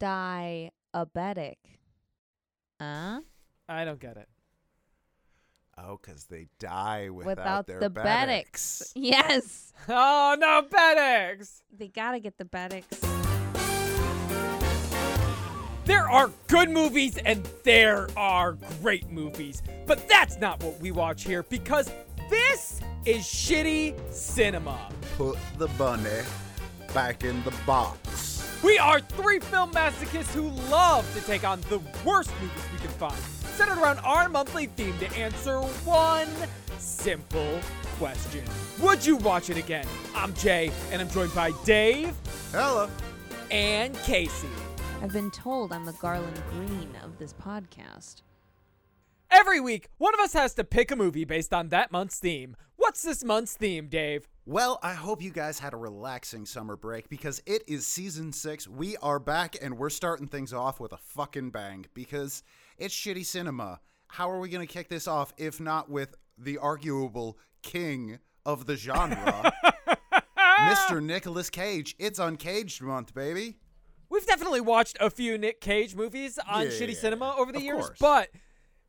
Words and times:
diabetic? 0.00 1.56
Huh? 2.80 3.20
I 3.68 3.84
don't 3.84 4.00
get 4.00 4.16
it. 4.16 4.28
Oh, 5.78 5.98
because 6.02 6.24
they 6.24 6.48
die 6.58 7.08
without, 7.10 7.36
Without 7.36 7.66
their 7.66 7.80
the 7.80 7.90
bedics. 7.90 8.82
bedics. 8.82 8.92
Yes. 8.96 9.72
Oh 9.88 10.36
no, 10.38 10.62
Bedex! 10.68 11.62
They 11.76 11.88
gotta 11.88 12.20
get 12.20 12.36
the 12.36 12.44
bedics. 12.44 13.00
There 15.86 16.08
are 16.08 16.30
good 16.48 16.70
movies 16.70 17.16
and 17.24 17.48
there 17.64 18.08
are 18.16 18.52
great 18.82 19.10
movies, 19.10 19.62
but 19.86 20.06
that's 20.08 20.36
not 20.38 20.62
what 20.62 20.78
we 20.80 20.90
watch 20.92 21.24
here 21.24 21.42
because 21.44 21.90
this 22.28 22.80
is 23.06 23.22
shitty 23.24 23.94
cinema. 24.12 24.78
Put 25.16 25.38
the 25.58 25.68
bunny 25.68 26.20
back 26.92 27.24
in 27.24 27.42
the 27.44 27.54
box. 27.66 28.19
We 28.62 28.78
are 28.78 29.00
three 29.00 29.38
film 29.40 29.72
masochists 29.72 30.34
who 30.34 30.48
love 30.70 31.10
to 31.14 31.20
take 31.22 31.44
on 31.44 31.60
the 31.62 31.80
worst 32.04 32.30
movies 32.42 32.62
we 32.72 32.78
can 32.78 32.88
find, 32.90 33.16
centered 33.56 33.78
around 33.78 34.00
our 34.00 34.28
monthly 34.28 34.66
theme 34.66 34.96
to 34.98 35.06
answer 35.16 35.58
one 35.84 36.28
simple 36.78 37.58
question 37.98 38.44
Would 38.80 39.04
you 39.06 39.16
watch 39.16 39.48
it 39.48 39.56
again? 39.56 39.86
I'm 40.14 40.34
Jay, 40.34 40.70
and 40.92 41.00
I'm 41.00 41.08
joined 41.08 41.34
by 41.34 41.52
Dave 41.64 42.14
Hello. 42.52 42.88
and 43.50 43.94
Casey. 44.02 44.48
I've 45.02 45.12
been 45.12 45.30
told 45.30 45.72
I'm 45.72 45.86
the 45.86 45.94
Garland 45.94 46.42
Green 46.50 46.90
of 47.02 47.18
this 47.18 47.32
podcast. 47.32 48.20
Every 49.30 49.60
week, 49.60 49.88
one 49.96 50.12
of 50.12 50.20
us 50.20 50.34
has 50.34 50.52
to 50.54 50.64
pick 50.64 50.90
a 50.90 50.96
movie 50.96 51.24
based 51.24 51.54
on 51.54 51.68
that 51.68 51.92
month's 51.92 52.18
theme. 52.18 52.56
What's 52.76 53.02
this 53.02 53.24
month's 53.24 53.54
theme, 53.54 53.86
Dave? 53.88 54.28
Well, 54.50 54.80
I 54.82 54.94
hope 54.94 55.22
you 55.22 55.30
guys 55.30 55.60
had 55.60 55.74
a 55.74 55.76
relaxing 55.76 56.44
summer 56.44 56.74
break 56.74 57.08
because 57.08 57.40
it 57.46 57.62
is 57.68 57.86
season 57.86 58.32
six. 58.32 58.66
We 58.66 58.96
are 58.96 59.20
back 59.20 59.54
and 59.62 59.78
we're 59.78 59.90
starting 59.90 60.26
things 60.26 60.52
off 60.52 60.80
with 60.80 60.92
a 60.92 60.96
fucking 60.96 61.50
bang 61.50 61.86
because 61.94 62.42
it's 62.76 62.92
shitty 62.92 63.24
cinema. 63.24 63.78
How 64.08 64.28
are 64.28 64.40
we 64.40 64.48
going 64.48 64.66
to 64.66 64.72
kick 64.72 64.88
this 64.88 65.06
off 65.06 65.32
if 65.36 65.60
not 65.60 65.88
with 65.88 66.16
the 66.36 66.58
arguable 66.58 67.38
king 67.62 68.18
of 68.44 68.66
the 68.66 68.74
genre, 68.74 69.52
Mr. 70.38 71.00
Nicolas 71.00 71.48
Cage? 71.48 71.94
It's 72.00 72.18
Uncaged 72.18 72.82
month, 72.82 73.14
baby. 73.14 73.58
We've 74.08 74.26
definitely 74.26 74.62
watched 74.62 74.96
a 74.98 75.10
few 75.10 75.38
Nick 75.38 75.60
Cage 75.60 75.94
movies 75.94 76.40
on 76.44 76.62
Yeah, 76.64 76.70
shitty 76.70 76.96
cinema 76.96 77.36
over 77.38 77.52
the 77.52 77.62
years, 77.62 77.84
course. 77.84 77.98
but 78.00 78.30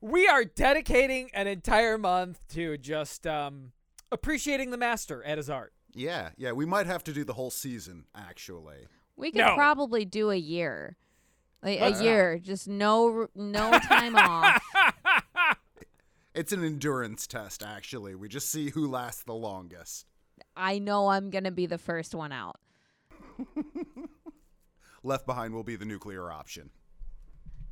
we 0.01 0.27
are 0.27 0.43
dedicating 0.43 1.29
an 1.35 1.45
entire 1.45 1.99
month 1.99 2.39
to 2.55 2.79
just 2.79 3.27
um, 3.27 3.73
appreciating 4.11 4.71
the 4.71 4.77
master 4.77 5.23
at 5.23 5.37
his 5.37 5.49
art. 5.49 5.73
Yeah, 5.93 6.29
yeah, 6.37 6.51
we 6.53 6.65
might 6.65 6.85
have 6.87 7.03
to 7.05 7.13
do 7.13 7.23
the 7.23 7.33
whole 7.33 7.49
season, 7.51 8.05
actually. 8.15 8.87
We 9.15 9.31
could 9.31 9.39
No. 9.39 9.55
probably 9.55 10.05
do 10.05 10.31
a 10.31 10.35
year. 10.35 10.95
Like 11.63 11.79
Let's 11.79 11.99
a 11.99 12.03
not. 12.03 12.09
year, 12.09 12.39
just 12.39 12.67
no 12.67 13.27
no 13.35 13.77
time 13.79 14.15
off. 14.15 14.61
It's 16.33 16.53
an 16.53 16.63
endurance 16.63 17.27
test, 17.27 17.61
actually. 17.61 18.15
We 18.15 18.29
just 18.29 18.49
see 18.49 18.69
who 18.69 18.89
lasts 18.89 19.23
the 19.23 19.33
longest. 19.33 20.05
I 20.55 20.79
know 20.79 21.09
I'm 21.09 21.29
gonna 21.29 21.51
be 21.51 21.65
the 21.65 21.77
first 21.77 22.15
one 22.15 22.31
out. 22.31 22.55
Left 25.03 25.25
behind 25.25 25.53
will 25.53 25.65
be 25.65 25.75
the 25.75 25.83
nuclear 25.83 26.31
option. 26.31 26.69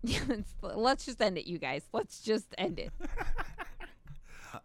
Let's 0.62 1.06
just 1.06 1.22
end 1.22 1.38
it, 1.38 1.48
you 1.48 1.58
guys. 1.58 1.84
Let's 1.94 2.20
just 2.22 2.54
end 2.58 2.80
it. 2.80 2.92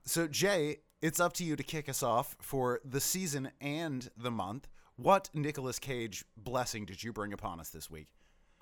So, 0.05 0.27
Jay, 0.27 0.79
it's 1.05 1.21
up 1.21 1.35
to 1.35 1.45
you 1.45 1.55
to 1.55 1.63
kick 1.63 1.87
us 1.87 2.03
off 2.03 2.35
for 2.41 2.81
the 2.83 2.99
season 2.99 3.51
and 3.61 4.09
the 4.17 4.31
month. 4.31 4.69
What 4.97 5.29
Nicolas 5.35 5.79
Cage 5.79 6.25
blessing 6.35 6.87
did 6.87 7.05
you 7.05 7.13
bring 7.13 7.35
upon 7.35 7.61
us 7.61 7.69
this 7.69 7.91
week? 7.91 8.09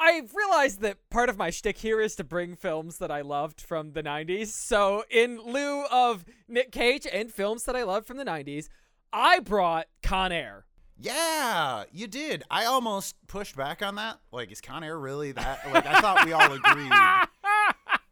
I've 0.01 0.35
realized 0.35 0.81
that 0.81 1.09
part 1.09 1.29
of 1.29 1.39
my 1.39 1.51
shtick 1.51 1.79
here 1.79 2.01
is 2.01 2.17
to 2.17 2.25
bring 2.25 2.57
films 2.57 2.99
that 2.99 3.13
I 3.13 3.21
loved 3.21 3.61
from 3.61 3.93
the 3.93 4.03
90s. 4.03 4.49
So, 4.49 5.05
in 5.09 5.39
lieu 5.39 5.85
of 5.85 6.25
Nick 6.49 6.73
Cage 6.73 7.07
and 7.07 7.33
films 7.33 7.63
that 7.67 7.77
I 7.77 7.85
loved 7.85 8.09
from 8.09 8.17
the 8.17 8.25
90s, 8.25 8.67
I 9.13 9.39
brought 9.39 9.87
Con 10.03 10.33
Air. 10.33 10.65
Yeah, 10.99 11.85
you 11.93 12.09
did. 12.09 12.43
I 12.51 12.65
almost 12.65 13.15
pushed 13.29 13.55
back 13.55 13.83
on 13.83 13.95
that. 13.95 14.19
Like, 14.33 14.51
is 14.51 14.61
Con 14.61 14.83
Air 14.83 14.99
really 14.99 15.31
that? 15.31 15.61
Like, 15.73 15.87
I 15.87 16.01
thought 16.01 16.27
we 16.27 16.33
all 16.33 16.53
agreed. 16.53 16.91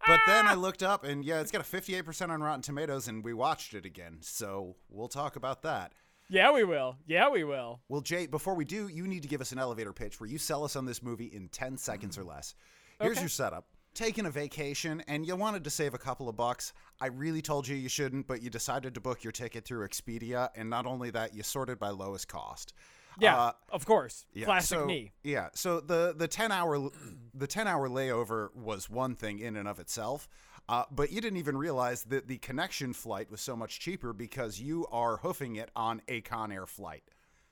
But 0.06 0.20
then 0.26 0.46
I 0.46 0.52
ah! 0.54 0.58
looked 0.58 0.82
up, 0.82 1.04
and 1.04 1.24
yeah, 1.24 1.40
it's 1.40 1.50
got 1.50 1.60
a 1.60 1.64
58% 1.64 2.30
on 2.30 2.42
Rotten 2.42 2.62
Tomatoes, 2.62 3.08
and 3.08 3.22
we 3.22 3.34
watched 3.34 3.74
it 3.74 3.84
again. 3.84 4.18
So 4.20 4.76
we'll 4.88 5.08
talk 5.08 5.36
about 5.36 5.62
that. 5.62 5.92
Yeah, 6.28 6.52
we 6.52 6.62
will. 6.64 6.96
Yeah, 7.06 7.28
we 7.28 7.42
will. 7.42 7.80
Well, 7.88 8.00
Jay, 8.00 8.26
before 8.26 8.54
we 8.54 8.64
do, 8.64 8.86
you 8.86 9.06
need 9.06 9.22
to 9.22 9.28
give 9.28 9.40
us 9.40 9.50
an 9.50 9.58
elevator 9.58 9.92
pitch 9.92 10.20
where 10.20 10.30
you 10.30 10.38
sell 10.38 10.64
us 10.64 10.76
on 10.76 10.86
this 10.86 11.02
movie 11.02 11.26
in 11.26 11.48
10 11.48 11.76
seconds 11.76 12.16
or 12.16 12.22
less. 12.24 12.54
Here's 13.00 13.16
Okay. 13.16 13.22
your 13.22 13.28
setup. 13.28 13.66
Taking 13.94 14.26
a 14.26 14.30
vacation 14.30 15.02
and 15.08 15.26
you 15.26 15.34
wanted 15.34 15.64
to 15.64 15.70
save 15.70 15.92
a 15.92 15.98
couple 15.98 16.28
of 16.28 16.36
bucks. 16.36 16.72
I 17.00 17.08
really 17.08 17.42
told 17.42 17.66
you 17.66 17.74
you 17.74 17.88
shouldn't, 17.88 18.28
but 18.28 18.40
you 18.42 18.48
decided 18.48 18.94
to 18.94 19.00
book 19.00 19.24
your 19.24 19.32
ticket 19.32 19.64
through 19.64 19.86
Expedia. 19.88 20.50
And 20.54 20.70
not 20.70 20.86
only 20.86 21.10
that, 21.10 21.34
you 21.34 21.42
sorted 21.42 21.80
by 21.80 21.88
lowest 21.88 22.28
cost. 22.28 22.74
Yeah, 23.18 23.36
Uh, 23.38 23.52
of 23.70 23.84
course. 23.86 24.24
yeah, 24.32 24.44
Classic 24.46 24.78
so, 24.78 24.86
me. 24.86 25.12
Yeah. 25.22 25.48
So 25.54 25.80
the 25.80 26.14
the 26.16 26.28
10 26.28 26.52
hour 26.52 26.90
the 27.34 27.46
10 27.46 27.66
hour 27.66 27.88
layover 27.88 28.54
was 28.54 28.88
one 28.88 29.14
thing 29.14 29.38
in 29.38 29.56
and 29.56 29.66
of 29.68 29.78
itself. 29.80 30.28
Uh, 30.68 30.84
but 30.90 31.10
you 31.10 31.20
didn't 31.20 31.38
even 31.38 31.56
realize 31.56 32.04
that 32.04 32.28
the 32.28 32.38
connection 32.38 32.92
flight 32.92 33.30
was 33.30 33.40
so 33.40 33.56
much 33.56 33.80
cheaper 33.80 34.12
because 34.12 34.60
you 34.60 34.86
are 34.92 35.16
hoofing 35.16 35.56
it 35.56 35.70
on 35.74 36.00
a 36.06 36.20
Con 36.20 36.52
Air 36.52 36.66
flight. 36.66 37.02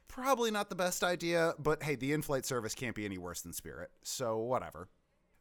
Probably 0.07 0.51
not 0.53 0.69
the 0.69 0.77
best 0.77 1.03
idea, 1.03 1.55
but 1.59 1.83
hey, 1.83 1.97
the 1.97 2.13
in-flight 2.13 2.47
service 2.47 2.75
can't 2.75 2.95
be 2.95 3.05
any 3.05 3.19
worse 3.19 3.41
than 3.43 3.53
Spirit, 3.53 3.91
so 4.03 4.39
whatever. 4.39 4.89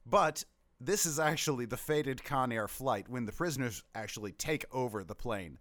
But 0.06 0.44
this 0.80 1.06
is 1.06 1.20
actually 1.20 1.66
the 1.66 1.78
fated 1.78 2.24
Con 2.24 2.52
Air 2.52 2.68
flight 2.68 3.08
when 3.10 3.26
the 3.26 3.32
prisoners 3.32 3.84
actually 3.94 4.32
take 4.32 4.66
over 4.72 5.04
the 5.04 5.16
plane. 5.16 5.60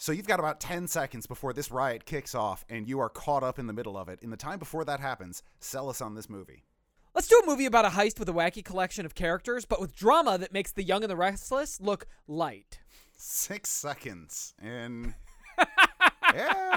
So 0.00 0.12
you've 0.12 0.28
got 0.28 0.38
about 0.38 0.60
10 0.60 0.86
seconds 0.86 1.26
before 1.26 1.52
this 1.52 1.72
riot 1.72 2.04
kicks 2.06 2.32
off 2.32 2.64
and 2.70 2.88
you 2.88 3.00
are 3.00 3.08
caught 3.08 3.42
up 3.42 3.58
in 3.58 3.66
the 3.66 3.72
middle 3.72 3.98
of 3.98 4.08
it. 4.08 4.20
In 4.22 4.30
the 4.30 4.36
time 4.36 4.60
before 4.60 4.84
that 4.84 5.00
happens, 5.00 5.42
sell 5.58 5.90
us 5.90 6.00
on 6.00 6.14
this 6.14 6.30
movie. 6.30 6.62
Let's 7.16 7.26
do 7.26 7.40
a 7.42 7.46
movie 7.46 7.66
about 7.66 7.84
a 7.84 7.88
heist 7.88 8.20
with 8.20 8.28
a 8.28 8.32
wacky 8.32 8.64
collection 8.64 9.04
of 9.04 9.16
characters, 9.16 9.64
but 9.64 9.80
with 9.80 9.96
drama 9.96 10.38
that 10.38 10.52
makes 10.52 10.70
the 10.70 10.84
young 10.84 11.02
and 11.02 11.10
the 11.10 11.16
restless 11.16 11.80
look 11.80 12.06
light. 12.28 12.78
Six 13.16 13.70
seconds. 13.70 14.54
And 14.62 15.14
yeah, 16.32 16.76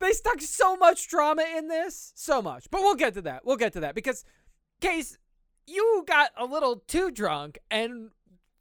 They 0.00 0.10
stuck 0.10 0.40
so 0.40 0.76
much 0.76 1.08
drama 1.08 1.44
in 1.56 1.68
this. 1.68 2.12
So 2.16 2.42
much. 2.42 2.68
But 2.72 2.80
we'll 2.80 2.96
get 2.96 3.14
to 3.14 3.22
that. 3.22 3.44
We'll 3.44 3.56
get 3.56 3.72
to 3.74 3.80
that 3.80 3.94
because, 3.94 4.24
Case, 4.80 5.16
you 5.64 6.02
got 6.08 6.30
a 6.36 6.44
little 6.44 6.82
too 6.88 7.12
drunk. 7.12 7.60
And 7.70 8.10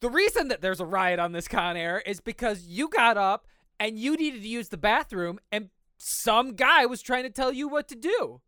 the 0.02 0.10
reason 0.10 0.50
that 0.50 0.62
there's 0.62 0.80
a 0.80 0.86
riot 0.86 1.20
on 1.20 1.32
this 1.32 1.48
Con 1.48 1.78
Air 1.78 2.00
is 2.06 2.20
because 2.20 2.66
you 2.66 2.90
got 2.90 3.18
up 3.18 3.46
and 3.80 3.98
you 3.98 4.16
needed 4.16 4.42
to 4.42 4.48
use 4.48 4.70
the 4.70 4.78
bathroom 4.78 5.40
and 5.52 5.70
some 5.98 6.54
guy 6.56 6.86
was 6.86 7.02
trying 7.02 7.24
to 7.24 7.30
tell 7.30 7.52
you 7.54 7.68
what 7.68 7.88
to 7.90 7.96
do. 7.96 8.42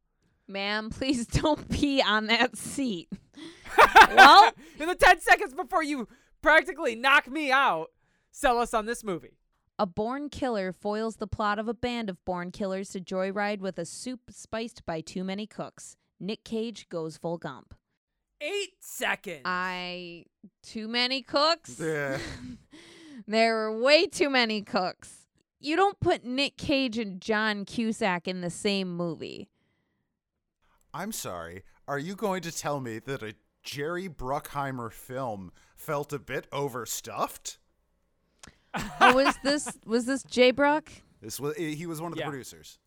Ma'am, 0.47 0.89
please 0.89 1.25
don't 1.41 1.69
pee 1.69 2.01
on 2.01 2.27
that 2.27 2.57
seat. 2.57 3.09
well, 4.15 4.51
In 4.79 4.87
the 4.87 4.95
10 4.95 5.21
seconds 5.21 5.53
before 5.53 5.83
you 5.83 6.07
practically 6.41 6.95
knock 6.95 7.27
me 7.29 7.51
out, 7.51 7.91
sell 8.31 8.57
us 8.59 8.73
on 8.73 8.85
this 8.85 9.03
movie. 9.03 9.37
a 9.79 9.85
born 9.85 10.29
killer 10.29 10.71
foils 10.73 11.15
the 11.17 11.27
plot 11.27 11.59
of 11.59 11.67
a 11.67 11.73
band 11.73 12.09
of 12.09 12.23
born 12.25 12.51
killers 12.51 12.89
to 12.89 12.99
joyride 12.99 13.59
with 13.59 13.77
a 13.79 13.85
soup 13.85 14.21
spiced 14.29 14.85
by 14.85 15.01
too 15.01 15.23
many 15.23 15.47
cooks. 15.47 15.95
Nick 16.19 16.43
Cage 16.43 16.87
goes 16.89 17.17
full 17.17 17.37
gump. 17.37 17.73
Eight 18.43 18.73
seconds. 18.81 19.41
I 19.45 20.25
too 20.61 20.87
many 20.89 21.21
cooks. 21.21 21.79
Yeah. 21.79 22.17
there 23.27 23.55
were 23.55 23.81
way 23.81 24.05
too 24.05 24.29
many 24.29 24.61
cooks. 24.61 25.27
You 25.61 25.77
don't 25.77 25.97
put 26.01 26.25
Nick 26.25 26.57
Cage 26.57 26.97
and 26.97 27.21
John 27.21 27.63
Cusack 27.63 28.27
in 28.27 28.41
the 28.41 28.49
same 28.49 28.93
movie. 28.97 29.47
I'm 30.93 31.13
sorry. 31.13 31.63
Are 31.87 31.97
you 31.97 32.15
going 32.15 32.41
to 32.41 32.51
tell 32.51 32.81
me 32.81 32.99
that 32.99 33.23
a 33.23 33.35
Jerry 33.63 34.09
Bruckheimer 34.09 34.91
film 34.91 35.53
felt 35.77 36.11
a 36.11 36.19
bit 36.19 36.47
overstuffed? 36.51 37.59
Oh, 38.99 39.13
was 39.15 39.35
this 39.43 39.69
was 39.85 40.05
this 40.05 40.23
Jay 40.23 40.51
Bruck? 40.51 40.91
This 41.21 41.39
was 41.39 41.55
he 41.55 41.85
was 41.85 42.01
one 42.01 42.11
of 42.11 42.17
the 42.17 42.23
Yeah. 42.23 42.29
producers. 42.29 42.79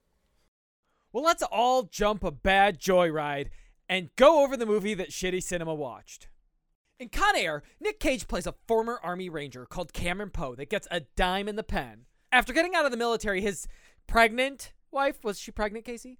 Well, 1.12 1.24
let's 1.24 1.42
all 1.44 1.84
jump 1.84 2.24
a 2.24 2.30
bad 2.30 2.78
joyride 2.78 3.48
and 3.88 4.10
go 4.16 4.42
over 4.42 4.56
the 4.56 4.66
movie 4.66 4.94
that 4.94 5.10
Shitty 5.10 5.42
Cinema 5.42 5.74
watched. 5.74 6.28
In 6.98 7.08
Con 7.10 7.36
Air, 7.36 7.62
Nick 7.78 8.00
Cage 8.00 8.26
plays 8.26 8.46
a 8.46 8.54
former 8.66 8.98
Army 9.02 9.28
Ranger 9.28 9.66
called 9.66 9.92
Cameron 9.92 10.30
Poe 10.30 10.54
that 10.54 10.70
gets 10.70 10.88
a 10.90 11.00
dime 11.00 11.48
in 11.48 11.56
the 11.56 11.62
pen. 11.62 12.06
After 12.32 12.52
getting 12.52 12.74
out 12.74 12.86
of 12.86 12.90
the 12.90 12.96
military, 12.96 13.40
his 13.40 13.68
pregnant 14.06 14.72
wife, 14.90 15.22
was 15.22 15.38
she 15.38 15.50
pregnant, 15.50 15.84
Casey? 15.84 16.18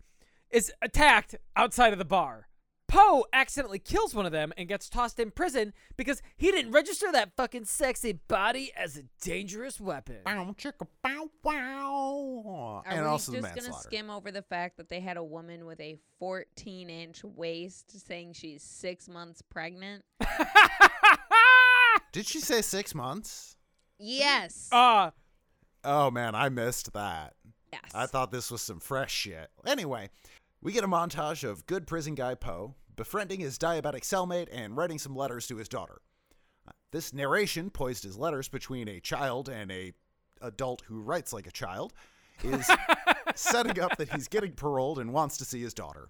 Is 0.51 0.73
attacked 0.83 1.35
outside 1.57 1.93
of 1.93 1.99
the 1.99 2.05
bar. 2.05 2.49
Poe 2.97 3.27
accidentally 3.31 3.79
kills 3.79 4.15
one 4.15 4.25
of 4.25 4.33
them 4.33 4.55
and 4.57 4.67
gets 4.69 4.89
tossed 4.89 5.21
in 5.21 5.31
prison 5.31 5.75
because 5.99 6.23
he 6.39 6.51
didn't 6.51 6.73
register 6.73 7.13
that 7.13 7.37
fucking 7.37 7.67
sexy 7.67 8.13
body 8.27 8.73
as 8.75 8.97
a 8.97 9.03
dangerous 9.21 9.79
weapon. 9.79 10.17
Bow, 10.25 10.55
chicka, 10.57 10.87
bow, 11.03 11.31
wow. 11.43 12.83
Are 12.87 12.91
and 12.91 13.03
we 13.03 13.07
also 13.07 13.33
just 13.33 13.55
gonna 13.55 13.75
skim 13.75 14.09
over 14.09 14.31
the 14.31 14.41
fact 14.41 14.79
that 14.79 14.89
they 14.89 15.01
had 15.01 15.19
a 15.19 15.23
woman 15.23 15.67
with 15.67 15.79
a 15.79 15.99
14 16.21 16.89
inch 16.89 17.23
waist 17.23 18.07
saying 18.07 18.33
she's 18.33 18.63
six 18.63 19.11
months 19.11 19.43
pregnant? 19.43 20.03
Did 22.13 22.27
she 22.27 22.41
say 22.41 22.63
six 22.63 22.95
months? 22.95 23.59
Yes. 23.99 24.71
uh, 24.73 25.11
Oh 25.85 26.11
man, 26.11 26.35
I 26.35 26.49
missed 26.49 26.95
that. 26.95 27.35
yes. 27.75 27.83
I 27.95 28.07
thought 28.07 28.33
this 28.33 28.51
was 28.51 28.63
some 28.63 28.81
fresh 28.81 29.13
shit. 29.13 29.51
Anyway, 29.67 30.09
we 30.63 30.73
get 30.73 30.83
a 30.83 30.89
montage 30.89 31.47
of 31.47 31.67
good 31.67 31.87
prison 31.87 32.15
guy 32.15 32.35
Poe 32.35 32.75
befriending 32.97 33.41
his 33.41 33.59
diabetic 33.59 34.03
cellmate 34.03 34.49
and 34.53 34.77
writing 34.77 34.99
some 34.99 35.15
letters 35.15 35.47
to 35.47 35.57
his 35.57 35.69
daughter. 35.69 36.01
Uh, 36.67 36.73
This 36.93 37.13
narration, 37.13 37.71
poised 37.71 38.05
as 38.05 38.17
letters 38.19 38.49
between 38.49 38.89
a 38.89 39.01
child 39.01 39.49
and 39.49 39.71
a 39.71 39.93
adult 40.41 40.83
who 40.87 41.01
writes 41.01 41.33
like 41.33 41.47
a 41.47 41.53
child, 41.53 41.93
is 42.43 42.69
setting 43.35 43.81
up 43.81 43.97
that 43.97 44.13
he's 44.13 44.29
getting 44.29 44.53
paroled 44.53 44.99
and 44.99 45.13
wants 45.13 45.37
to 45.39 45.45
see 45.45 45.61
his 45.63 45.75
daughter. 45.75 46.09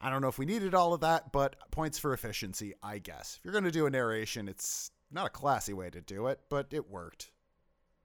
I 0.00 0.10
don't 0.10 0.20
know 0.22 0.28
if 0.28 0.38
we 0.38 0.46
needed 0.46 0.74
all 0.74 0.94
of 0.94 1.00
that, 1.02 1.30
but 1.32 1.54
points 1.70 1.98
for 1.98 2.12
efficiency, 2.12 2.74
I 2.82 2.98
guess. 2.98 3.36
If 3.38 3.44
you're 3.44 3.52
going 3.52 3.62
to 3.64 3.70
do 3.70 3.86
a 3.86 3.90
narration, 3.90 4.48
it's 4.48 4.90
not 5.12 5.26
a 5.26 5.30
classy 5.30 5.72
way 5.72 5.90
to 5.90 6.00
do 6.00 6.26
it, 6.26 6.40
but 6.48 6.66
it 6.72 6.90
worked. 6.90 7.30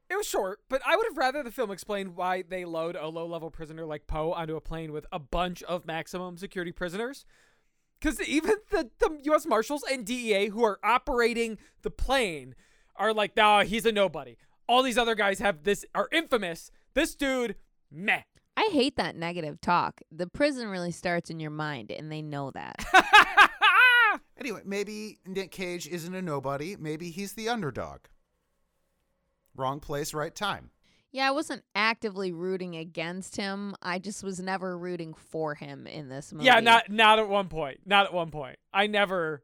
it 0.09 0.15
was 0.15 0.27
short, 0.27 0.59
but 0.69 0.81
I 0.85 0.95
would 0.95 1.07
have 1.07 1.17
rather 1.17 1.41
the 1.41 1.51
film 1.51 1.71
explained 1.71 2.15
why 2.15 2.43
they 2.47 2.65
load 2.65 2.95
a 2.95 3.07
low 3.07 3.25
level 3.25 3.49
prisoner 3.49 3.83
like 3.85 4.05
Poe 4.05 4.31
onto 4.33 4.55
a 4.55 4.61
plane 4.61 4.91
with 4.91 5.07
a 5.11 5.17
bunch 5.17 5.63
of 5.63 5.87
maximum 5.87 6.37
security 6.37 6.71
prisoners. 6.71 7.25
Because 7.99 8.21
even 8.21 8.55
the, 8.71 8.89
the 8.99 9.19
U.S. 9.23 9.45
Marshals 9.45 9.83
and 9.89 10.05
DEA 10.05 10.47
who 10.47 10.63
are 10.63 10.79
operating 10.83 11.57
the 11.81 11.89
plane 11.89 12.55
are 12.95 13.13
like, 13.13 13.35
nah, 13.35 13.63
he's 13.63 13.85
a 13.85 13.91
nobody. 13.91 14.37
All 14.67 14.83
these 14.83 14.97
other 14.97 15.15
guys 15.15 15.39
have 15.39 15.63
this, 15.63 15.85
are 15.95 16.09
infamous. 16.11 16.71
This 16.93 17.15
dude, 17.15 17.55
meh. 17.91 18.21
I 18.55 18.69
hate 18.71 18.97
that 18.97 19.15
negative 19.15 19.61
talk. 19.61 20.01
The 20.11 20.27
prison 20.27 20.67
really 20.67 20.91
starts 20.91 21.29
in 21.29 21.39
your 21.39 21.51
mind, 21.51 21.91
and 21.91 22.11
they 22.11 22.21
know 22.21 22.51
that. 22.51 22.85
Anyway, 24.39 24.61
maybe 24.65 25.19
Nick 25.25 25.51
Cage 25.51 25.87
isn't 25.87 26.13
a 26.13 26.21
nobody. 26.21 26.75
Maybe 26.75 27.09
he's 27.09 27.33
the 27.33 27.49
underdog. 27.49 28.01
Wrong 29.55 29.79
place, 29.79 30.13
right 30.13 30.33
time. 30.33 30.69
Yeah, 31.11 31.27
I 31.27 31.31
wasn't 31.31 31.63
actively 31.73 32.31
rooting 32.31 32.75
against 32.75 33.37
him. 33.37 33.75
I 33.81 33.99
just 33.99 34.23
was 34.23 34.39
never 34.39 34.77
rooting 34.77 35.13
for 35.13 35.55
him 35.55 35.87
in 35.87 36.09
this 36.09 36.33
movie. 36.33 36.45
yeah, 36.45 36.59
not 36.59 36.89
not 36.89 37.19
at 37.19 37.29
one 37.29 37.47
point. 37.47 37.79
Not 37.85 38.05
at 38.05 38.13
one 38.13 38.31
point. 38.31 38.57
I 38.73 38.87
never. 38.87 39.43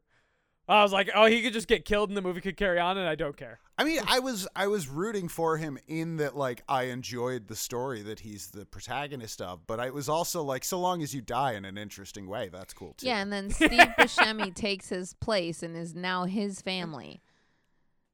I 0.66 0.82
was 0.82 0.92
like, 0.94 1.10
oh, 1.14 1.26
he 1.26 1.42
could 1.42 1.52
just 1.52 1.68
get 1.68 1.84
killed 1.84 2.08
and 2.08 2.16
the 2.16 2.22
movie 2.22 2.40
could 2.40 2.56
carry 2.56 2.78
on, 2.78 2.96
and 2.96 3.06
I 3.06 3.16
don't 3.16 3.36
care. 3.36 3.58
I 3.76 3.84
mean, 3.84 4.00
I 4.06 4.20
was 4.20 4.46
I 4.54 4.66
was 4.68 4.88
rooting 4.88 5.28
for 5.28 5.56
him 5.56 5.78
in 5.86 6.16
that 6.18 6.36
like 6.36 6.62
I 6.68 6.84
enjoyed 6.84 7.48
the 7.48 7.56
story 7.56 8.02
that 8.02 8.20
he's 8.20 8.48
the 8.48 8.64
protagonist 8.64 9.42
of, 9.42 9.66
but 9.66 9.80
I 9.80 9.90
was 9.90 10.08
also 10.08 10.42
like 10.42 10.64
so 10.64 10.78
long 10.78 11.02
as 11.02 11.14
you 11.14 11.20
die 11.20 11.52
in 11.52 11.64
an 11.64 11.76
interesting 11.76 12.26
way, 12.26 12.48
that's 12.50 12.72
cool 12.72 12.94
too. 12.94 13.06
Yeah, 13.06 13.20
and 13.20 13.32
then 13.32 13.50
Steve 13.50 13.70
Buscemi 13.98 14.54
takes 14.54 14.88
his 14.88 15.14
place 15.14 15.62
and 15.62 15.76
is 15.76 15.94
now 15.94 16.24
his 16.24 16.62
family. 16.62 17.20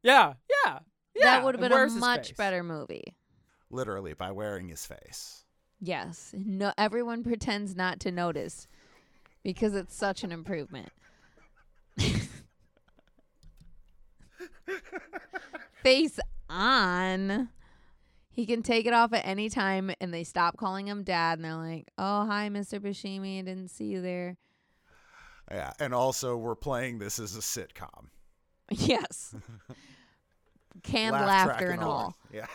Yeah, 0.02 0.34
yeah, 0.64 0.78
yeah. 1.14 1.24
that 1.24 1.44
would 1.44 1.54
have 1.56 1.60
been 1.60 1.72
a 1.72 1.86
much 1.90 2.34
better 2.36 2.62
movie. 2.62 3.14
Literally 3.70 4.14
by 4.14 4.32
wearing 4.32 4.68
his 4.68 4.84
face. 4.84 5.44
Yes. 5.80 6.34
No 6.36 6.72
everyone 6.76 7.22
pretends 7.22 7.74
not 7.76 8.00
to 8.00 8.10
notice 8.10 8.66
because 9.42 9.74
it's 9.74 9.94
such 9.94 10.22
an 10.24 10.32
improvement. 10.32 10.90
Face 15.82 16.18
on. 16.48 17.48
He 18.30 18.46
can 18.46 18.62
take 18.62 18.86
it 18.86 18.92
off 18.92 19.12
at 19.12 19.26
any 19.26 19.48
time 19.48 19.90
and 20.00 20.14
they 20.14 20.24
stop 20.24 20.56
calling 20.56 20.86
him 20.86 21.02
dad 21.02 21.38
and 21.38 21.44
they're 21.44 21.54
like, 21.54 21.88
"Oh, 21.98 22.26
hi 22.26 22.48
Mr. 22.50 22.80
Buscemi, 22.80 23.38
I 23.38 23.42
didn't 23.42 23.68
see 23.68 23.86
you 23.86 24.00
there." 24.02 24.36
Yeah, 25.50 25.72
and 25.80 25.92
also 25.92 26.36
we're 26.36 26.54
playing 26.54 26.98
this 26.98 27.18
as 27.18 27.36
a 27.36 27.40
sitcom. 27.40 28.08
Yes. 28.72 29.34
Canned 30.84 31.12
Laugh 31.12 31.26
laughter 31.26 31.70
and 31.70 31.82
all. 31.82 32.16
Yeah. 32.32 32.46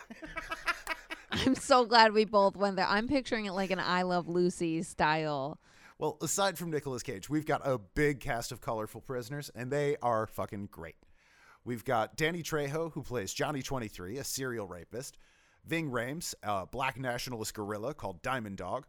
I'm 1.36 1.56
so 1.56 1.86
glad 1.86 2.14
we 2.14 2.26
both 2.26 2.56
went 2.56 2.78
there. 2.78 2.88
I'm 2.88 3.08
picturing 3.08 3.46
it 3.46 3.52
like 3.52 3.72
an 3.72 3.80
I 3.80 4.04
Love 4.04 4.28
Lucy 4.28 4.82
style. 4.84 5.60
Well, 5.98 6.18
aside 6.22 6.58
from 6.58 6.72
Nicolas 6.72 7.04
Cage, 7.04 7.30
we've 7.30 7.46
got 7.46 7.62
a 7.64 7.78
big 7.78 8.20
cast 8.20 8.52
of 8.52 8.62
colorful 8.62 9.02
prisoners, 9.02 9.52
and 9.56 9.72
they 9.72 9.98
are 10.02 10.28
fucking 10.28 10.70
great. 10.72 10.96
We've 11.64 11.84
got 11.84 12.16
Danny 12.16 12.44
Trejo, 12.44 12.92
who 12.94 13.02
plays 13.02 13.34
Johnny 13.34 13.62
23, 13.62 14.18
a 14.18 14.24
serial 14.24 14.68
rapist. 14.68 15.18
Ving 15.66 15.90
Rhames, 15.90 16.36
a 16.44 16.66
black 16.66 16.98
nationalist 16.98 17.54
gorilla 17.54 17.94
called 17.94 18.22
Diamond 18.22 18.58
Dog. 18.58 18.86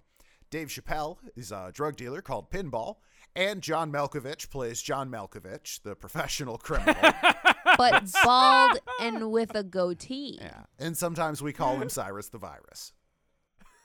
Dave 0.51 0.69
Chappelle 0.69 1.19
is 1.35 1.51
a 1.51 1.71
drug 1.73 1.97
dealer 1.97 2.23
called 2.23 2.51
Pinball. 2.51 2.97
And 3.35 3.63
John 3.63 3.93
Malkovich 3.93 4.51
plays 4.51 4.81
John 4.81 5.11
Malkovich, 5.11 5.83
the 5.83 5.95
professional 5.95 6.59
criminal. 6.59 6.95
but 7.77 8.11
bald 8.25 8.79
and 9.01 9.31
with 9.31 9.55
a 9.55 9.63
goatee. 9.63 10.39
yeah. 10.41 10.63
And 10.79 10.97
sometimes 10.97 11.43
we 11.43 11.53
call 11.53 11.77
him 11.77 11.89
Cyrus 11.89 12.29
the 12.29 12.39
Virus. 12.39 12.93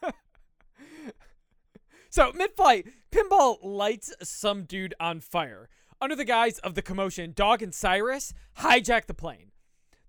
So, 2.11 2.33
mid 2.35 2.51
flight, 2.57 2.87
Pinball 3.09 3.59
lights 3.61 4.13
some 4.21 4.65
dude 4.65 4.93
on 4.99 5.21
fire. 5.21 5.69
Under 6.01 6.13
the 6.13 6.25
guise 6.25 6.59
of 6.59 6.75
the 6.75 6.81
commotion, 6.81 7.31
Dog 7.33 7.61
and 7.61 7.73
Cyrus 7.73 8.33
hijack 8.59 9.05
the 9.05 9.13
plane. 9.13 9.51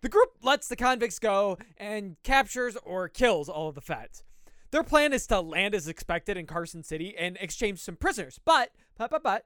The 0.00 0.08
group 0.08 0.30
lets 0.42 0.66
the 0.66 0.74
convicts 0.74 1.20
go 1.20 1.58
and 1.76 2.16
captures 2.24 2.76
or 2.84 3.08
kills 3.08 3.48
all 3.48 3.68
of 3.68 3.76
the 3.76 3.80
feds. 3.80 4.24
Their 4.72 4.82
plan 4.82 5.12
is 5.12 5.28
to 5.28 5.40
land 5.40 5.76
as 5.76 5.86
expected 5.86 6.36
in 6.36 6.46
Carson 6.46 6.82
City 6.82 7.14
and 7.16 7.36
exchange 7.40 7.78
some 7.78 7.94
prisoners, 7.94 8.40
but, 8.44 8.70
but, 8.98 9.10
but, 9.10 9.22
but, 9.22 9.44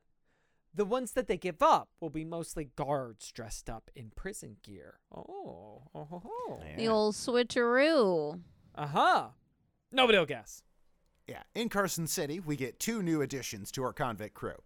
the 0.76 0.84
ones 0.84 1.12
that 1.12 1.26
they 1.26 1.36
give 1.36 1.62
up 1.62 1.88
will 2.00 2.10
be 2.10 2.24
mostly 2.24 2.68
guards 2.76 3.32
dressed 3.32 3.68
up 3.68 3.90
in 3.96 4.12
prison 4.14 4.56
gear. 4.62 5.00
Oh, 5.14 5.82
oh, 5.94 6.08
oh, 6.12 6.22
oh. 6.24 6.60
The 6.76 6.88
old 6.88 7.14
switcheroo. 7.14 8.40
uh 8.74 8.86
huh. 8.86 9.28
Nobody 9.90 10.18
will 10.18 10.26
guess. 10.26 10.62
Yeah, 11.26 11.42
in 11.54 11.68
Carson 11.68 12.06
City, 12.06 12.38
we 12.38 12.56
get 12.56 12.78
two 12.78 13.02
new 13.02 13.22
additions 13.22 13.72
to 13.72 13.82
our 13.82 13.92
convict 13.92 14.34
crew. 14.34 14.62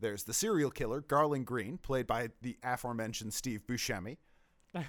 There's 0.00 0.24
the 0.24 0.34
serial 0.34 0.70
killer, 0.70 1.00
Garland 1.00 1.46
Green, 1.46 1.78
played 1.78 2.06
by 2.06 2.30
the 2.42 2.58
aforementioned 2.62 3.32
Steve 3.32 3.62
Buscemi. 3.66 4.18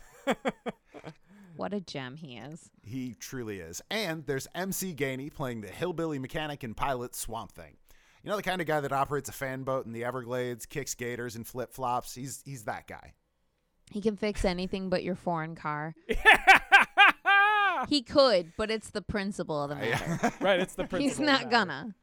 What 1.58 1.74
a 1.74 1.80
gem 1.80 2.18
he 2.18 2.36
is. 2.36 2.70
He 2.84 3.16
truly 3.18 3.60
is. 3.60 3.82
And 3.90 4.26
there's 4.26 4.48
MC 4.54 4.94
Gainey 4.94 5.34
playing 5.34 5.62
the 5.62 5.70
hillbilly 5.70 6.20
mechanic 6.20 6.64
and 6.64 6.76
pilot 6.76 7.16
Swamp 7.16 7.54
Thing. 7.54 7.78
You 8.26 8.32
know 8.32 8.38
the 8.38 8.44
kind 8.44 8.60
of 8.60 8.66
guy 8.66 8.80
that 8.80 8.92
operates 8.92 9.30
a 9.30 9.32
fan 9.32 9.62
boat 9.62 9.86
in 9.86 9.92
the 9.92 10.04
Everglades, 10.04 10.66
kicks 10.66 10.96
gators 10.96 11.36
and 11.36 11.46
flip 11.46 11.72
flops? 11.72 12.16
He's 12.16 12.42
he's 12.44 12.64
that 12.64 12.88
guy. 12.88 13.14
He 13.92 14.02
can 14.02 14.18
fix 14.18 14.44
anything 14.44 14.90
but 14.90 15.04
your 15.04 15.16
foreign 15.16 15.56
car. 15.56 15.94
He 17.90 18.02
could, 18.02 18.54
but 18.58 18.72
it's 18.72 18.90
the 18.90 19.02
principle 19.02 19.62
of 19.62 19.70
the 19.70 19.76
matter. 19.76 20.34
right, 20.42 20.60
it's 20.60 20.76
the 20.76 20.86
principle. 20.86 21.00
He's 21.00 21.20
not 21.20 21.52
gonna. 21.52 21.94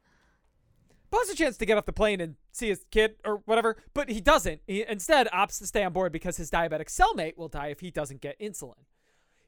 Paul 1.09 1.21
has 1.21 1.29
a 1.29 1.35
chance 1.35 1.57
to 1.57 1.65
get 1.65 1.77
off 1.77 1.85
the 1.85 1.91
plane 1.93 2.21
and 2.21 2.35
see 2.51 2.69
his 2.69 2.85
kid 2.91 3.15
or 3.25 3.41
whatever, 3.45 3.77
but 3.93 4.07
he 4.07 4.21
doesn't. 4.21 4.61
He 4.65 4.85
instead 4.87 5.27
opts 5.33 5.57
to 5.57 5.67
stay 5.67 5.83
on 5.83 5.91
board 5.91 6.11
because 6.11 6.37
his 6.37 6.49
diabetic 6.49 6.87
cellmate 6.87 7.37
will 7.37 7.49
die 7.49 7.67
if 7.67 7.81
he 7.81 7.91
doesn't 7.91 8.21
get 8.21 8.39
insulin. 8.39 8.85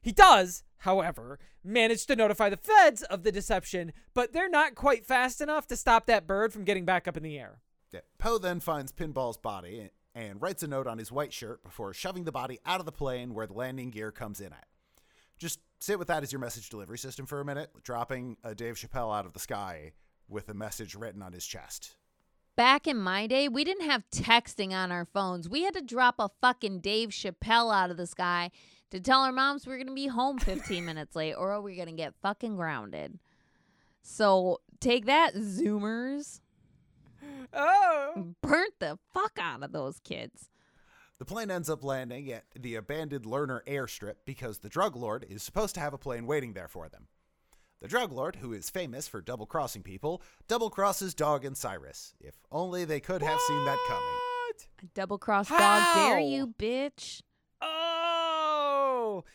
He 0.06 0.12
does, 0.12 0.62
however, 0.78 1.40
manage 1.64 2.06
to 2.06 2.14
notify 2.14 2.48
the 2.48 2.56
feds 2.56 3.02
of 3.02 3.24
the 3.24 3.32
deception, 3.32 3.92
but 4.14 4.32
they're 4.32 4.48
not 4.48 4.76
quite 4.76 5.04
fast 5.04 5.40
enough 5.40 5.66
to 5.66 5.76
stop 5.76 6.06
that 6.06 6.28
bird 6.28 6.52
from 6.52 6.62
getting 6.62 6.84
back 6.84 7.08
up 7.08 7.16
in 7.16 7.24
the 7.24 7.36
air. 7.36 7.60
Yeah. 7.90 8.02
Poe 8.16 8.38
then 8.38 8.60
finds 8.60 8.92
Pinball's 8.92 9.36
body 9.36 9.90
and 10.14 10.40
writes 10.40 10.62
a 10.62 10.68
note 10.68 10.86
on 10.86 10.98
his 10.98 11.10
white 11.10 11.32
shirt 11.32 11.64
before 11.64 11.92
shoving 11.92 12.22
the 12.22 12.30
body 12.30 12.60
out 12.64 12.78
of 12.78 12.86
the 12.86 12.92
plane 12.92 13.34
where 13.34 13.48
the 13.48 13.54
landing 13.54 13.90
gear 13.90 14.12
comes 14.12 14.40
in 14.40 14.52
at. 14.52 14.68
Just 15.38 15.58
sit 15.80 15.98
with 15.98 16.06
that 16.06 16.22
as 16.22 16.30
your 16.30 16.40
message 16.40 16.70
delivery 16.70 16.98
system 16.98 17.26
for 17.26 17.40
a 17.40 17.44
minute, 17.44 17.70
dropping 17.82 18.36
a 18.44 18.54
Dave 18.54 18.76
Chappelle 18.76 19.12
out 19.12 19.26
of 19.26 19.32
the 19.32 19.40
sky 19.40 19.90
with 20.28 20.48
a 20.48 20.54
message 20.54 20.94
written 20.94 21.20
on 21.20 21.32
his 21.32 21.44
chest. 21.44 21.96
Back 22.56 22.86
in 22.86 22.96
my 22.96 23.26
day, 23.26 23.48
we 23.48 23.64
didn't 23.64 23.90
have 23.90 24.08
texting 24.12 24.70
on 24.70 24.92
our 24.92 25.04
phones. 25.04 25.48
We 25.48 25.64
had 25.64 25.74
to 25.74 25.82
drop 25.82 26.14
a 26.20 26.30
fucking 26.40 26.78
Dave 26.78 27.08
Chappelle 27.08 27.74
out 27.74 27.90
of 27.90 27.96
the 27.96 28.06
sky 28.06 28.52
to 28.90 29.00
tell 29.00 29.20
our 29.20 29.32
moms 29.32 29.66
we 29.66 29.74
are 29.74 29.76
going 29.76 29.88
to 29.88 29.94
be 29.94 30.06
home 30.06 30.38
15 30.38 30.84
minutes 30.84 31.16
late 31.16 31.34
or 31.34 31.52
are 31.52 31.60
we're 31.60 31.76
going 31.76 31.88
to 31.88 31.92
get 31.92 32.14
fucking 32.22 32.56
grounded. 32.56 33.18
So 34.02 34.60
take 34.80 35.06
that, 35.06 35.34
Zoomers. 35.34 36.40
Oh! 37.52 38.34
Burnt 38.42 38.74
the 38.78 38.98
fuck 39.12 39.38
out 39.40 39.62
of 39.62 39.72
those 39.72 39.98
kids. 40.00 40.50
The 41.18 41.24
plane 41.24 41.50
ends 41.50 41.70
up 41.70 41.82
landing 41.82 42.30
at 42.30 42.44
the 42.54 42.74
abandoned 42.74 43.24
Lerner 43.24 43.60
airstrip 43.66 44.16
because 44.26 44.58
the 44.58 44.68
drug 44.68 44.94
lord 44.94 45.24
is 45.28 45.42
supposed 45.42 45.74
to 45.76 45.80
have 45.80 45.94
a 45.94 45.98
plane 45.98 46.26
waiting 46.26 46.52
there 46.52 46.68
for 46.68 46.88
them. 46.88 47.08
The 47.80 47.88
drug 47.88 48.12
lord, 48.12 48.36
who 48.36 48.52
is 48.52 48.70
famous 48.70 49.06
for 49.08 49.20
double 49.20 49.46
crossing 49.46 49.82
people, 49.82 50.22
double 50.48 50.70
crosses 50.70 51.14
Dog 51.14 51.44
and 51.44 51.56
Cyrus. 51.56 52.14
If 52.20 52.34
only 52.50 52.84
they 52.84 53.00
could 53.00 53.22
have 53.22 53.40
seen 53.40 53.64
that 53.64 53.78
coming. 53.86 54.02
What? 54.04 54.66
Double 54.94 55.18
cross 55.18 55.48
dog, 55.48 55.94
dare 55.94 56.18
you, 56.18 56.54
bitch? 56.58 57.22
Oh, 57.60 57.85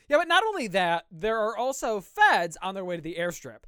yeah, 0.09 0.17
but 0.17 0.27
not 0.27 0.43
only 0.43 0.67
that, 0.67 1.05
there 1.11 1.37
are 1.39 1.55
also 1.55 2.01
feds 2.01 2.57
on 2.61 2.75
their 2.75 2.85
way 2.85 2.95
to 2.95 3.01
the 3.01 3.15
airstrip. 3.19 3.63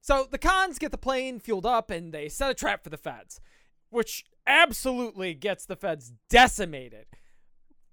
So 0.00 0.26
the 0.30 0.38
cons 0.38 0.78
get 0.78 0.90
the 0.90 0.98
plane 0.98 1.38
fueled 1.38 1.66
up 1.66 1.90
and 1.90 2.12
they 2.12 2.28
set 2.28 2.50
a 2.50 2.54
trap 2.54 2.82
for 2.82 2.90
the 2.90 2.96
feds, 2.96 3.40
which 3.90 4.24
absolutely 4.46 5.34
gets 5.34 5.64
the 5.64 5.76
feds 5.76 6.12
decimated. 6.28 7.06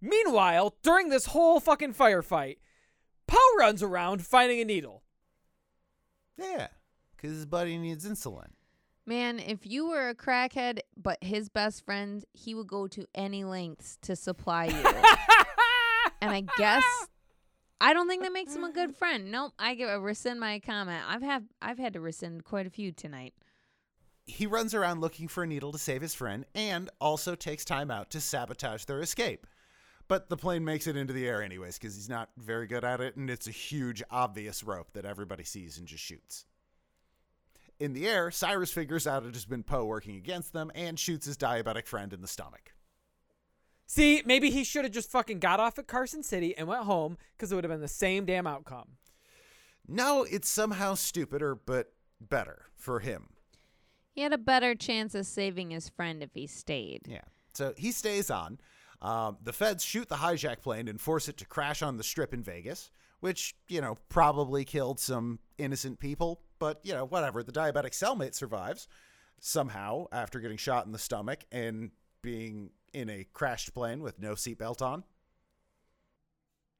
Meanwhile, 0.01 0.75
during 0.81 1.09
this 1.09 1.27
whole 1.27 1.59
fucking 1.59 1.93
firefight, 1.93 2.57
Poe 3.27 3.37
runs 3.59 3.83
around 3.83 4.25
finding 4.25 4.59
a 4.59 4.65
needle. 4.65 5.03
Yeah, 6.37 6.67
because 7.15 7.35
his 7.35 7.45
buddy 7.45 7.77
needs 7.77 8.07
insulin. 8.07 8.51
Man, 9.05 9.39
if 9.39 9.65
you 9.65 9.87
were 9.87 10.09
a 10.09 10.15
crackhead 10.15 10.79
but 10.95 11.23
his 11.23 11.49
best 11.49 11.85
friend, 11.85 12.23
he 12.33 12.55
would 12.55 12.67
go 12.67 12.87
to 12.87 13.05
any 13.13 13.43
lengths 13.43 13.97
to 14.03 14.15
supply 14.15 14.65
you. 14.65 14.73
and 16.21 16.31
I 16.31 16.43
guess 16.57 16.83
I 17.81 17.93
don't 17.93 18.07
think 18.07 18.23
that 18.23 18.33
makes 18.33 18.55
him 18.55 18.63
a 18.63 18.71
good 18.71 18.89
mm-hmm. 18.89 18.97
friend. 18.97 19.31
Nope, 19.31 19.53
I 19.57 19.75
give 19.75 19.89
a 19.89 19.99
rescind 19.99 20.39
my 20.39 20.59
comment. 20.59 21.03
I've 21.07 21.21
had 21.21 21.47
I've 21.61 21.79
had 21.79 21.93
to 21.93 22.01
rescind 22.01 22.43
quite 22.43 22.67
a 22.67 22.69
few 22.69 22.91
tonight. 22.91 23.33
He 24.25 24.45
runs 24.45 24.75
around 24.75 25.01
looking 25.01 25.27
for 25.27 25.43
a 25.43 25.47
needle 25.47 25.71
to 25.71 25.79
save 25.79 26.01
his 26.01 26.13
friend 26.13 26.45
and 26.53 26.89
also 27.01 27.35
takes 27.35 27.65
time 27.65 27.89
out 27.89 28.11
to 28.11 28.21
sabotage 28.21 28.85
their 28.85 29.01
escape. 29.01 29.47
But 30.07 30.29
the 30.29 30.37
plane 30.37 30.65
makes 30.65 30.87
it 30.87 30.97
into 30.97 31.13
the 31.13 31.27
air 31.27 31.41
anyways 31.41 31.77
because 31.77 31.95
he's 31.95 32.09
not 32.09 32.29
very 32.37 32.67
good 32.67 32.83
at 32.83 32.99
it, 32.99 33.15
and 33.15 33.29
it's 33.29 33.47
a 33.47 33.51
huge, 33.51 34.03
obvious 34.09 34.63
rope 34.63 34.91
that 34.93 35.05
everybody 35.05 35.43
sees 35.43 35.77
and 35.77 35.87
just 35.87 36.03
shoots. 36.03 36.45
In 37.79 37.93
the 37.93 38.07
air, 38.07 38.29
Cyrus 38.29 38.71
figures 38.71 39.07
out 39.07 39.25
it 39.25 39.35
has 39.35 39.45
been 39.45 39.63
Poe 39.63 39.85
working 39.85 40.15
against 40.15 40.51
them 40.51 40.71
and 40.75 40.99
shoots 40.99 41.27
his 41.27 41.37
diabetic 41.37 41.85
friend 41.87 42.11
in 42.11 42.21
the 42.21 42.27
stomach. 42.27 42.73
See, 43.91 44.21
maybe 44.23 44.51
he 44.51 44.63
should 44.63 44.85
have 44.85 44.93
just 44.93 45.09
fucking 45.09 45.39
got 45.39 45.59
off 45.59 45.79
at 45.79 45.87
Carson 45.87 46.21
City 46.21 46.55
and 46.55 46.67
went 46.67 46.83
home 46.83 47.17
because 47.35 47.51
it 47.51 47.55
would 47.55 47.63
have 47.63 47.71
been 47.71 47.81
the 47.81 47.87
same 47.87 48.23
damn 48.23 48.45
outcome. 48.45 48.97
No, 49.87 50.27
it's 50.29 50.47
somehow 50.47 50.93
stupider, 50.93 51.55
but 51.55 51.91
better 52.21 52.67
for 52.75 52.99
him. 52.99 53.29
He 54.11 54.21
had 54.21 54.31
a 54.31 54.37
better 54.37 54.75
chance 54.75 55.15
of 55.15 55.25
saving 55.25 55.71
his 55.71 55.89
friend 55.89 56.21
if 56.21 56.29
he 56.35 56.45
stayed. 56.45 57.07
Yeah. 57.07 57.21
So 57.55 57.73
he 57.77 57.91
stays 57.91 58.29
on. 58.29 58.59
Um, 59.01 59.37
the 59.41 59.53
feds 59.53 59.83
shoot 59.83 60.07
the 60.07 60.17
hijack 60.17 60.61
plane 60.61 60.87
and 60.87 61.01
force 61.01 61.27
it 61.27 61.37
to 61.37 61.47
crash 61.47 61.81
on 61.81 61.97
the 61.97 62.03
strip 62.03 62.31
in 62.31 62.43
Vegas, 62.43 62.91
which, 63.21 63.55
you 63.67 63.81
know, 63.81 63.97
probably 64.07 64.65
killed 64.65 64.99
some 64.99 65.39
innocent 65.57 65.99
people. 65.99 66.41
But, 66.59 66.79
you 66.83 66.93
know, 66.93 67.05
whatever. 67.05 67.41
The 67.41 67.51
diabetic 67.51 67.93
cellmate 67.93 68.35
survives 68.35 68.87
somehow 69.39 70.05
after 70.11 70.39
getting 70.39 70.57
shot 70.57 70.85
in 70.85 70.91
the 70.91 70.99
stomach 70.99 71.43
and 71.51 71.89
being 72.21 72.69
in 72.93 73.09
a 73.09 73.25
crashed 73.33 73.73
plane 73.73 74.01
with 74.01 74.19
no 74.19 74.33
seatbelt 74.33 74.81
on. 74.81 75.03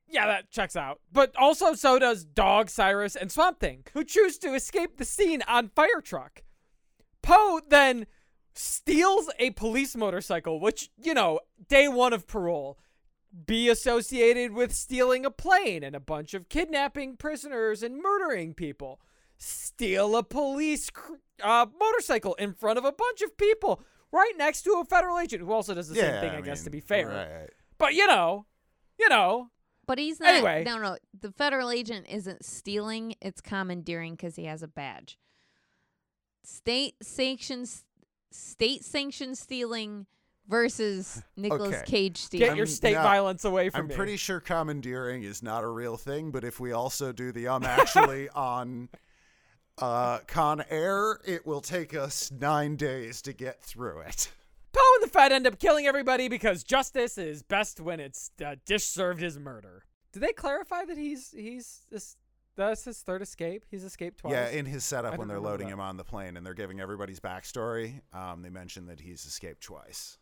Yeah, 0.08 0.26
that 0.26 0.50
checks 0.50 0.76
out. 0.76 1.02
But 1.12 1.36
also, 1.38 1.76
so 1.76 2.00
does 2.00 2.26
Dog, 2.26 2.70
Cyrus, 2.70 3.16
and 3.16 3.32
Swamp 3.32 3.60
Thing, 3.60 3.86
who 3.94 4.04
choose 4.04 4.38
to 4.40 4.54
escape 4.56 4.98
the 4.98 5.06
scene 5.06 5.44
on 5.48 5.70
fire 5.70 6.02
truck. 6.02 6.42
Poe 7.22 7.62
then 7.68 8.08
steals 8.54 9.30
a 9.38 9.52
police 9.52 9.96
motorcycle, 9.96 10.60
which, 10.60 10.90
you 11.02 11.14
know, 11.14 11.40
day 11.68 11.88
one 11.88 12.14
of 12.14 12.28
parole, 12.28 12.80
be 13.46 13.70
associated 13.70 14.54
with 14.54 14.74
stealing 14.74 15.26
a 15.26 15.32
plane 15.32 15.84
and 15.84 15.96
a 15.96 16.00
bunch 16.00 16.34
of 16.34 16.50
kidnapping 16.50 17.16
prisoners 17.16 17.84
and 17.84 18.02
murdering 18.02 18.56
people. 18.56 19.00
Steal 19.38 20.16
a 20.16 20.24
police 20.24 20.90
uh, 21.44 21.68
motorcycle 21.80 22.34
in 22.36 22.54
front 22.54 22.80
of 22.80 22.86
a 22.86 22.92
bunch 22.92 23.22
of 23.22 23.38
people 23.38 23.84
right 24.12 24.34
next 24.38 24.64
to 24.64 24.80
a 24.82 24.86
federal 24.86 25.20
agent 25.20 25.44
who 25.44 25.52
also 25.52 25.74
does 25.74 25.88
the 25.90 25.96
same 25.96 26.20
thing, 26.22 26.32
I, 26.32 26.42
guess, 26.42 26.64
to 26.64 26.70
be 26.70 26.80
fair. 26.80 27.08
Right. 27.08 27.50
But, 27.78 27.94
you 27.94 28.08
know, 28.08 28.46
you 29.00 29.08
know, 29.10 29.50
But 29.88 29.98
he's 30.00 30.20
not. 30.20 30.30
Anyway. 30.30 30.64
No, 30.66 30.78
no. 30.78 30.98
The 31.20 31.32
federal 31.32 31.72
agent 31.72 32.06
isn't 32.10 32.44
stealing, 32.46 33.16
it's 33.22 33.42
commandeering 33.42 34.14
because 34.16 34.36
he 34.36 34.46
has 34.46 34.62
a 34.64 34.68
badge. 34.68 35.18
State 36.44 36.96
sanctions, 37.02 37.84
state 38.32 38.84
sanctioned 38.84 39.38
stealing 39.38 40.06
versus 40.48 41.22
Nicolas 41.38 41.76
Okay. 41.76 41.84
Cage 41.86 42.18
stealing. 42.18 42.48
get 42.50 42.58
your 42.58 42.66
state 42.66 42.94
not- 42.94 43.04
violence 43.04 43.46
away 43.46 43.70
from 43.70 43.82
I'm 43.82 43.88
me. 43.88 43.96
pretty 43.96 44.18
sure 44.18 44.40
commandeering 44.40 45.24
is 45.24 45.44
not 45.44 45.64
a 45.64 45.68
real 45.68 45.96
thing, 45.98 46.32
but 46.32 46.44
if 46.44 46.60
we 46.60 46.72
also 46.72 47.12
do 47.12 47.32
the 47.32 47.48
um 47.48 47.64
actually 47.64 48.30
on 48.36 48.90
uh, 49.82 50.20
Con 50.28 50.64
Air, 50.70 51.20
it 51.26 51.46
will 51.46 51.62
take 51.62 51.94
us 51.96 52.32
nine 52.32 52.76
days 52.76 53.22
to 53.24 53.34
get 53.34 53.62
through 53.62 54.00
it. 54.02 54.32
Poe 54.72 54.82
and 54.96 55.04
the 55.04 55.12
Fed 55.12 55.32
end 55.32 55.48
up 55.48 55.58
killing 55.60 55.88
everybody 55.88 56.28
because 56.28 56.64
justice 56.64 57.18
is 57.18 57.42
best 57.44 57.80
when 57.80 58.00
it's 58.00 58.32
uh, 58.46 58.56
dish 58.66 58.84
served 58.86 59.24
as 59.24 59.40
murder. 59.40 59.84
Did 60.14 60.22
they 60.22 60.34
clarify 60.34 60.86
that 60.86 60.98
he's 60.98 61.32
he's 61.32 61.82
this 61.92 62.18
that's 62.56 62.84
his 62.86 63.00
third 63.00 63.22
escape? 63.22 63.66
He's 63.72 63.84
escaped 63.84 64.20
twice. 64.20 64.34
Yeah, 64.34 64.50
in 64.50 64.66
his 64.66 64.84
I 64.84 64.98
setup 64.98 65.18
when 65.18 65.28
they're 65.28 65.40
loading 65.40 65.68
that. 65.68 65.74
him 65.74 65.80
on 65.80 65.98
the 65.98 66.04
plane 66.04 66.36
and 66.38 66.46
they're 66.46 66.54
giving 66.54 66.80
everybody's 66.80 67.20
backstory, 67.20 68.02
um, 68.14 68.42
they 68.42 68.50
mention 68.50 68.86
that 68.88 69.00
he's 69.00 69.26
escaped 69.26 69.62
twice. 69.64 70.18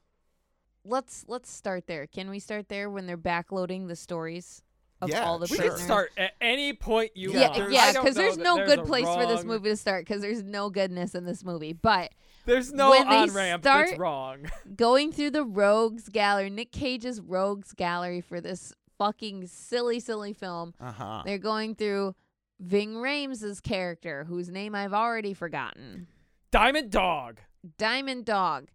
let's 0.83 1.25
let's 1.27 1.51
start 1.51 1.87
there. 1.87 2.07
Can 2.07 2.29
we 2.29 2.39
start 2.39 2.69
there 2.69 2.89
when 2.89 3.05
they're 3.07 3.17
backloading 3.17 3.87
the 3.87 3.95
stories 3.95 4.61
of 5.01 5.09
Yeah, 5.09 5.25
all 5.25 5.37
the 5.39 5.43
we 5.49 5.57
sure. 5.57 5.65
prisoners? 5.65 5.81
start 5.83 6.11
at 6.17 6.33
any 6.41 6.73
point 6.73 7.11
you 7.15 7.31
Yeah, 7.31 7.41
want. 7.41 7.55
there's- 7.55 7.73
yeah, 7.73 7.91
because 7.93 8.15
there's 8.15 8.37
no 8.37 8.55
there's 8.57 8.75
good 8.75 8.85
place 8.85 9.05
for 9.05 9.25
this 9.25 9.43
movie 9.43 9.69
to 9.69 9.77
start 9.77 10.05
because 10.05 10.21
there's 10.21 10.43
no 10.43 10.69
goodness 10.69 11.13
in 11.15 11.25
this 11.25 11.43
movie. 11.43 11.73
But 11.73 12.11
There's 12.45 12.71
no 12.73 12.91
when 12.91 13.07
on 13.07 13.29
ramp 13.33 13.61
that's 13.63 13.97
wrong. 13.97 14.49
going 14.75 15.11
through 15.11 15.31
the 15.31 15.43
rogues 15.43 16.09
gallery, 16.09 16.49
Nick 16.49 16.71
Cage's 16.71 17.19
rogues 17.21 17.73
gallery 17.73 18.21
for 18.21 18.39
this 18.41 18.73
fucking 18.97 19.45
silly, 19.47 19.99
silly 19.99 20.33
film. 20.33 20.73
Uh 20.79 20.91
huh. 20.91 21.21
They're 21.25 21.37
going 21.37 21.75
through 21.75 22.15
Ving 22.59 22.93
Rhames' 22.95 23.61
character, 23.61 24.23
whose 24.23 24.49
name 24.49 24.73
I've 24.73 24.93
already 24.93 25.33
forgotten. 25.35 26.07
Diamond 26.49 26.89
Dog. 26.89 27.39
Diamond 27.77 28.25
Dog. 28.25 28.69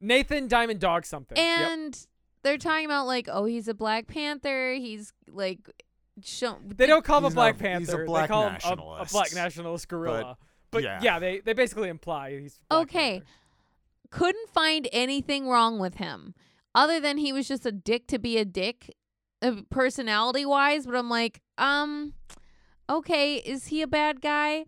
Nathan 0.00 0.48
Diamond 0.48 0.80
Dog 0.80 1.04
something. 1.04 1.36
Yep. 1.36 1.94
And 2.42 2.50
they're 2.50 2.58
talking 2.58 2.84
about 2.86 3.06
like, 3.06 3.28
oh, 3.30 3.44
he's 3.44 3.68
a 3.68 3.74
Black 3.74 4.06
Panther. 4.06 4.74
He's 4.74 5.12
like 5.28 5.58
show 6.22 6.56
They 6.66 6.86
don't 6.86 7.04
call 7.04 7.18
him 7.18 7.24
a 7.26 7.30
Black 7.30 7.60
not- 7.60 7.78
he's 7.78 7.88
a 7.88 7.92
Panther. 7.92 8.04
black 8.06 8.28
they 8.28 8.32
call 8.32 8.48
him 8.48 8.58
a, 8.64 9.02
a 9.02 9.06
black 9.10 9.34
nationalist 9.34 9.88
gorilla. 9.88 10.36
But, 10.70 10.82
yeah. 10.82 11.00
yeah. 11.02 11.18
they 11.18 11.40
they 11.40 11.52
basically 11.52 11.88
imply 11.88 12.38
he's 12.38 12.60
Black 12.68 12.82
Okay. 12.82 13.10
Panther. 13.12 13.26
couldn't 14.10 14.48
find 14.50 14.88
anything 14.92 15.48
wrong 15.48 15.78
with 15.78 15.94
him 15.96 16.34
other 16.74 17.00
than 17.00 17.16
he 17.18 17.32
was 17.32 17.48
just 17.48 17.64
a 17.66 17.72
dick 17.72 18.06
to 18.08 18.18
be 18.18 18.36
a 18.38 18.44
dick 18.44 18.94
uh, 19.42 19.62
personality 19.70 20.44
wise 20.46 20.84
but 20.86 20.94
i'm 20.94 21.08
like 21.08 21.40
um 21.58 22.12
okay 22.88 23.36
is 23.36 23.66
he 23.68 23.80
a 23.82 23.86
bad 23.88 24.20
guy 24.20 24.64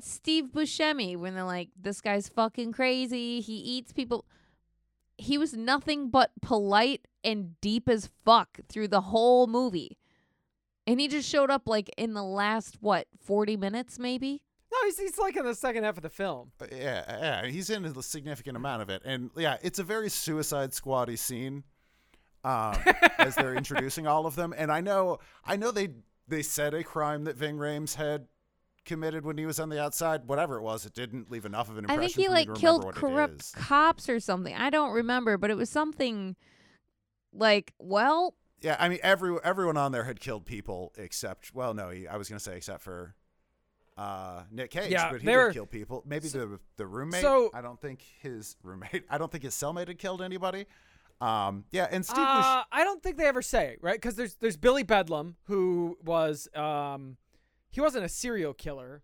steve 0.00 0.46
buscemi 0.54 1.16
when 1.16 1.34
they're 1.34 1.44
like 1.44 1.68
this 1.78 2.00
guy's 2.00 2.28
fucking 2.28 2.72
crazy 2.72 3.40
he 3.40 3.54
eats 3.56 3.92
people 3.92 4.24
he 5.16 5.38
was 5.38 5.54
nothing 5.54 6.10
but 6.10 6.30
polite 6.42 7.06
and 7.22 7.60
deep 7.60 7.88
as 7.88 8.10
fuck 8.24 8.60
through 8.68 8.88
the 8.88 9.00
whole 9.00 9.46
movie 9.46 9.98
and 10.86 11.00
he 11.00 11.08
just 11.08 11.28
showed 11.28 11.50
up 11.50 11.62
like 11.66 11.90
in 11.96 12.14
the 12.14 12.22
last 12.22 12.78
what 12.80 13.06
40 13.22 13.56
minutes 13.56 13.98
maybe 13.98 14.42
No, 14.72 14.78
he's 14.84 14.98
he's 14.98 15.18
like 15.18 15.36
in 15.36 15.44
the 15.44 15.54
second 15.54 15.84
half 15.84 15.96
of 15.96 16.02
the 16.02 16.10
film. 16.10 16.50
Uh, 16.60 16.66
Yeah, 16.70 17.04
yeah, 17.06 17.46
he's 17.46 17.70
in 17.70 17.84
a 17.84 18.02
significant 18.02 18.56
amount 18.56 18.82
of 18.82 18.90
it, 18.90 19.02
and 19.04 19.30
yeah, 19.36 19.56
it's 19.62 19.78
a 19.78 19.84
very 19.84 20.10
Suicide 20.10 20.74
Squatty 20.74 21.16
scene 21.16 21.62
um, 22.42 22.76
as 23.18 23.36
they're 23.36 23.54
introducing 23.62 24.06
all 24.06 24.26
of 24.26 24.36
them. 24.36 24.52
And 24.56 24.70
I 24.72 24.80
know, 24.80 25.18
I 25.44 25.56
know 25.56 25.70
they 25.70 25.90
they 26.26 26.42
said 26.42 26.74
a 26.74 26.82
crime 26.82 27.24
that 27.24 27.36
Ving 27.36 27.56
Rhames 27.56 27.94
had 27.94 28.26
committed 28.84 29.24
when 29.24 29.38
he 29.38 29.46
was 29.46 29.58
on 29.60 29.68
the 29.68 29.80
outside. 29.82 30.26
Whatever 30.26 30.56
it 30.58 30.62
was, 30.62 30.84
it 30.86 30.94
didn't 30.94 31.30
leave 31.30 31.44
enough 31.44 31.68
of 31.68 31.78
an 31.78 31.84
impression. 31.84 32.02
I 32.02 32.06
think 32.06 32.16
he 32.16 32.26
for 32.26 32.30
like 32.32 32.54
killed 32.54 32.84
remember 32.84 32.86
what 32.86 32.96
it 32.96 33.00
corrupt 33.00 33.52
cops 33.54 34.08
or 34.08 34.20
something. 34.20 34.54
I 34.54 34.70
don't 34.70 34.92
remember, 34.92 35.36
but 35.38 35.50
it 35.50 35.56
was 35.56 35.70
something 35.70 36.36
like, 37.32 37.72
well, 37.78 38.34
Yeah, 38.60 38.76
I 38.78 38.88
mean, 38.88 38.98
every 39.02 39.36
everyone 39.44 39.76
on 39.76 39.92
there 39.92 40.04
had 40.04 40.20
killed 40.20 40.46
people 40.46 40.92
except, 40.96 41.54
well, 41.54 41.74
no, 41.74 41.90
he, 41.90 42.06
I 42.06 42.16
was 42.16 42.28
gonna 42.28 42.40
say 42.40 42.56
except 42.56 42.82
for. 42.82 43.14
Uh, 43.96 44.42
Nick 44.50 44.72
Cage, 44.72 44.90
Yeah, 44.90 45.08
but 45.08 45.20
he 45.20 45.26
they 45.26 45.32
did 45.32 45.38
were- 45.38 45.52
kill 45.52 45.66
people. 45.66 46.02
Maybe 46.04 46.26
the 46.28 46.58
the 46.76 46.84
roommate. 46.86 47.22
so- 47.22 47.50
I 47.54 47.60
don't 47.60 47.80
think 47.80 48.02
his 48.20 48.56
roommate. 48.64 49.04
I 49.10 49.18
don't 49.18 49.30
think 49.30 49.44
his 49.44 49.54
cellmate 49.54 49.86
had 49.86 49.98
killed 49.98 50.20
anybody. 50.20 50.66
Um, 51.20 51.64
yeah, 51.70 51.86
and 51.88 52.04
Steve. 52.04 52.16
Bush- 52.16 52.26
Uh, 52.26 52.64
I 52.72 52.82
don't 52.82 53.00
think 53.04 53.18
they 53.18 53.26
ever 53.26 53.40
say 53.40 53.76
right 53.80 53.94
because 53.94 54.16
there's 54.16 54.34
there's 54.34 54.56
Billy 54.56 54.82
Bedlam 54.82 55.36
who 55.44 55.96
was 56.04 56.48
um 56.56 57.16
he 57.74 57.80
wasn't 57.80 58.04
a 58.04 58.08
serial 58.08 58.54
killer. 58.54 59.02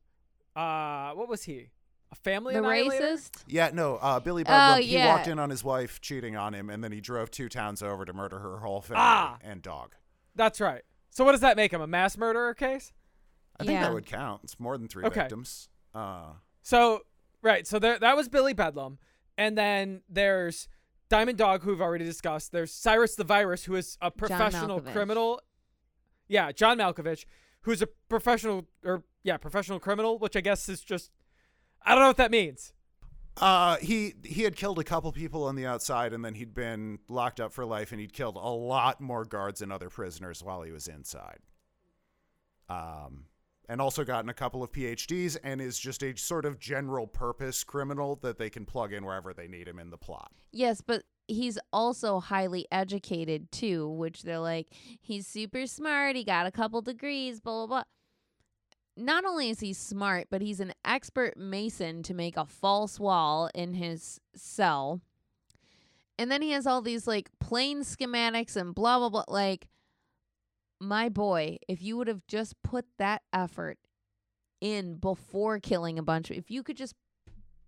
Uh, 0.55 1.11
what 1.13 1.29
was 1.29 1.43
he? 1.43 1.71
A 2.13 2.15
family 2.15 2.55
the 2.55 2.61
annihilator? 2.61 3.05
racist. 3.05 3.31
Yeah, 3.47 3.71
no, 3.73 3.97
uh, 3.97 4.19
Billy 4.21 4.43
Bedlam. 4.45 4.79
Oh, 4.79 4.81
He 4.81 4.95
yeah. 4.95 5.07
walked 5.15 5.29
in 5.29 5.39
on 5.39 5.51
his 5.51 5.63
wife 5.63 6.01
cheating 6.01 6.37
on 6.37 6.55
him, 6.55 6.71
and 6.71 6.83
then 6.83 6.93
he 6.93 7.01
drove 7.01 7.31
two 7.31 7.49
towns 7.49 7.83
over 7.83 8.05
to 8.05 8.13
murder 8.13 8.39
her 8.39 8.59
whole 8.59 8.81
family 8.81 9.01
Ah. 9.03 9.39
and 9.43 9.63
dog. 9.63 9.95
That's 10.35 10.61
right. 10.61 10.83
So 11.11 11.25
what 11.25 11.33
does 11.33 11.41
that 11.41 11.57
make 11.57 11.73
him? 11.73 11.81
A 11.81 11.87
mass 11.87 12.17
murderer 12.17 12.55
case? 12.55 12.93
I 13.59 13.65
think 13.65 13.75
Yeah. 13.75 13.83
that 13.85 13.93
would 13.93 14.07
count. 14.07 14.41
It's 14.45 14.59
more 14.59 14.79
than 14.79 14.89
three 14.89 15.05
Okay. 15.05 15.21
victims. 15.21 15.69
Uh, 15.95 16.35
So 16.63 17.03
right, 17.43 17.67
so 17.67 17.79
there 17.79 17.99
that 17.99 18.17
was 18.17 18.29
Billy 18.29 18.53
Bedlam, 18.55 18.99
and 19.37 19.57
then 19.59 20.03
there's 20.09 20.69
Diamond 21.09 21.39
Dog, 21.39 21.63
who 21.63 21.71
we've 21.71 21.81
already 21.81 22.05
discussed. 22.05 22.53
There's 22.53 22.73
Cyrus 22.73 23.17
the 23.17 23.25
Virus, 23.25 23.65
who 23.65 23.75
is 23.75 23.99
a 24.01 24.11
professional 24.11 24.81
criminal. 24.81 25.41
Yeah, 26.29 26.53
John 26.53 26.79
Malkovich, 26.79 27.25
who's 27.63 27.83
a 27.83 27.89
professional 28.09 28.67
or 28.85 29.05
yeah, 29.23 29.37
professional 29.37 29.79
criminal, 29.79 30.19
which 30.19 30.37
I 30.37 30.41
guess 30.41 30.69
is 30.69 30.81
just 30.81 31.11
I 31.83 31.95
don't 31.95 32.03
know 32.03 32.09
what 32.09 32.17
that 32.19 32.31
means. 32.31 32.73
Uh, 33.37 33.77
he 33.77 34.15
he 34.25 34.43
had 34.43 34.57
killed 34.57 34.79
a 34.79 34.85
couple 34.85 35.11
people 35.13 35.45
on 35.45 35.57
the 35.57 35.67
outside, 35.67 36.13
and 36.13 36.25
then 36.25 36.35
he'd 36.35 36.55
been 36.55 36.99
locked 37.09 37.41
up 37.41 37.53
for 37.53 37.65
life, 37.65 37.93
and 37.93 38.01
he'd 38.01 38.13
killed 38.13 38.37
a 38.37 38.49
lot 38.49 39.01
more 39.01 39.25
guards 39.25 39.63
and 39.63 39.73
other 39.73 39.89
prisoners 39.89 40.43
while 40.43 40.63
he 40.63 40.73
was 40.73 40.89
inside. 40.89 41.39
Um, 42.69 43.25
and 43.69 43.81
also 43.81 44.05
gotten 44.05 44.29
a 44.29 44.35
couple 44.35 44.63
of 44.63 44.73
PhDs, 44.73 45.37
and 45.43 45.61
is 45.61 45.79
just 45.79 46.03
a 46.03 46.17
sort 46.17 46.45
of 46.45 46.59
general 46.59 47.07
purpose 47.07 47.65
criminal 47.65 48.17
that 48.17 48.37
they 48.37 48.51
can 48.51 48.67
plug 48.67 48.93
in 48.93 49.05
wherever 49.05 49.33
they 49.33 49.49
need 49.49 49.69
him 49.69 49.79
in 49.79 49.91
the 49.91 49.97
plot. 49.97 50.33
Yes, 50.53 50.81
but 50.81 51.05
he's 51.31 51.59
also 51.73 52.21
highly 52.21 52.67
educated 52.71 53.51
too, 53.53 53.89
which 53.89 54.23
they're 54.23 54.39
like, 54.39 54.69
he's 55.01 55.27
super 55.27 55.67
smart. 55.67 56.17
He 56.17 56.25
got 56.25 56.47
a 56.47 56.51
couple 56.51 56.83
degrees, 56.83 57.41
blah, 57.41 57.67
blah, 57.67 57.67
blah. 57.67 57.83
Not 58.97 59.25
only 59.25 59.51
is 59.51 59.61
he 59.61 59.73
smart, 59.73 60.27
but 60.31 60.43
he's 60.43 60.61
an 60.61 60.73
expert 60.85 61.37
mason 61.37 62.03
to 62.03 62.15
make 62.15 62.37
a 62.37 62.45
false 62.45 62.99
wall 63.01 63.49
in 63.55 63.75
his 63.75 64.21
cell. 64.35 65.01
And 66.19 66.31
then 66.31 66.43
he 66.43 66.51
has 66.51 66.67
all 66.67 66.83
these 66.83 67.07
like 67.07 67.31
plain 67.39 67.81
schematics 67.81 68.57
and 68.57 68.75
blah, 68.75 68.99
blah, 68.99 69.09
blah. 69.09 69.25
Like, 69.29 69.69
my 70.81 71.09
boy, 71.09 71.59
if 71.69 71.83
you 71.83 71.97
would 71.97 72.09
have 72.09 72.27
just 72.27 72.61
put 72.63 72.87
that 72.99 73.23
effort 73.33 73.79
in 74.61 74.97
before 74.97 75.59
killing 75.59 75.99
a 75.99 76.03
bunch 76.03 76.31
if 76.31 76.51
you 76.51 76.63
could 76.63 76.77
just 76.77 76.95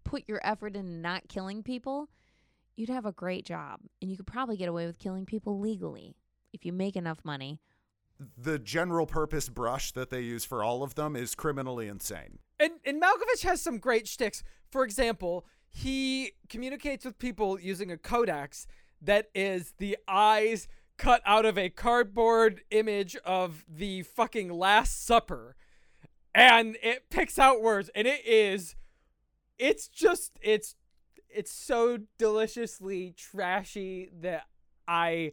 put 0.05 0.25
your 0.29 0.41
effort 0.45 0.77
in 0.77 1.01
not 1.01 1.29
killing 1.29 1.63
people, 1.63 2.09
you'd 2.77 2.89
have 2.89 3.07
a 3.07 3.13
great 3.13 3.45
job 3.45 3.81
and 4.01 4.11
you 4.11 4.17
could 4.17 4.27
probably 4.27 4.57
get 4.57 4.69
away 4.69 4.87
with 4.87 4.99
killing 4.99 5.27
people 5.27 5.61
legally 5.61 6.17
if 6.53 6.65
you 6.65 6.73
make 6.73 6.97
enough 6.97 7.19
money. 7.25 7.61
The 8.39 8.59
general 8.59 9.07
purpose 9.07 9.49
brush 9.49 9.93
that 9.93 10.11
they 10.11 10.21
use 10.21 10.45
for 10.45 10.63
all 10.63 10.83
of 10.83 10.95
them 10.95 11.17
is 11.17 11.35
criminally 11.35 11.89
insane. 11.89 12.39
And 12.61 12.73
and 12.85 13.03
Malkovich 13.03 13.43
has 13.43 13.61
some 13.61 13.79
great 13.79 14.07
shticks. 14.07 14.45
For 14.71 14.85
example, 14.85 15.45
he 15.69 16.33
communicates 16.49 17.05
with 17.05 17.19
people 17.19 17.59
using 17.59 17.91
a 17.91 17.97
codex 17.97 18.67
that 19.01 19.31
is 19.35 19.75
the 19.79 19.99
eyes 20.07 20.69
cut 20.99 21.23
out 21.27 21.45
of 21.45 21.59
a 21.59 21.69
cardboard 21.69 22.63
image 22.71 23.17
of 23.25 23.65
the 23.69 24.03
fucking 24.03 24.53
Last 24.53 25.05
Supper. 25.05 25.57
And 26.35 26.77
it 26.83 27.11
picks 27.11 27.39
out 27.39 27.61
words 27.61 27.91
and 27.95 28.07
it 28.07 28.25
is 28.25 28.77
it's 29.59 29.89
just 29.89 30.39
it's 30.41 30.75
it's 31.35 31.53
so 31.53 31.99
deliciously 32.19 33.15
trashy 33.17 34.11
that 34.21 34.45
I 34.89 35.33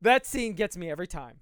that 0.00 0.26
scene 0.26 0.52
gets 0.54 0.76
me 0.76 0.90
every 0.90 1.06
time. 1.06 1.40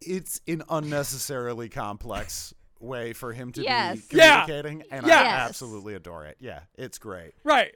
It's 0.00 0.40
an 0.48 0.62
unnecessarily 0.68 1.68
complex 1.68 2.52
way 2.80 3.12
for 3.12 3.32
him 3.32 3.52
to 3.52 3.62
Yes. 3.62 4.00
be 4.08 4.16
Yeah. 4.16 4.42
communicating, 4.44 4.82
and 4.90 5.06
Yes. 5.06 5.22
I 5.22 5.46
absolutely 5.46 5.94
adore 5.94 6.26
it. 6.26 6.36
Yeah, 6.40 6.62
it's 6.74 6.98
great. 6.98 7.34
Right. 7.44 7.74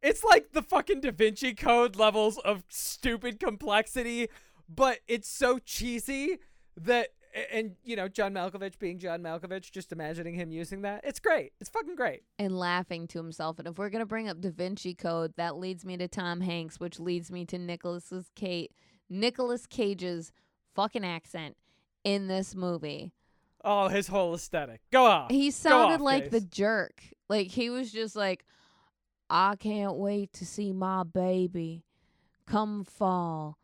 It's 0.00 0.22
like 0.22 0.52
the 0.52 0.62
fucking 0.62 1.00
Da 1.00 1.10
Vinci 1.10 1.54
Code 1.54 1.96
levels 1.96 2.38
of 2.38 2.62
stupid 2.68 3.40
complexity, 3.40 4.28
but 4.68 5.00
it's 5.08 5.28
so 5.28 5.58
cheesy 5.58 6.38
that 6.76 7.08
and 7.52 7.76
you 7.84 7.96
know 7.96 8.08
John 8.08 8.34
Malkovich 8.34 8.78
being 8.78 8.98
John 8.98 9.22
Malkovich, 9.22 9.70
just 9.70 9.92
imagining 9.92 10.34
him 10.34 10.50
using 10.50 10.82
that, 10.82 11.00
it's 11.04 11.20
great. 11.20 11.52
It's 11.60 11.70
fucking 11.70 11.96
great. 11.96 12.22
And 12.38 12.56
laughing 12.56 13.06
to 13.08 13.18
himself. 13.18 13.58
And 13.58 13.68
if 13.68 13.78
we're 13.78 13.90
gonna 13.90 14.06
bring 14.06 14.28
up 14.28 14.40
Da 14.40 14.50
Vinci 14.50 14.94
Code, 14.94 15.34
that 15.36 15.56
leads 15.56 15.84
me 15.84 15.96
to 15.96 16.08
Tom 16.08 16.40
Hanks, 16.40 16.78
which 16.80 16.98
leads 16.98 17.30
me 17.30 17.44
to 17.46 17.58
Nicholas's 17.58 18.30
Kate 18.34 18.72
Nicolas 19.08 19.66
Cage's 19.66 20.32
fucking 20.74 21.04
accent 21.04 21.56
in 22.04 22.28
this 22.28 22.54
movie. 22.54 23.12
Oh, 23.64 23.88
his 23.88 24.08
whole 24.08 24.34
aesthetic. 24.34 24.80
Go 24.90 25.04
off. 25.04 25.30
He 25.30 25.50
sounded 25.50 25.96
off, 25.96 26.00
like 26.00 26.30
the 26.30 26.40
jerk. 26.40 27.02
Like 27.28 27.48
he 27.48 27.70
was 27.70 27.90
just 27.90 28.14
like, 28.14 28.44
I 29.28 29.56
can't 29.56 29.96
wait 29.96 30.32
to 30.34 30.46
see 30.46 30.72
my 30.72 31.02
baby. 31.02 31.84
Come 32.46 32.84
fall. 32.84 33.58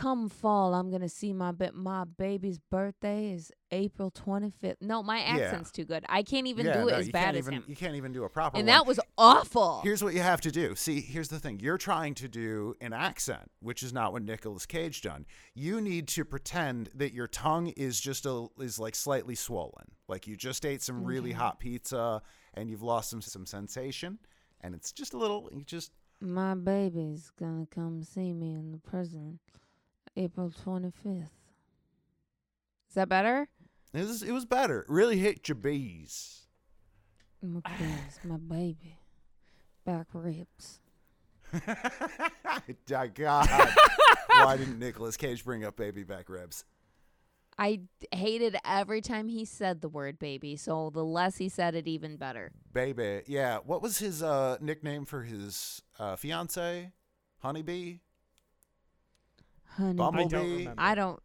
Come 0.00 0.30
fall, 0.30 0.72
I'm 0.72 0.90
gonna 0.90 1.10
see 1.10 1.34
my 1.34 1.52
ba- 1.52 1.72
my 1.74 2.04
baby's 2.04 2.58
birthday 2.58 3.32
is 3.32 3.52
April 3.70 4.10
25th. 4.10 4.76
No, 4.80 5.02
my 5.02 5.20
accent's 5.20 5.70
too 5.70 5.84
good. 5.84 6.06
I 6.08 6.22
can't 6.22 6.46
even 6.46 6.64
do 6.64 6.70
it 6.88 6.92
no, 6.92 6.96
as 6.96 7.06
you 7.08 7.12
bad 7.12 7.24
can't 7.26 7.36
as 7.36 7.44
even, 7.46 7.52
him. 7.54 7.64
You 7.66 7.76
can't 7.76 7.94
even 7.96 8.10
do 8.12 8.24
a 8.24 8.28
proper 8.30 8.56
And 8.56 8.66
one. 8.66 8.72
that 8.74 8.86
was 8.86 8.98
awful. 9.18 9.82
Here's 9.84 10.02
what 10.02 10.14
you 10.14 10.20
have 10.22 10.40
to 10.40 10.50
do. 10.50 10.74
See, 10.74 11.02
here's 11.02 11.28
the 11.28 11.38
thing. 11.38 11.60
You're 11.60 11.76
trying 11.76 12.14
to 12.14 12.28
do 12.28 12.74
an 12.80 12.94
accent, 12.94 13.50
which 13.60 13.82
is 13.82 13.92
not 13.92 14.14
what 14.14 14.22
Nicolas 14.22 14.64
Cage 14.64 15.02
done. 15.02 15.26
You 15.54 15.82
need 15.82 16.08
to 16.08 16.24
pretend 16.24 16.88
that 16.94 17.12
your 17.12 17.26
tongue 17.26 17.68
is 17.76 18.00
just 18.00 18.24
a 18.24 18.46
is 18.58 18.78
like 18.78 18.94
slightly 18.94 19.34
swollen. 19.34 19.84
Like 20.08 20.26
you 20.26 20.34
just 20.34 20.64
ate 20.64 20.80
some 20.82 21.04
really 21.04 21.30
Okay. 21.30 21.38
hot 21.38 21.60
pizza 21.60 22.22
and 22.54 22.70
you've 22.70 22.82
lost 22.82 23.10
some 23.10 23.20
some 23.20 23.44
sensation 23.44 24.18
and 24.62 24.74
it's 24.74 24.92
just 24.92 25.12
a 25.12 25.18
little 25.18 25.50
you 25.52 25.62
just 25.62 25.92
my 26.22 26.54
baby's 26.54 27.30
gonna 27.38 27.66
come 27.70 28.02
see 28.02 28.32
me 28.32 28.54
in 28.54 28.72
the 28.72 28.78
prison 28.78 29.38
April 30.16 30.52
25th. 30.64 31.28
Is 32.88 32.94
that 32.94 33.08
better? 33.08 33.48
it 33.94 34.06
was, 34.06 34.22
it 34.22 34.32
was 34.32 34.44
better. 34.44 34.80
It 34.80 34.88
really 34.88 35.18
hit 35.18 35.48
your 35.48 35.56
bees. 35.56 36.46
My 37.42 37.60
baby's 37.78 38.20
my 38.24 38.36
baby. 38.36 38.98
Back 39.84 40.06
ribs. 40.12 40.80
My 42.88 43.06
God. 43.08 43.48
Why 44.28 44.56
didn't 44.56 44.78
Nicolas 44.78 45.16
Cage 45.16 45.44
bring 45.44 45.64
up 45.64 45.76
baby 45.76 46.04
back 46.04 46.28
ribs? 46.28 46.64
I 47.58 47.80
hated 48.12 48.56
every 48.64 49.00
time 49.00 49.28
he 49.28 49.44
said 49.44 49.80
the 49.80 49.88
word 49.88 50.18
baby, 50.18 50.56
so 50.56 50.90
the 50.90 51.04
less 51.04 51.36
he 51.36 51.48
said 51.48 51.74
it, 51.74 51.86
even 51.88 52.16
better. 52.16 52.52
Baby. 52.72 53.22
Yeah. 53.26 53.58
What 53.64 53.82
was 53.82 53.98
his 53.98 54.22
uh, 54.22 54.58
nickname 54.60 55.04
for 55.04 55.22
his 55.22 55.82
uh, 55.98 56.16
fiance? 56.16 56.92
Honeybee? 57.40 57.96
Honey, 59.76 60.00
I 60.02 60.24
don't 60.24 60.32
remember. 60.32 60.74
I 60.78 60.94
don't, 60.94 61.22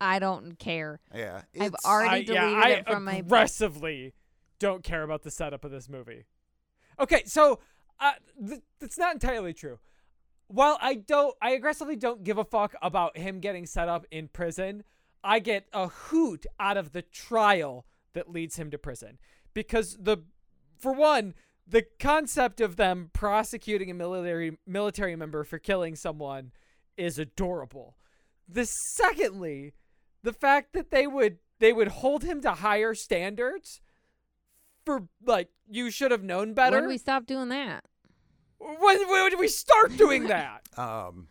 I 0.00 0.18
don't 0.18 0.58
care. 0.58 1.00
Yeah. 1.14 1.42
I've 1.58 1.66
it's- 1.68 1.84
already 1.84 2.28
I, 2.28 2.32
yeah, 2.34 2.40
deleted 2.48 2.62
I 2.64 2.68
it 2.70 2.86
from 2.88 3.04
my. 3.04 3.14
aggressively 3.16 4.14
don't 4.58 4.82
care 4.82 5.02
about 5.02 5.22
the 5.22 5.30
setup 5.30 5.64
of 5.64 5.70
this 5.70 5.88
movie. 5.88 6.24
Okay, 6.98 7.22
so 7.26 7.60
uh, 8.00 8.12
th- 8.46 8.60
that's 8.80 8.98
not 8.98 9.14
entirely 9.14 9.52
true. 9.52 9.78
While 10.48 10.78
I 10.80 10.94
don't, 10.94 11.34
I 11.42 11.50
aggressively 11.50 11.96
don't 11.96 12.22
give 12.22 12.38
a 12.38 12.44
fuck 12.44 12.74
about 12.80 13.16
him 13.18 13.40
getting 13.40 13.66
set 13.66 13.88
up 13.88 14.06
in 14.10 14.28
prison. 14.28 14.84
I 15.24 15.40
get 15.40 15.66
a 15.72 15.88
hoot 15.88 16.46
out 16.60 16.76
of 16.76 16.92
the 16.92 17.02
trial 17.02 17.84
that 18.12 18.30
leads 18.30 18.56
him 18.56 18.70
to 18.70 18.78
prison 18.78 19.18
because 19.54 19.96
the, 20.00 20.18
for 20.78 20.92
one, 20.92 21.34
the 21.66 21.84
concept 21.98 22.60
of 22.60 22.76
them 22.76 23.10
prosecuting 23.12 23.90
a 23.90 23.94
military 23.94 24.56
military 24.66 25.16
member 25.16 25.42
for 25.42 25.58
killing 25.58 25.96
someone 25.96 26.52
is 26.96 27.18
adorable. 27.18 27.96
The 28.48 28.64
secondly, 28.64 29.74
the 30.22 30.32
fact 30.32 30.72
that 30.72 30.90
they 30.90 31.06
would 31.06 31.38
they 31.58 31.72
would 31.72 31.88
hold 31.88 32.22
him 32.22 32.40
to 32.42 32.52
higher 32.52 32.94
standards 32.94 33.80
for 34.84 35.08
like 35.24 35.48
you 35.68 35.90
should 35.90 36.10
have 36.10 36.22
known 36.22 36.54
better. 36.54 36.76
When 36.76 36.84
do 36.84 36.88
we 36.88 36.98
stop 36.98 37.26
doing 37.26 37.48
that? 37.48 37.84
when, 38.58 39.08
when 39.08 39.30
did 39.30 39.38
we 39.38 39.48
start 39.48 39.96
doing 39.96 40.24
that? 40.28 40.62
Um, 40.78 41.28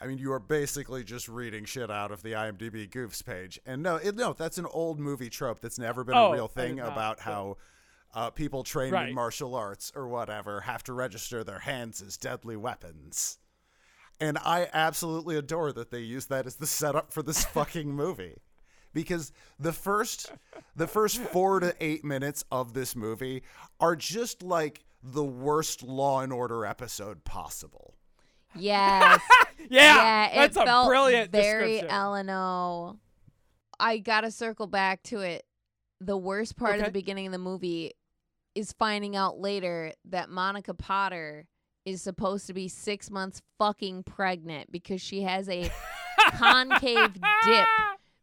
I 0.00 0.06
mean, 0.06 0.18
you 0.18 0.32
are 0.32 0.38
basically 0.40 1.04
just 1.04 1.28
reading 1.28 1.64
shit 1.64 1.90
out 1.90 2.10
of 2.12 2.22
the 2.22 2.32
IMDb 2.32 2.88
goofs 2.88 3.24
page, 3.24 3.58
and 3.66 3.82
no, 3.82 3.96
it, 3.96 4.14
no, 4.14 4.32
that's 4.32 4.58
an 4.58 4.66
old 4.66 4.98
movie 5.00 5.30
trope 5.30 5.60
that's 5.60 5.78
never 5.78 6.04
been 6.04 6.14
Oh, 6.16 6.28
a 6.28 6.32
real 6.32 6.48
thing 6.48 6.80
about 6.80 7.16
but- 7.16 7.20
how 7.20 7.56
uh, 8.14 8.30
people 8.30 8.62
trained 8.62 8.92
Right. 8.92 9.08
in 9.10 9.14
martial 9.14 9.54
arts 9.54 9.92
or 9.94 10.06
whatever 10.08 10.60
have 10.62 10.82
to 10.84 10.92
register 10.92 11.42
their 11.44 11.58
hands 11.58 12.00
as 12.02 12.16
deadly 12.16 12.56
weapons. 12.56 13.38
And 14.20 14.38
I 14.38 14.68
absolutely 14.72 15.36
adore 15.36 15.72
that 15.72 15.90
they 15.90 16.00
use 16.00 16.26
that 16.26 16.46
as 16.46 16.56
the 16.56 16.66
setup 16.66 17.12
for 17.12 17.22
this 17.22 17.44
fucking 17.56 17.90
movie. 17.92 18.36
Because 18.92 19.30
the 19.58 19.72
first 19.72 20.32
the 20.74 20.86
first 20.86 21.18
4 21.18 21.60
to 21.60 21.74
8 21.80 22.02
minutes 22.04 22.44
of 22.50 22.72
this 22.72 22.96
movie 22.96 23.42
are 23.78 23.94
just 23.94 24.42
like 24.42 24.84
the 25.02 25.24
worst 25.24 25.82
law 25.82 26.20
and 26.22 26.32
order 26.32 26.64
episode 26.64 27.24
possible. 27.24 27.94
Yes. 28.54 29.20
Yeah, 29.68 30.28
it 30.28 30.34
that's 30.36 30.56
a 30.56 30.64
felt 30.64 30.86
brilliant 30.86 31.32
very 31.32 31.72
description. 31.72 31.98
LNO. 31.98 32.98
I 33.80 33.98
gotta 33.98 34.30
circle 34.30 34.68
back 34.68 35.02
to 35.04 35.20
it. 35.20 35.44
The 36.00 36.16
worst 36.16 36.56
part 36.56 36.78
of 36.78 36.84
the 36.84 36.92
beginning 36.92 37.26
of 37.26 37.32
the 37.32 37.38
movie 37.38 37.94
is 38.54 38.72
finding 38.78 39.16
out 39.16 39.40
later 39.40 39.92
that 40.04 40.30
Monica 40.30 40.72
Potter 40.72 41.48
is 41.86 42.02
supposed 42.02 42.46
to 42.48 42.52
be 42.52 42.68
six 42.68 43.10
months 43.10 43.40
fucking 43.58 44.02
pregnant 44.02 44.70
because 44.70 45.00
she 45.00 45.22
has 45.22 45.48
a 45.48 45.70
concave 46.32 47.14
dip 47.44 47.66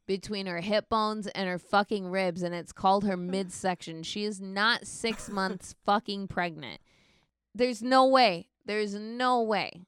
between 0.06 0.46
her 0.46 0.60
hip 0.60 0.90
bones 0.90 1.28
and 1.28 1.48
her 1.48 1.58
fucking 1.58 2.08
ribs, 2.08 2.44
and 2.44 2.54
it's 2.54 2.74
called 2.74 3.06
her 3.06 3.18
midsection. 3.18 4.04
She 4.04 4.26
is 4.26 4.42
not 4.42 4.86
six 4.86 5.30
months 5.32 5.74
fucking 5.86 6.28
pregnant. 6.28 6.82
There's 7.56 7.82
no 7.82 8.06
way. 8.06 8.50
There's 8.66 8.94
no 8.94 9.42
way. 9.42 9.86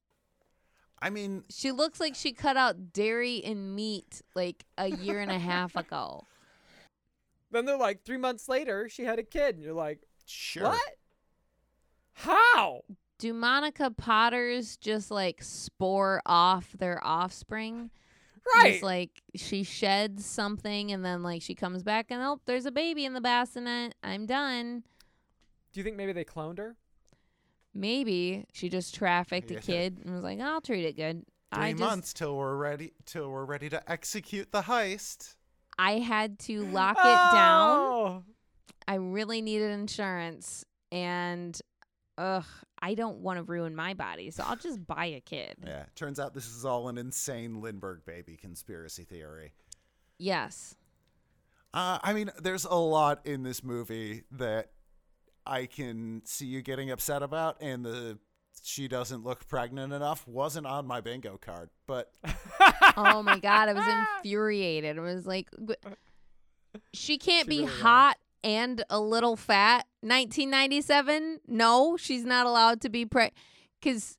I 1.01 1.09
mean, 1.09 1.43
She 1.49 1.71
looks 1.71 1.99
like 1.99 2.15
she 2.15 2.31
cut 2.31 2.55
out 2.57 2.93
dairy 2.93 3.43
and 3.43 3.75
meat 3.75 4.21
like 4.35 4.65
a 4.77 4.87
year 4.87 5.19
and 5.19 5.29
a 5.29 5.37
half 5.37 5.75
ago. 5.75 6.25
Then 7.51 7.65
they're 7.65 7.77
like, 7.77 8.03
three 8.03 8.17
months 8.17 8.47
later, 8.47 8.87
she 8.89 9.03
had 9.03 9.19
a 9.19 9.23
kid. 9.23 9.55
And 9.55 9.63
you're 9.63 9.73
like, 9.73 9.99
sure. 10.25 10.63
what? 10.63 10.95
How? 12.13 12.81
Do 13.17 13.33
Monica 13.33 13.91
Potters 13.91 14.77
just 14.77 15.09
like 15.11 15.41
spore 15.41 16.21
off 16.25 16.73
their 16.77 17.01
offspring? 17.05 17.89
Right. 18.55 18.73
Just 18.73 18.83
like 18.83 19.21
she 19.35 19.63
sheds 19.63 20.25
something 20.25 20.91
and 20.91 21.03
then 21.03 21.23
like 21.23 21.41
she 21.41 21.55
comes 21.55 21.81
back 21.81 22.07
and 22.11 22.21
oh, 22.21 22.39
there's 22.45 22.65
a 22.65 22.71
baby 22.71 23.05
in 23.05 23.13
the 23.13 23.21
bassinet. 23.21 23.95
I'm 24.03 24.25
done. 24.25 24.83
Do 25.73 25.79
you 25.79 25.83
think 25.83 25.95
maybe 25.97 26.13
they 26.13 26.25
cloned 26.25 26.57
her? 26.59 26.75
Maybe 27.73 28.45
she 28.53 28.69
just 28.69 28.93
trafficked 28.95 29.49
Yeah. 29.51 29.57
a 29.57 29.61
kid 29.61 29.99
and 30.03 30.13
was 30.13 30.23
like, 30.23 30.39
I'll 30.39 30.61
treat 30.61 30.85
it 30.85 30.95
good. 30.95 31.25
Three 31.53 31.63
I 31.63 31.71
just 31.71 31.79
months 31.81 32.13
till 32.13 32.35
we're 32.35 32.55
ready 32.55 32.93
till 33.05 33.29
we're 33.29 33.45
ready 33.45 33.69
to 33.69 33.91
execute 33.91 34.51
the 34.51 34.61
heist. 34.61 35.35
I 35.79 35.93
had 35.99 36.39
to 36.39 36.65
lock 36.65 36.97
it 36.97 37.03
down. 37.03 37.69
Oh. 37.79 38.23
I 38.87 38.95
really 38.95 39.41
needed 39.41 39.71
insurance 39.71 40.63
and 40.91 41.59
ugh, 42.17 42.45
I 42.85 42.93
don't 42.93 43.17
want 43.17 43.37
to 43.37 43.43
ruin 43.43 43.75
my 43.75 43.95
body, 43.95 44.29
so 44.29 44.43
I'll 44.45 44.57
just 44.57 44.85
buy 44.85 45.05
a 45.05 45.19
kid. 45.19 45.55
Yeah. 45.65 45.85
Turns 45.95 46.19
out 46.19 46.35
this 46.35 46.45
is 46.47 46.65
all 46.65 46.87
an 46.87 46.99
insane 46.99 47.59
Lindbergh 47.59 48.05
baby 48.05 48.37
conspiracy 48.37 49.05
theory. 49.05 49.53
Yes. 50.19 50.75
Uh, 51.73 51.97
I 52.03 52.13
mean, 52.13 52.29
there's 52.39 52.63
a 52.63 52.75
lot 52.75 53.25
in 53.25 53.41
this 53.41 53.63
movie 53.63 54.21
that 54.33 54.69
I 55.47 55.65
can 55.65 56.21
see 56.25 56.45
you 56.45 56.61
getting 56.61 56.91
upset 56.91 57.23
about, 57.23 57.57
and 57.59 57.83
the 57.83 58.19
she 58.63 58.87
doesn't 58.87 59.23
look 59.23 59.47
pregnant 59.47 59.91
enough 59.91 60.27
wasn't 60.27 60.67
on 60.67 60.85
my 60.85 61.01
bingo 61.01 61.37
card. 61.37 61.71
But 61.87 62.11
Oh 62.97 63.23
my 63.23 63.39
god, 63.39 63.69
I 63.69 63.73
was 63.73 64.07
infuriated. 64.23 64.99
I 64.99 65.01
was 65.01 65.25
like 65.25 65.49
she 66.93 67.17
can't 67.17 67.45
She 67.45 67.49
be 67.49 67.59
really 67.61 67.81
hot 67.81 68.17
and 68.45 68.83
a 68.91 68.99
little 68.99 69.35
fat. 69.35 69.87
1997? 70.01 71.41
No, 71.47 71.97
she's 71.97 72.23
not 72.23 72.45
allowed 72.45 72.79
to 72.81 72.89
be 72.89 73.03
pre 73.05 73.31
cuz 73.81 74.17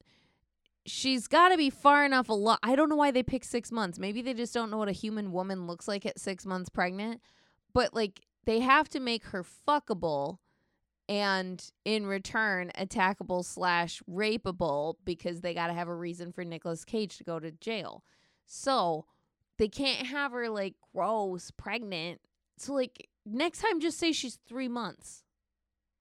she's 0.85 1.29
got 1.29 1.51
to 1.51 1.57
be 1.57 1.71
far 1.71 2.05
enough 2.05 2.29
along. 2.29 2.59
I 2.63 2.75
don't 2.77 2.89
know 2.89 2.97
why 2.97 3.13
they 3.13 3.23
picked 3.23 3.47
6 3.47 3.73
months. 3.73 3.99
Maybe 3.99 4.23
they 4.23 4.35
just 4.35 4.53
don't 4.53 4.71
know 4.71 4.79
what 4.79 4.89
a 4.89 4.93
human 4.93 5.33
woman 5.33 5.67
looks 5.67 5.89
like 5.89 6.05
at 6.05 6.19
6 6.19 6.45
months 6.45 6.69
pregnant. 6.69 7.23
But 7.73 7.95
like 7.95 8.21
they 8.45 8.61
have 8.61 8.89
to 8.91 9.01
make 9.01 9.27
her 9.27 9.45
fuckable 9.45 10.39
and 11.09 11.71
in 11.85 12.07
return 12.07 12.73
attackable 12.77 13.45
slash 13.45 14.03
rapeable 14.11 14.97
because 15.05 15.41
they 15.41 15.55
got 15.55 15.69
to 15.69 15.73
have 15.73 15.89
a 15.89 15.95
reason 15.95 16.33
for 16.33 16.45
Nicolas 16.45 16.85
Cage 16.85 17.17
to 17.19 17.25
go 17.25 17.39
to 17.39 17.53
jail. 17.53 18.03
So 18.45 19.07
they 19.57 19.69
can't 19.69 20.07
have 20.09 20.33
her 20.33 20.49
like 20.49 20.75
gross 20.93 21.53
pregnant. 21.53 22.21
So 22.59 22.75
like 22.75 23.09
next 23.27 23.61
time, 23.61 23.81
just 23.81 23.99
say 23.99 24.13
she's 24.13 24.39
three 24.49 24.69
months. 24.69 25.25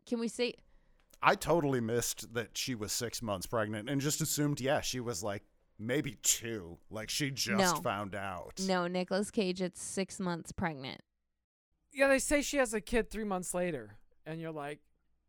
Can 0.05 0.19
we 0.19 0.27
say? 0.27 0.53
I 1.21 1.35
totally 1.35 1.81
missed 1.81 2.33
that 2.35 2.57
she 2.57 2.75
was 2.75 2.91
six 2.91 3.21
months 3.21 3.47
pregnant 3.47 3.89
and 3.89 3.99
just 3.99 4.21
assumed, 4.21 4.61
yeah, 4.61 4.81
she 4.81 4.99
was 4.99 5.23
like 5.23 5.43
maybe 5.79 6.17
two. 6.21 6.77
Like 6.91 7.09
she 7.09 7.31
just 7.31 7.75
No. 7.75 7.81
found 7.81 8.13
out. 8.15 8.59
No, 8.61 8.88
Nicolas 8.88 9.31
Cage. 9.31 9.61
It's 9.61 9.81
six 9.81 10.19
months 10.19 10.51
pregnant. 10.51 11.01
Yeah, 11.91 12.07
they 12.09 12.19
say 12.19 12.41
she 12.41 12.57
has 12.57 12.73
a 12.73 12.81
kid 12.81 13.09
three 13.09 13.23
months 13.23 13.53
later. 13.53 13.97
And 14.25 14.39
you're 14.39 14.51
like, 14.51 14.79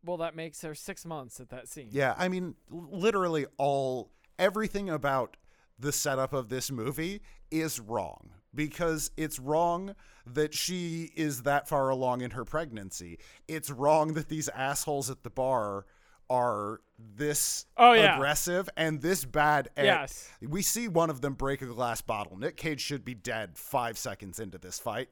well, 0.04 0.18
that 0.18 0.36
makes 0.36 0.60
her 0.62 0.74
six 0.74 1.04
months 1.06 1.40
at 1.40 1.48
that 1.50 1.68
scene. 1.68 1.88
Yeah, 1.90 2.14
I 2.18 2.28
mean, 2.28 2.56
l- 2.72 2.88
literally 2.90 3.46
all 3.56 4.10
everything 4.38 4.90
about 4.90 5.36
the 5.78 5.92
setup 5.92 6.32
of 6.32 6.48
this 6.48 6.70
movie 6.70 7.22
is 7.50 7.80
wrong 7.80 8.30
because 8.56 9.10
it's 9.16 9.38
wrong 9.38 9.94
that 10.26 10.52
she 10.54 11.12
is 11.14 11.42
that 11.42 11.68
far 11.68 11.88
along 11.90 12.22
in 12.22 12.32
her 12.32 12.44
pregnancy. 12.44 13.18
It's 13.46 13.70
wrong 13.70 14.14
that 14.14 14.28
these 14.28 14.48
assholes 14.48 15.08
at 15.10 15.22
the 15.22 15.30
bar 15.30 15.86
are 16.28 16.80
this 16.98 17.66
Oh, 17.76 17.92
yeah. 17.92 18.16
aggressive 18.16 18.68
and 18.76 19.00
this 19.00 19.24
bad 19.24 19.68
at 19.76 19.84
Yes. 19.84 20.28
we 20.42 20.62
see 20.62 20.88
one 20.88 21.10
of 21.10 21.20
them 21.20 21.34
break 21.34 21.62
a 21.62 21.66
glass 21.66 22.00
bottle. 22.00 22.36
Nick 22.36 22.56
Cage 22.56 22.80
should 22.80 23.04
be 23.04 23.14
dead 23.14 23.56
5 23.56 23.96
seconds 23.96 24.40
into 24.40 24.58
this 24.58 24.80
fight. 24.80 25.08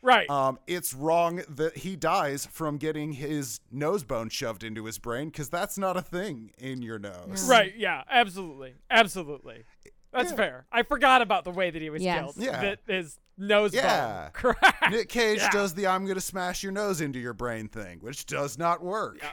Right. 0.00 0.30
Um, 0.30 0.60
it's 0.68 0.94
wrong 0.94 1.42
that 1.48 1.78
he 1.78 1.96
dies 1.96 2.46
from 2.46 2.76
getting 2.78 3.10
his 3.14 3.58
nose 3.72 4.04
bone 4.04 4.28
shoved 4.28 4.62
into 4.62 4.84
his 4.84 4.98
brain 4.98 5.26
because 5.30 5.48
that's 5.48 5.76
not 5.76 5.96
a 5.96 6.02
thing 6.02 6.52
in 6.58 6.82
your 6.82 7.00
nose. 7.00 7.48
right. 7.50 7.74
Yeah. 7.76 8.04
Absolutely. 8.08 8.74
Absolutely. 8.88 9.64
That's 10.12 10.30
Yeah. 10.30 10.36
fair. 10.36 10.66
I 10.72 10.82
forgot 10.82 11.22
about 11.22 11.44
the 11.44 11.50
way 11.50 11.70
that 11.70 11.82
he 11.82 11.90
was 11.90 12.02
Yes. 12.02 12.18
killed. 12.20 12.36
Yeah. 12.38 12.60
That 12.60 12.80
his 12.86 13.18
nose 13.36 13.74
Yeah. 13.74 14.22
bone 14.22 14.54
cracked. 14.54 14.90
Nick 14.90 15.08
Cage 15.08 15.38
Yeah. 15.38 15.50
does 15.50 15.74
the 15.74 15.86
"I'm 15.86 16.04
going 16.04 16.14
to 16.16 16.20
smash 16.20 16.62
your 16.62 16.72
nose 16.72 17.00
into 17.00 17.18
your 17.18 17.34
brain" 17.34 17.68
thing, 17.68 17.98
which 18.00 18.26
does 18.26 18.56
not 18.58 18.82
work. 18.82 19.18
Yeah. 19.20 19.30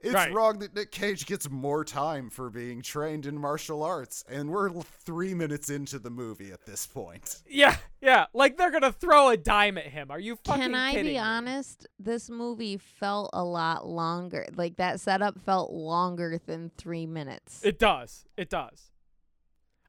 It's 0.00 0.14
Right. 0.14 0.32
wrong 0.32 0.60
that 0.60 0.76
Nick 0.76 0.92
Cage 0.92 1.26
gets 1.26 1.50
more 1.50 1.84
time 1.84 2.30
for 2.30 2.50
being 2.50 2.82
trained 2.82 3.26
in 3.26 3.36
martial 3.36 3.82
arts, 3.82 4.24
and 4.28 4.48
we're 4.48 4.70
three 4.82 5.34
minutes 5.34 5.70
into 5.70 5.98
the 5.98 6.10
movie 6.10 6.52
at 6.52 6.64
this 6.66 6.86
point. 6.86 7.42
Yeah. 7.48 7.76
Yeah. 8.00 8.26
Like 8.32 8.56
they're 8.56 8.70
gonna 8.70 8.92
throw 8.92 9.30
a 9.30 9.36
dime 9.36 9.76
at 9.76 9.86
him. 9.86 10.12
Are 10.12 10.20
you 10.20 10.36
fucking 10.44 10.62
Can 10.62 10.74
I 10.76 10.92
kidding 10.92 11.04
be 11.06 11.10
me? 11.14 11.18
honest? 11.18 11.88
This 11.98 12.30
movie 12.30 12.76
felt 12.76 13.30
a 13.32 13.42
lot 13.42 13.88
longer. 13.88 14.46
Like 14.54 14.76
that 14.76 15.00
setup 15.00 15.40
felt 15.40 15.72
longer 15.72 16.38
than 16.46 16.70
three 16.76 17.06
minutes. 17.06 17.64
It 17.64 17.80
does. 17.80 18.24
It 18.36 18.50
does. 18.50 18.92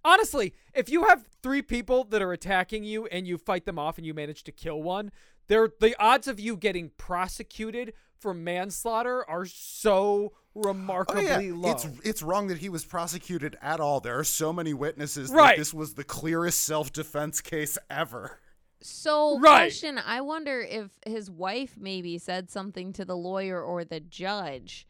Honestly, 0.03 0.53
if 0.73 0.89
you 0.89 1.05
have 1.05 1.27
three 1.43 1.61
people 1.61 2.03
that 2.05 2.21
are 2.21 2.31
attacking 2.31 2.83
you 2.83 3.05
and 3.07 3.27
you 3.27 3.37
fight 3.37 3.65
them 3.65 3.77
off 3.77 3.97
and 3.97 4.05
you 4.07 4.13
manage 4.13 4.43
to 4.45 4.51
kill 4.51 4.81
one, 4.81 5.11
there 5.47 5.69
the 5.79 5.95
odds 6.01 6.27
of 6.27 6.39
you 6.39 6.55
getting 6.55 6.91
prosecuted 6.97 7.93
for 8.17 8.33
manslaughter 8.33 9.27
are 9.29 9.45
so 9.45 10.33
remarkably 10.55 11.25
Oh, 11.27 11.39
yeah. 11.39 11.53
low. 11.53 11.71
It's 11.71 11.87
it's 12.03 12.21
wrong 12.21 12.47
that 12.47 12.57
he 12.59 12.69
was 12.69 12.85
prosecuted 12.85 13.57
at 13.61 13.79
all. 13.79 13.99
There 13.99 14.17
are 14.19 14.23
so 14.23 14.51
many 14.53 14.73
witnesses 14.73 15.31
Right. 15.31 15.55
that 15.55 15.57
this 15.57 15.73
was 15.73 15.93
the 15.93 16.03
clearest 16.03 16.61
self-defense 16.61 17.41
case 17.41 17.77
ever. 17.89 18.39
So, 18.81 19.37
Right. 19.39 19.57
question: 19.63 19.97
I 19.97 20.21
wonder 20.21 20.61
if 20.61 20.91
his 21.05 21.29
wife 21.29 21.75
maybe 21.77 22.17
said 22.17 22.49
something 22.49 22.93
to 22.93 23.03
the 23.05 23.17
lawyer 23.17 23.61
or 23.61 23.83
the 23.83 23.99
judge, 23.99 24.87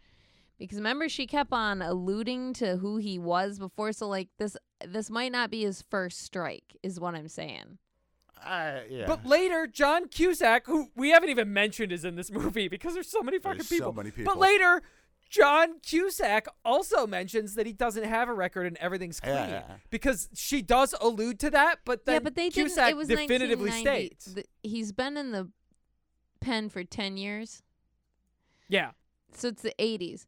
because 0.59 0.77
remember 0.77 1.09
she 1.09 1.25
kept 1.25 1.51
on 1.53 1.81
alluding 1.81 2.53
to 2.55 2.77
who 2.77 2.97
he 2.97 3.17
was 3.17 3.57
before. 3.57 3.91
So, 3.93 4.07
like 4.07 4.27
this, 4.37 4.55
this 4.85 5.09
might 5.09 5.31
not 5.31 5.49
be 5.49 5.63
his 5.63 5.81
first 5.89 6.21
strike, 6.21 6.75
is 6.83 6.99
what 6.99 7.15
I'm 7.15 7.27
saying. 7.29 7.77
Uh, 8.45 8.79
yeah. 8.89 9.05
But 9.07 9.25
later, 9.25 9.67
John 9.67 10.07
Cusack, 10.07 10.65
who 10.65 10.89
we 10.95 11.09
haven't 11.09 11.29
even 11.29 11.51
mentioned 11.51 11.91
is 11.91 12.05
in 12.05 12.15
this 12.15 12.31
movie 12.31 12.67
because 12.67 12.93
there's 12.93 13.09
so 13.09 13.21
many 13.21 13.39
fucking 13.39 13.63
There's 13.69 13.77
so 13.81 13.91
many 13.91 14.11
people. 14.11 14.33
But 14.33 14.39
later, 14.39 14.81
John 15.29 15.79
Cusack 15.81 16.47
also 16.63 17.05
mentions 17.05 17.55
that 17.55 17.65
he 17.65 17.73
doesn't 17.73 18.05
have 18.05 18.29
a 18.29 18.33
record 18.33 18.65
and 18.65 18.77
everything's 18.77 19.19
clean 19.19 19.35
Yeah. 19.35 19.63
because 19.89 20.29
she 20.33 20.61
does 20.61 20.95
allude 21.01 21.39
to 21.41 21.49
that. 21.51 21.79
But 21.85 22.05
then 22.05 22.15
yeah, 22.15 22.19
but 22.19 22.35
they 22.35 22.49
Cusack 22.49 22.75
didn't. 22.87 22.89
It 22.91 22.97
was 22.97 23.07
definitively 23.09 23.69
1990. 23.69 24.15
states, 24.15 24.33
Th- 24.33 24.47
he's 24.63 24.91
been 24.91 25.17
in 25.17 25.31
the 25.31 25.49
pen 26.39 26.69
for 26.69 26.83
ten 26.85 27.17
years, 27.17 27.61
yeah, 28.69 28.91
so 29.33 29.49
it's 29.49 29.61
the 29.61 29.73
80s. 29.77 30.25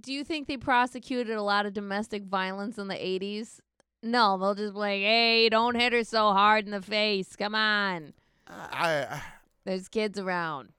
Do 0.00 0.12
you 0.12 0.24
think 0.24 0.48
they 0.48 0.56
prosecuted 0.56 1.36
a 1.36 1.42
lot 1.42 1.66
of 1.66 1.74
domestic 1.74 2.24
violence 2.24 2.78
in 2.78 2.88
the 2.88 2.94
80s? 2.94 3.60
No, 4.02 4.38
they'll 4.38 4.54
just 4.54 4.72
be 4.74 4.78
like, 4.78 5.00
"Hey, 5.00 5.48
don't 5.48 5.74
hit 5.74 5.92
her 5.92 6.04
so 6.04 6.32
hard 6.32 6.64
in 6.64 6.70
the 6.70 6.80
face. 6.82 7.34
Come 7.36 7.54
on." 7.54 8.12
I 8.46 9.22
There's 9.64 9.88
kids 9.88 10.18
around. 10.18 10.70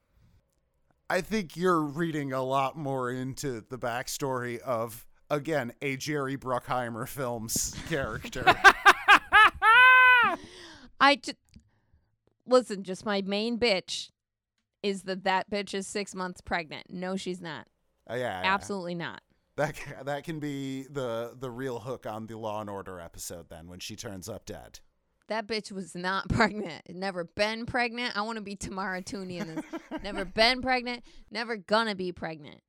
I 1.10 1.22
think 1.22 1.56
you're 1.56 1.82
reading 1.82 2.34
a 2.34 2.44
lot 2.44 2.78
more 2.78 3.10
into 3.12 3.62
the 3.70 3.78
backstory 3.78 4.60
of 4.60 5.06
again 5.30 5.74
a 5.82 5.98
Jerry 5.98 6.38
Bruckheimer 6.38 7.08
film's 7.08 7.76
character. 7.90 8.44
I 11.00 11.16
just 11.16 11.38
listen. 12.46 12.84
Just 12.84 13.06
my 13.06 13.22
main 13.22 13.58
bitch 13.60 14.10
is 14.84 15.04
that 15.04 15.24
that 15.24 15.50
bitch 15.50 15.74
is 15.74 15.88
six 15.88 16.16
months 16.16 16.42
pregnant. 16.42 16.90
No, 16.90 17.16
she's 17.16 17.42
not. 17.42 17.68
Uh, 18.10 18.16
yeah, 18.16 18.42
yeah. 18.42 18.54
Absolutely 18.54 18.96
not. 18.96 19.22
That 19.56 19.76
that 20.04 20.24
can 20.24 20.40
be 20.40 20.84
the 20.84 21.34
the 21.40 21.50
real 21.50 21.80
hook 21.80 22.06
on 22.06 22.28
the 22.28 22.38
Law 22.38 22.62
and 22.62 22.70
Order 22.70 23.00
episode 23.00 23.50
then 23.50 23.68
when 23.68 23.80
she 23.80 23.96
turns 23.96 24.30
up 24.30 24.46
dead. 24.46 24.80
That 25.30 25.48
bitch 25.48 25.72
was 25.72 25.96
not 25.96 26.30
pregnant. 26.30 26.84
Never 26.90 27.24
been 27.24 27.66
pregnant. 27.66 28.16
I 28.16 28.22
want 28.22 28.38
to 28.38 28.42
be 28.44 28.56
Tamara 28.56 29.02
Tooney 29.02 29.42
in 29.42 29.56
this. 29.56 29.66
never 30.04 30.26
been 30.26 30.62
pregnant. 30.62 31.04
Never 31.32 31.58
gonna 31.58 31.96
be 31.96 32.12
pregnant. 32.12 32.62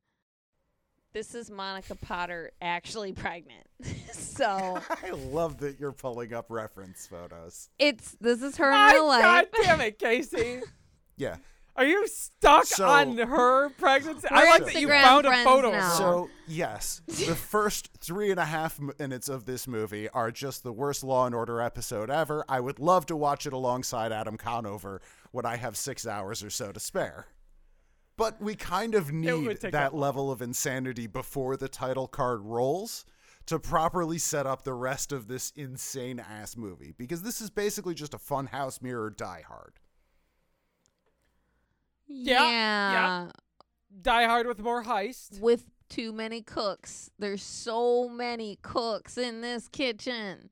this 1.13 1.35
is 1.35 1.51
Monica 1.51 1.95
Potter 1.95 2.51
actually 2.61 3.13
pregnant. 3.13 3.67
so 4.13 4.79
I 5.05 5.11
love 5.11 5.59
that 5.59 5.79
you're 5.79 5.93
pulling 5.93 6.33
up 6.33 6.47
reference 6.49 7.07
photos. 7.07 7.69
it's 7.79 8.17
this 8.21 8.43
is 8.43 8.57
her 8.57 8.71
in 8.73 8.95
real 8.95 9.07
life. 9.07 9.23
God 9.23 9.47
damn 9.63 9.81
it, 9.83 9.99
Casey. 9.99 10.63
Yeah. 11.17 11.37
Are 11.79 11.85
you 11.87 12.09
stuck 12.09 12.67
So- 12.67 12.89
on 12.89 13.17
her 13.17 13.71
pregnancy? 13.71 14.27
I 14.31 14.43
We're 14.43 14.51
like 14.51 14.65
that 14.65 14.75
you 14.81 14.89
found 14.89 15.27
a 15.27 15.45
photo. 15.45 15.71
now. 15.71 15.95
So 15.97 16.29
yes, 16.49 17.03
the 17.07 17.37
first 17.37 17.91
three 18.01 18.33
and 18.33 18.41
a 18.41 18.45
half 18.45 18.81
minutes 18.99 19.29
of 19.29 19.45
this 19.45 19.69
movie 19.69 20.09
are 20.09 20.33
just 20.33 20.65
the 20.65 20.73
worst 20.73 21.05
Law 21.05 21.25
and 21.27 21.35
Order 21.37 21.61
episode 21.61 22.11
ever. 22.11 22.45
I 22.49 22.59
would 22.59 22.81
love 22.81 23.07
to 23.07 23.17
watch 23.17 23.47
it 23.47 23.53
alongside 23.53 24.11
Adam 24.11 24.37
Conover 24.37 25.01
when 25.31 25.47
I 25.47 25.55
have 25.57 25.77
six 25.77 26.05
hours 26.05 26.43
or 26.43 26.51
so 26.51 26.73
to 26.73 26.81
spare. 26.81 27.29
But 28.17 28.43
we 28.43 28.57
kind 28.57 28.97
of 28.97 29.13
need 29.13 29.61
that 29.61 29.71
that 29.71 29.95
level 29.95 30.33
of 30.33 30.43
insanity 30.43 31.07
before 31.07 31.57
the 31.57 31.69
title 31.69 32.09
card 32.09 32.41
rolls 32.43 33.05
to 33.47 33.61
properly 33.61 34.19
set 34.19 34.47
up 34.49 34.65
the 34.65 34.75
rest 34.75 35.13
of 35.13 35.29
this 35.29 35.53
insane 35.55 36.19
ass 36.19 36.57
movie 36.57 36.93
because 36.99 37.23
this 37.23 37.41
is 37.41 37.51
basically 37.51 37.95
just 37.95 38.15
a 38.15 38.19
funhouse 38.19 38.83
mirror 38.83 39.11
Die 39.11 39.45
Hard. 39.47 39.75
Yeah, 42.09 42.51
yeah. 42.51 43.29
Die 44.01 44.25
Hard 44.25 44.47
with 44.47 44.61
more 44.61 44.85
heist. 44.85 45.41
With 45.41 45.65
too 45.89 46.13
many 46.13 46.43
cooks. 46.43 47.11
There's 47.19 47.43
so 47.43 48.09
many 48.09 48.59
cooks 48.63 49.19
in 49.19 49.41
this 49.41 49.69
kitchen. 49.69 50.51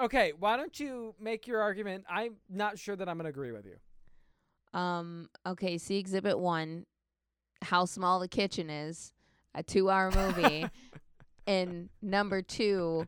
Okay, 0.00 0.32
why 0.38 0.56
don't 0.56 0.78
you 0.80 1.14
make 1.20 1.46
your 1.46 1.60
argument? 1.60 2.04
I'm 2.08 2.36
not 2.48 2.78
sure 2.78 2.96
that 2.96 3.08
I'm 3.08 3.16
going 3.16 3.24
to 3.24 3.30
agree 3.30 3.52
with 3.52 3.66
you. 3.66 4.78
Um, 4.78 5.28
okay, 5.46 5.78
see 5.78 5.98
exhibit 5.98 6.38
one, 6.38 6.86
how 7.60 7.84
small 7.84 8.20
the 8.20 8.28
kitchen 8.28 8.70
is, 8.70 9.12
a 9.54 9.62
two 9.62 9.90
hour 9.90 10.10
movie. 10.10 10.66
and 11.46 11.88
number 12.00 12.42
two, 12.42 13.06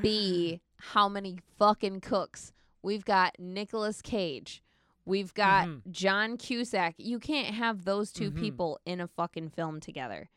B, 0.00 0.60
how 0.78 1.08
many 1.08 1.38
fucking 1.58 2.00
cooks. 2.00 2.52
We've 2.82 3.04
got 3.04 3.34
Nicolas 3.38 4.00
Cage. 4.00 4.62
We've 5.04 5.34
got 5.34 5.68
Mhm. 5.68 5.90
John 5.90 6.36
Cusack. 6.38 6.94
You 6.98 7.18
can't 7.18 7.54
have 7.54 7.84
those 7.84 8.10
2 8.12 8.30
Mhm. 8.30 8.40
people 8.40 8.80
in 8.86 9.00
a 9.00 9.06
fucking 9.08 9.50
film 9.50 9.80
together. 9.80 10.30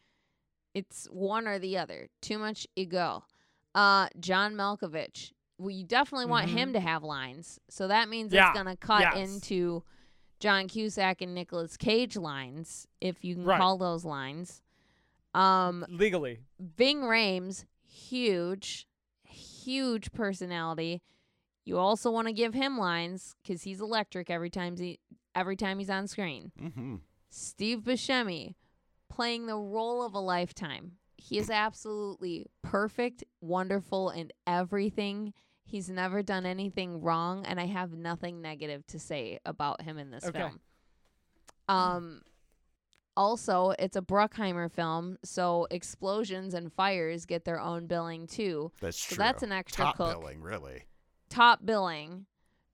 It's 0.73 1.05
one 1.05 1.47
or 1.47 1.57
the 1.57 1.77
other. 1.77 2.09
Too 2.21 2.37
much 2.37 2.67
ego. 2.75 3.25
Uh, 3.73 4.09
John 4.19 4.53
Malkovich. 4.55 5.31
We 5.57 5.83
definitely 5.83 6.25
want 6.27 6.49
him 6.49 6.69
Mhm. 6.69 6.73
to 6.73 6.79
have 6.81 7.03
lines. 7.03 7.59
So 7.69 7.87
that 7.87 8.09
means 8.09 8.33
Yeah. 8.33 8.49
it's 8.49 8.57
gonna 8.57 8.75
cut 8.77 9.01
Yes. 9.01 9.15
into 9.29 9.83
John 10.39 10.67
Cusack 10.67 11.21
and 11.21 11.33
Nicolas 11.33 11.77
Cage 11.77 12.15
lines, 12.15 12.87
if 13.01 13.23
you 13.23 13.35
can 13.35 13.45
Right. 13.45 13.57
call 13.59 13.77
those 13.77 14.05
lines. 14.05 14.61
Um, 15.33 15.85
Legally. 15.89 16.43
Ving 16.59 17.01
Rhames, 17.01 17.65
huge, 17.83 18.87
huge 19.23 20.11
personality. 20.11 21.01
You 21.67 21.77
also 21.77 22.09
want 22.11 22.27
to 22.27 22.33
give 22.33 22.53
him 22.53 22.77
lines 22.77 23.35
because 23.43 23.63
he's 23.63 23.81
electric 23.81 24.29
every 24.29 24.49
time 24.49 24.77
he 24.77 24.99
every 25.35 25.57
time 25.57 25.79
he's 25.79 25.89
on 25.89 26.07
screen. 26.07 26.53
Mm-hmm. 26.57 26.95
Steve 27.29 27.79
Buscemi 27.79 28.55
playing 29.09 29.47
the 29.47 29.57
role 29.57 30.01
of 30.01 30.13
a 30.13 30.19
lifetime. 30.19 30.93
He 31.17 31.37
is 31.37 31.49
absolutely 31.49 32.45
perfect, 32.61 33.25
wonderful, 33.41 34.11
in 34.11 34.31
everything. 34.47 35.33
He's 35.65 35.89
never 35.89 36.23
done 36.23 36.45
anything 36.45 37.01
wrong, 37.01 37.45
and 37.45 37.59
I 37.59 37.65
have 37.65 37.91
nothing 37.91 38.41
negative 38.41 38.87
to 38.87 38.97
say 38.99 39.39
about 39.45 39.81
him 39.81 39.97
in 39.97 40.09
this 40.09 40.23
Okay. 40.23 40.39
film. 40.39 40.61
Um, 41.67 42.21
also, 43.17 43.73
it's 43.77 43.97
a 43.97 44.01
Bruckheimer 44.01 44.71
film, 44.71 45.17
so 45.25 45.67
explosions 45.69 46.53
and 46.53 46.71
fires 46.71 47.25
get 47.25 47.43
their 47.43 47.59
own 47.59 47.87
billing 47.87 48.25
too. 48.27 48.71
That's 48.79 48.97
So 48.97 49.15
true. 49.15 49.23
that's 49.25 49.43
an 49.43 49.51
extra 49.51 49.83
Top 49.83 49.97
cook. 49.97 50.13
billing, 50.13 50.41
really. 50.41 50.83
Top 51.29 51.65
billing. 51.65 52.25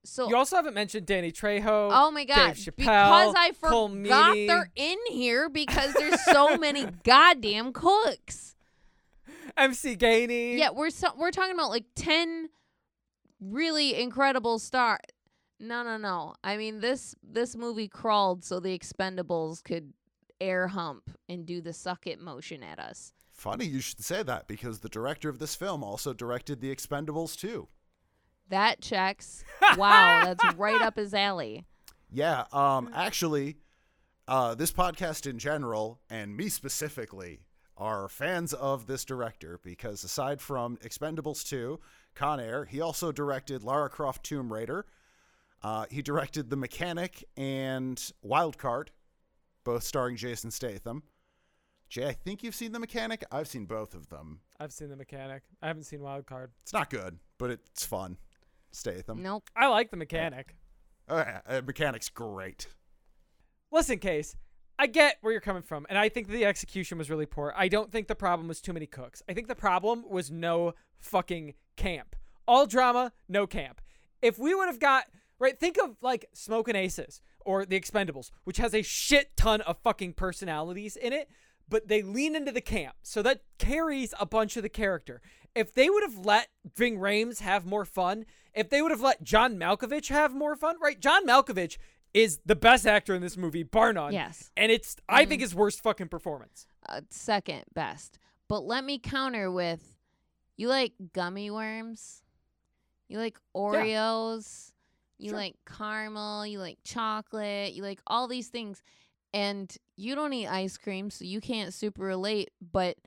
So 0.06 0.28
You 0.28 0.36
also 0.36 0.58
haven't 0.58 0.74
mentioned 0.74 1.06
Danny 1.06 1.32
Trejo. 1.32 1.90
Oh 1.94 2.12
my 2.12 2.26
god! 2.26 2.56
Chappelle, 2.56 2.76
because 2.76 3.34
I 3.38 3.52
Colm 3.52 4.02
forgot 4.04 4.36
Meaney. 4.36 4.48
they're 4.48 4.70
in 4.76 4.98
here 5.10 5.50
because 5.50 5.94
there's 5.94 6.22
so 6.26 6.58
many 6.60 6.86
goddamn 7.04 7.72
cooks. 7.72 8.56
MC 9.56 9.96
Gainey. 9.96 10.58
Yeah, 10.58 10.72
we're 10.72 10.90
so, 10.90 11.10
we're 11.18 11.32
talking 11.32 11.54
about 11.54 11.70
like 11.70 11.86
ten 11.96 12.50
really 13.40 13.96
incredible 13.96 14.60
star. 14.60 15.00
No, 15.60 15.84
no, 15.84 15.96
no. 15.98 16.34
I 16.44 16.58
mean 16.58 16.82
this 16.82 17.16
this 17.24 17.56
movie 17.56 17.88
crawled 17.88 18.44
so 18.44 18.60
the 18.60 18.78
Expendables 18.78 19.64
could 19.64 19.94
air 20.42 20.68
hump 20.68 21.12
and 21.30 21.46
do 21.46 21.62
the 21.62 21.72
suck 21.72 22.08
it 22.08 22.20
motion 22.20 22.62
at 22.64 22.78
us. 22.80 23.14
Funny 23.32 23.66
you 23.66 23.80
should 23.80 24.04
say 24.04 24.22
that 24.24 24.48
because 24.48 24.80
the 24.80 24.90
director 24.90 25.30
of 25.30 25.40
this 25.40 25.56
film 25.56 25.82
also 25.84 26.12
directed 26.14 26.60
The 26.60 26.76
Expendables 26.76 27.38
too. 27.38 27.68
That 28.50 28.82
checks. 28.82 29.44
wow, 29.78 30.22
that's 30.24 30.56
right 30.56 30.82
up 30.82 30.98
his 30.98 31.14
alley. 31.14 31.66
Yeah, 32.12 32.46
um 32.52 32.90
actually 32.94 33.58
uh 34.28 34.56
this 34.56 34.72
podcast 34.72 35.28
in 35.30 35.40
general 35.40 36.00
and 36.10 36.36
me 36.38 36.50
specifically 36.50 37.42
are 37.78 38.08
fans 38.08 38.54
of 38.54 38.86
this 38.86 39.04
director 39.04 39.60
because 39.64 40.04
aside 40.04 40.40
from 40.42 40.78
Expendables 40.78 41.44
2, 41.44 41.80
Con 42.16 42.40
Air, 42.40 42.66
he 42.66 42.80
also 42.82 43.12
directed 43.12 43.64
Lara 43.64 43.90
Croft 43.90 44.24
Tomb 44.24 44.54
Raider. 44.54 44.86
Uh, 45.62 45.86
he 45.90 46.02
directed 46.02 46.50
The 46.50 46.56
Mechanic 46.56 47.24
and 47.38 48.12
Wild 48.22 48.58
Card, 48.58 48.92
both 49.64 49.84
starring 49.84 50.18
Jason 50.18 50.52
Statham. 50.52 51.04
Jay, 51.90 52.08
I 52.08 52.14
think 52.14 52.44
you've 52.44 52.56
seen 52.56 52.74
The 52.74 52.80
Mechanic. 52.80 53.24
I've 53.32 53.48
seen 53.48 53.66
both 53.66 53.94
of 53.94 54.10
them. 54.10 54.42
I've 54.60 54.74
seen 54.74 54.90
The 54.90 54.96
Mechanic. 54.96 55.44
I 55.62 55.68
haven't 55.68 55.84
seen 55.84 56.02
Wild 56.02 56.26
Card. 56.26 56.52
It's 56.64 56.74
not 56.74 56.90
good, 56.90 57.18
but 57.38 57.50
it's 57.50 57.86
fun. 57.86 58.18
Statham. 58.74 59.22
Nope. 59.22 59.50
I 59.56 59.68
like 59.68 59.92
The 59.92 59.98
Mechanic. 59.98 60.56
Oh, 61.08 61.18
yeah, 61.18 61.42
uh, 61.48 61.62
Mechanic's 61.66 62.10
great. 62.10 62.68
Listen, 63.72 64.00
Case, 64.00 64.36
I 64.78 64.88
get 64.88 65.18
where 65.22 65.32
you're 65.32 65.42
coming 65.42 65.62
from, 65.62 65.86
and 65.90 65.98
I 65.98 66.10
think 66.10 66.28
the 66.28 66.46
execution 66.46 66.98
was 66.98 67.10
really 67.10 67.26
poor. 67.26 67.54
I 67.56 67.68
don't 67.68 67.92
think 67.92 68.08
the 68.08 68.16
problem 68.16 68.48
was 68.48 68.62
too 68.62 68.74
many 68.74 68.86
cooks. 68.86 69.22
I 69.30 69.34
think 69.34 69.48
the 69.48 69.56
problem 69.56 70.04
was 70.10 70.32
no 70.32 70.74
fucking 71.00 71.54
camp. 71.76 72.16
All 72.48 72.66
drama, 72.66 73.12
no 73.30 73.48
camp. 73.48 73.82
If 74.22 74.38
we 74.40 74.56
would 74.56 74.68
have 74.68 74.80
got 74.80 75.06
right, 75.40 75.60
think 75.60 75.78
of 75.78 75.98
like 76.02 76.26
Smokin' 76.34 76.76
Aces 76.76 77.22
or 77.46 77.66
The 77.66 77.80
Expendables, 77.80 78.32
which 78.46 78.58
has 78.58 78.74
a 78.74 78.82
shit 78.82 79.36
ton 79.36 79.62
of 79.62 79.78
fucking 79.84 80.14
personalities 80.14 80.96
in 80.96 81.14
it, 81.14 81.30
but 81.70 81.88
they 81.88 82.02
lean 82.02 82.36
into 82.36 82.52
the 82.52 82.62
camp, 82.62 82.96
so 83.02 83.22
that 83.24 83.42
carries 83.58 84.14
a 84.20 84.26
bunch 84.26 84.58
of 84.58 84.64
the 84.64 84.70
character. 84.70 85.22
If 85.56 85.74
they 85.74 85.90
would 85.90 86.04
have 86.04 86.26
let 86.26 86.50
Ving 86.76 86.98
Rhames 86.98 87.40
have 87.42 87.66
more 87.66 87.86
fun, 87.86 88.26
if 88.54 88.70
they 88.70 88.82
would 88.82 88.92
have 88.92 89.02
let 89.02 89.24
John 89.24 89.58
Malkovich 89.58 90.10
have 90.10 90.34
more 90.34 90.56
fun, 90.56 90.78
right? 90.82 91.00
John 91.00 91.26
Malkovich 91.28 91.78
is 92.14 92.40
the 92.46 92.56
best 92.56 92.86
actor 92.88 93.14
in 93.16 93.22
this 93.22 93.38
movie, 93.38 93.64
bar 93.64 93.94
none. 93.94 94.14
Yes. 94.14 94.52
And 94.58 94.72
it's, 94.72 94.96
I 95.10 95.26
think, 95.26 95.42
his 95.42 95.54
worst 95.56 95.82
fucking 95.82 96.10
performance. 96.10 96.68
uh, 96.90 97.02
second 97.10 97.64
best. 97.74 98.20
But 98.48 98.66
let 98.66 98.84
me 98.84 99.00
counter 99.00 99.50
with 99.52 99.98
you 100.58 100.68
like 100.68 100.94
gummy 101.14 101.50
worms? 101.50 102.22
You 103.08 103.18
like 103.20 103.38
Oreos? 103.56 104.72
You 105.18 105.30
Sure. 105.30 105.38
like 105.38 105.56
caramel? 105.66 106.46
You 106.46 106.60
like 106.60 106.80
chocolate? 106.84 107.74
You 107.74 107.84
like 107.84 108.00
all 108.08 108.28
these 108.28 108.48
things. 108.50 108.82
And 109.34 109.76
you 109.96 110.16
don't 110.16 110.34
eat 110.34 110.48
ice 110.48 110.78
cream, 110.78 111.10
so 111.10 111.26
you 111.26 111.42
can't 111.42 111.74
super 111.74 112.04
relate. 112.04 112.52
But 112.62 112.98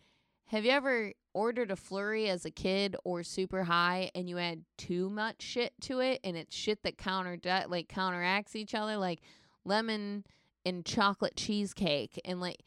have 0.46 0.64
you 0.64 0.72
ever 0.72 1.12
ordered 1.32 1.70
a 1.70 1.76
flurry 1.76 2.28
as 2.28 2.44
a 2.44 2.50
kid 2.50 2.96
or 3.04 3.22
super 3.22 3.64
high 3.64 4.10
and 4.14 4.28
you 4.28 4.38
add 4.38 4.64
too 4.78 5.10
much 5.10 5.42
shit 5.42 5.72
to 5.82 6.00
it 6.00 6.18
and 6.24 6.34
it's 6.36 6.56
shit 6.56 6.82
that 6.82 6.96
counter 6.96 7.38
like 7.68 7.88
counteracts 7.88 8.56
each 8.56 8.74
other 8.74 8.96
like 8.96 9.20
lemon 9.66 10.24
and 10.64 10.86
chocolate 10.86 11.36
cheesecake 11.36 12.18
and 12.24 12.40
like 12.40 12.62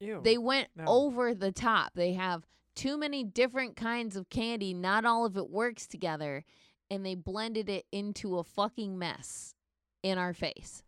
Ew. 0.00 0.20
they 0.24 0.36
went 0.36 0.68
No. 0.74 0.84
over 0.88 1.32
the 1.32 1.52
top. 1.52 1.92
They 1.94 2.14
have 2.14 2.44
too 2.74 2.98
many 2.98 3.22
different 3.22 3.76
kinds 3.76 4.16
of 4.16 4.28
candy. 4.30 4.74
Not 4.74 5.04
all 5.04 5.24
of 5.24 5.36
it 5.36 5.48
works 5.48 5.86
together. 5.86 6.44
And 6.90 7.04
they 7.06 7.14
blended 7.14 7.68
it 7.68 7.86
into 7.92 8.38
a 8.38 8.42
fucking 8.44 8.98
mess 8.98 9.54
in 10.02 10.18
our 10.18 10.32
face. 10.34 10.82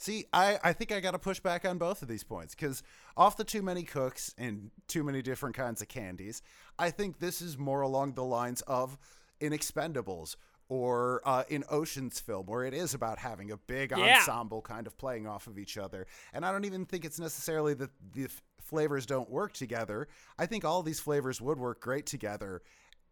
See, 0.00 0.26
I, 0.32 0.58
I 0.62 0.72
think 0.72 0.92
I 0.92 1.00
got 1.00 1.10
to 1.10 1.18
push 1.18 1.40
back 1.40 1.64
on 1.64 1.76
both 1.76 2.02
of 2.02 2.08
these 2.08 2.22
points 2.22 2.54
because 2.54 2.84
off 3.16 3.36
the 3.36 3.42
too 3.42 3.62
many 3.62 3.82
cooks 3.82 4.32
and 4.38 4.70
too 4.86 5.02
many 5.02 5.22
different 5.22 5.56
kinds 5.56 5.82
of 5.82 5.88
candies, 5.88 6.40
I 6.78 6.90
think 6.90 7.18
this 7.18 7.42
is 7.42 7.58
more 7.58 7.80
along 7.80 8.12
the 8.14 8.22
lines 8.22 8.60
of 8.62 8.96
in 9.40 9.52
Expendables 9.52 10.36
or 10.68 11.20
uh, 11.24 11.42
in 11.48 11.64
Ocean's 11.70 12.20
film, 12.20 12.46
where 12.46 12.62
it 12.64 12.74
is 12.74 12.94
about 12.94 13.18
having 13.18 13.50
a 13.50 13.56
big 13.56 13.90
Yeah. 13.90 14.18
ensemble 14.18 14.60
kind 14.62 14.86
of 14.86 14.96
playing 14.98 15.26
off 15.26 15.46
of 15.48 15.58
each 15.58 15.76
other. 15.76 16.06
And 16.32 16.46
I 16.46 16.52
don't 16.52 16.64
even 16.64 16.84
think 16.86 17.04
it's 17.04 17.18
necessarily 17.18 17.74
that 17.74 17.90
the 18.12 18.24
f- 18.26 18.42
flavors 18.60 19.04
don't 19.06 19.28
work 19.30 19.52
together. 19.54 20.06
I 20.38 20.46
think 20.46 20.64
all 20.64 20.82
these 20.84 21.00
flavors 21.00 21.40
would 21.40 21.58
work 21.58 21.80
great 21.80 22.06
together 22.06 22.62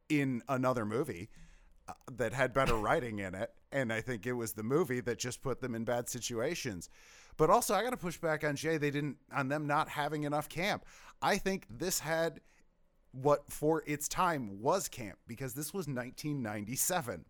in 0.09 0.42
another 0.49 0.85
movie 0.85 1.31
that 2.12 2.33
had 2.33 2.53
better 2.53 2.75
writing 2.75 3.18
in 3.18 3.35
it. 3.35 3.53
And 3.72 3.92
I 3.92 4.01
think 4.01 4.27
it 4.27 4.33
was 4.33 4.53
the 4.53 4.62
movie 4.62 5.01
that 5.01 5.18
just 5.18 5.42
put 5.42 5.61
them 5.61 5.75
in 5.75 5.85
bad 5.85 6.09
situations. 6.09 6.88
But 7.37 7.51
also, 7.51 7.75
I 7.75 7.83
got 7.83 7.90
to 7.90 7.96
push 7.96 8.18
back 8.18 8.44
on 8.44 8.57
Jay. 8.57 8.79
They 8.79 8.90
didn't 8.90 9.18
on 9.35 9.49
them 9.49 9.66
not 9.66 9.88
having 9.88 10.22
enough 10.22 10.49
camp. 10.49 10.85
I 11.20 11.37
think 11.38 11.66
this 11.68 12.01
had 12.01 12.40
what 13.12 13.51
for 13.51 13.83
its 13.87 14.09
time 14.09 14.61
was 14.61 14.88
camp 14.88 15.18
because 15.27 15.55
this 15.55 15.72
was 15.72 15.87
1997. 15.87 17.25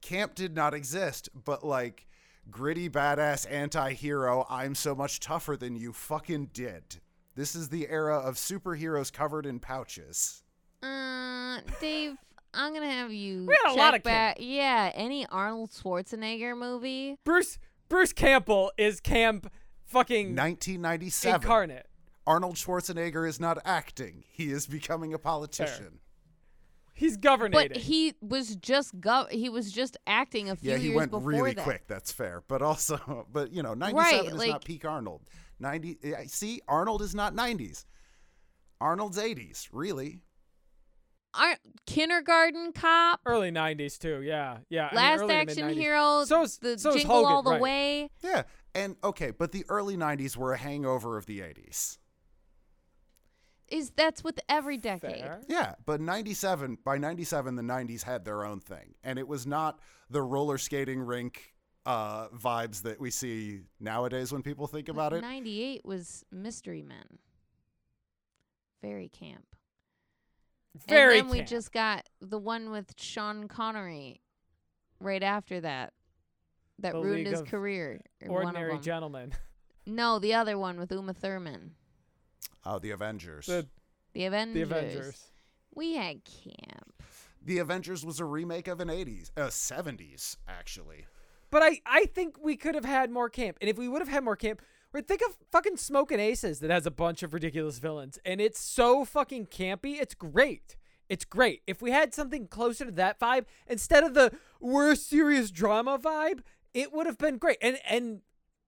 Camp 0.00 0.34
did 0.34 0.54
not 0.54 0.72
exist, 0.72 1.28
but 1.44 1.64
like 1.64 2.06
gritty 2.50 2.88
badass 2.88 3.50
anti-hero, 3.50 4.46
I'm 4.48 4.74
so 4.74 4.94
much 4.94 5.20
tougher 5.20 5.56
than 5.56 5.76
you 5.76 5.92
fucking 5.92 6.50
did. 6.52 7.00
This 7.34 7.54
is 7.54 7.68
the 7.68 7.88
era 7.88 8.18
of 8.18 8.36
superheroes 8.36 9.12
covered 9.12 9.46
in 9.46 9.60
pouches. 9.60 10.42
Uh, 10.82 11.58
Dave, 11.80 12.16
I'm 12.52 12.72
gonna 12.74 12.90
have 12.90 13.12
you 13.12 13.46
We 13.46 13.54
had 13.62 13.72
a 13.72 13.74
check 13.74 13.78
lot 13.78 13.94
of 13.94 14.02
back. 14.02 14.36
Yeah, 14.40 14.90
any 14.94 15.26
Arnold 15.26 15.70
Schwarzenegger 15.70 16.56
movie. 16.56 17.16
Bruce 17.24 17.58
Bruce 17.88 18.12
Campbell 18.12 18.72
is 18.78 19.00
Camp 19.00 19.50
fucking 19.86 20.34
1997. 20.36 21.40
incarnate. 21.42 21.86
Arnold 22.26 22.56
Schwarzenegger 22.56 23.26
is 23.28 23.40
not 23.40 23.58
acting. 23.64 24.24
He 24.30 24.50
is 24.50 24.66
becoming 24.66 25.12
a 25.14 25.18
politician. 25.18 26.00
He's 26.94 27.16
governing. 27.16 27.52
But 27.58 27.76
he 27.78 28.14
was 28.20 28.56
just 28.56 29.00
go. 29.00 29.26
He 29.30 29.48
was 29.48 29.72
just 29.72 29.96
acting 30.06 30.50
a 30.50 30.56
few 30.56 30.70
years 30.70 30.76
ago. 30.76 30.82
Yeah, 30.82 30.82
he 30.82 30.88
years 30.88 30.96
went 30.96 31.10
before 31.10 31.30
really 31.30 31.54
that. 31.54 31.64
quick. 31.64 31.86
That's 31.88 32.12
fair. 32.12 32.42
But 32.46 32.60
also, 32.62 33.26
but 33.32 33.52
you 33.52 33.62
know, 33.62 33.74
97 33.74 33.96
Right, 34.24 34.32
is 34.32 34.38
like- 34.38 34.50
not 34.50 34.64
peak 34.64 34.84
Arnold. 34.84 35.22
90 35.60 35.98
eh, 36.02 36.24
see, 36.26 36.60
Arnold 36.68 37.02
is 37.02 37.14
not 37.14 37.34
90s. 37.34 37.84
Arnold's 38.80 39.18
80s, 39.18 39.68
really. 39.72 40.22
Aren't 41.32 41.60
kindergarten 41.86 42.72
cop, 42.72 43.20
early 43.24 43.50
'90s 43.52 43.98
too. 43.98 44.20
Yeah, 44.22 44.58
yeah. 44.68 44.88
I 44.90 44.94
mean, 44.94 44.96
last 44.96 45.30
action 45.30 45.66
mid-90s. 45.66 45.80
hero, 45.80 46.24
So 46.24 46.42
is- 46.42 46.58
the 46.58 46.78
so 46.78 46.90
is 46.90 46.96
jingle 46.96 47.24
all 47.26 47.42
the 47.42 47.52
right. 47.52 47.60
way. 47.60 48.10
Yeah. 48.22 48.42
And 48.74 48.96
okay, 49.04 49.30
but 49.30 49.52
the 49.52 49.64
early 49.68 49.96
90s 49.96 50.36
were 50.36 50.52
a 50.52 50.58
hangover 50.58 51.16
of 51.16 51.26
the 51.26 51.40
80s. 51.40 51.98
Is 53.68 53.90
that's 53.90 54.24
with 54.24 54.40
every 54.48 54.76
decade. 54.76 55.20
Fair. 55.20 55.40
Yeah, 55.48 55.74
but 55.86 56.00
97 56.00 56.78
by 56.84 56.98
97 56.98 57.54
the 57.54 57.62
90s 57.62 58.02
had 58.02 58.24
their 58.24 58.44
own 58.44 58.58
thing 58.58 58.94
and 59.04 59.16
it 59.18 59.28
was 59.28 59.46
not 59.46 59.78
the 60.08 60.22
roller 60.22 60.58
skating 60.58 61.00
rink 61.00 61.54
uh 61.86 62.28
vibes 62.30 62.82
that 62.82 63.00
we 63.00 63.10
see 63.10 63.60
nowadays 63.78 64.32
when 64.32 64.42
people 64.42 64.66
think 64.66 64.88
about 64.88 65.12
it. 65.12 65.20
Ninety-eight 65.22 65.84
was 65.84 66.24
Mystery 66.32 66.82
Men. 66.82 67.18
Very 68.82 69.08
camp. 69.08 69.49
Very. 70.88 71.18
and 71.18 71.28
then 71.30 71.36
we 71.38 71.42
just 71.44 71.72
got 71.72 72.06
the 72.20 72.38
one 72.38 72.70
with 72.70 72.92
Sean 72.96 73.48
Connery 73.48 74.20
right 75.00 75.22
after 75.22 75.60
that. 75.60 75.92
That 76.78 76.92
The 76.94 77.00
ruined 77.00 77.16
League 77.24 77.26
his 77.28 77.40
of 77.40 77.48
career. 77.48 78.00
one 78.26 78.42
of 78.42 78.46
ordinary 78.48 78.72
them. 78.74 78.82
gentlemen. 78.82 79.32
No, 79.86 80.18
the 80.18 80.34
other 80.34 80.56
one 80.56 80.78
with 80.78 80.90
Uma 80.92 81.12
Thurman. 81.12 81.72
Oh, 82.64 82.78
the 82.78 82.90
Avengers. 82.92 83.46
The 83.46 83.66
The 84.14 84.24
Avengers. 84.26 84.54
the 84.54 84.62
Avengers. 84.62 85.26
We 85.74 85.94
had 85.94 86.22
camp. 86.24 86.92
The 87.42 87.58
Avengers 87.58 88.04
was 88.04 88.20
a 88.20 88.24
remake 88.24 88.68
of 88.68 88.80
an 88.80 88.88
80s, 88.88 89.30
uh 89.36 89.48
70s 89.48 90.36
actually. 90.48 91.06
But 91.50 91.62
I, 91.62 91.80
I 91.84 92.04
think 92.06 92.36
we 92.40 92.56
could 92.56 92.74
have 92.76 92.84
had 92.84 93.10
more 93.10 93.28
camp. 93.28 93.58
And 93.60 93.68
if 93.68 93.76
we 93.76 93.88
would 93.88 94.00
have 94.00 94.08
had 94.08 94.22
more 94.22 94.36
camp, 94.36 94.62
or 94.92 95.00
think 95.00 95.22
of 95.22 95.36
fucking 95.50 95.76
Smokin' 95.76 96.20
Aces 96.20 96.60
that 96.60 96.70
has 96.70 96.86
a 96.86 96.90
bunch 96.90 97.22
of 97.22 97.32
ridiculous 97.32 97.78
villains. 97.78 98.18
And 98.24 98.40
it's 98.40 98.60
so 98.60 99.04
fucking 99.04 99.46
campy. 99.46 100.00
It's 100.00 100.14
great. 100.14 100.76
It's 101.08 101.24
great. 101.24 101.62
If 101.66 101.82
we 101.82 101.90
had 101.90 102.14
something 102.14 102.46
closer 102.46 102.84
to 102.84 102.92
that 102.92 103.18
vibe, 103.18 103.44
instead 103.66 104.04
of 104.04 104.14
the 104.14 104.32
we're 104.60 104.94
serious 104.94 105.50
drama 105.50 105.98
vibe, 105.98 106.40
it 106.72 106.92
would 106.92 107.06
have 107.06 107.18
been 107.18 107.36
great. 107.38 107.58
And 107.60 107.78
and 107.88 108.20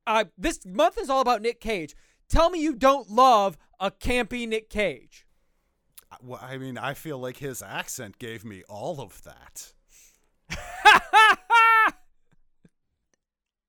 uh, 0.06 0.24
this 0.36 0.66
month 0.66 0.98
is 0.98 1.08
all 1.08 1.20
about 1.20 1.42
Nick 1.42 1.60
Cage. 1.60 1.94
Tell 2.28 2.50
me 2.50 2.60
you 2.60 2.74
don't 2.74 3.10
love 3.10 3.56
a 3.78 3.90
campy 3.90 4.48
Nick 4.48 4.70
Cage. 4.70 5.26
Well, 6.20 6.40
I 6.42 6.58
mean, 6.58 6.78
I 6.78 6.94
feel 6.94 7.18
like 7.18 7.38
his 7.38 7.62
accent 7.62 8.18
gave 8.18 8.44
me 8.44 8.62
all 8.68 9.00
of 9.00 9.22
that. 9.22 9.72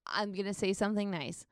I'm 0.08 0.34
going 0.34 0.46
to 0.46 0.54
say 0.54 0.74
something 0.74 1.10
nice. 1.10 1.46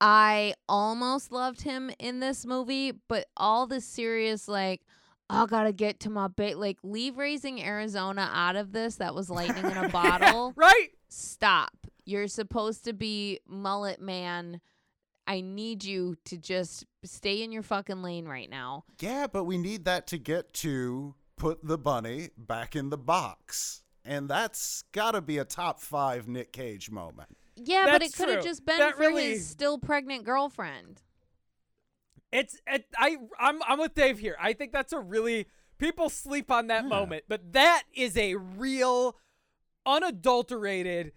I 0.00 0.54
almost 0.68 1.32
loved 1.32 1.62
him 1.62 1.90
in 1.98 2.20
this 2.20 2.44
movie, 2.44 2.92
but 3.08 3.26
all 3.36 3.66
the 3.66 3.80
serious, 3.80 4.48
like, 4.48 4.82
I 5.30 5.46
gotta 5.46 5.72
get 5.72 6.00
to 6.00 6.10
my 6.10 6.28
bait. 6.28 6.58
Like, 6.58 6.78
leave 6.82 7.16
raising 7.16 7.62
Arizona 7.62 8.30
out 8.32 8.56
of 8.56 8.72
this. 8.72 8.96
That 8.96 9.14
was 9.14 9.30
lightning 9.30 9.64
in 9.70 9.76
a 9.76 9.88
bottle. 9.88 10.52
right? 10.56 10.88
Stop. 11.08 11.72
You're 12.04 12.28
supposed 12.28 12.84
to 12.84 12.92
be 12.92 13.40
mullet 13.48 14.00
man. 14.00 14.60
I 15.26 15.40
need 15.40 15.84
you 15.84 16.16
to 16.26 16.36
just 16.36 16.84
stay 17.02 17.42
in 17.42 17.50
your 17.50 17.62
fucking 17.62 18.02
lane 18.02 18.26
right 18.26 18.50
now. 18.50 18.84
Yeah, 19.00 19.26
but 19.26 19.44
we 19.44 19.56
need 19.56 19.86
that 19.86 20.06
to 20.08 20.18
get 20.18 20.52
to 20.54 21.14
put 21.36 21.66
the 21.66 21.78
bunny 21.78 22.28
back 22.36 22.76
in 22.76 22.90
the 22.90 22.98
box. 22.98 23.82
And 24.04 24.28
that's 24.28 24.84
got 24.92 25.12
to 25.12 25.22
be 25.22 25.38
a 25.38 25.44
top 25.44 25.80
5 25.80 26.28
Nick 26.28 26.52
Cage 26.52 26.90
moment. 26.90 27.38
Yeah, 27.56 27.86
but 27.86 28.02
it 28.02 28.12
could 28.14 28.28
have 28.28 28.42
just 28.44 28.64
been 28.66 28.78
That 28.78 28.94
for 28.94 29.00
really- 29.00 29.30
his 29.30 29.48
still 29.48 29.78
pregnant 29.78 30.24
girlfriend. 30.24 31.02
It's 32.32 32.58
it, 32.66 32.86
I 32.98 33.16
I'm 33.38 33.62
I'm 33.62 33.78
with 33.78 33.94
Dave 33.94 34.18
here. 34.18 34.36
I 34.40 34.54
think 34.54 34.72
that's 34.72 34.92
a 34.92 34.98
really 34.98 35.46
people 35.78 36.08
sleep 36.08 36.50
on 36.50 36.66
that 36.66 36.82
Yeah. 36.82 36.88
moment, 36.88 37.24
but 37.28 37.52
that 37.52 37.84
is 37.92 38.16
a 38.16 38.34
real 38.34 39.16
unadulterated 39.86 41.12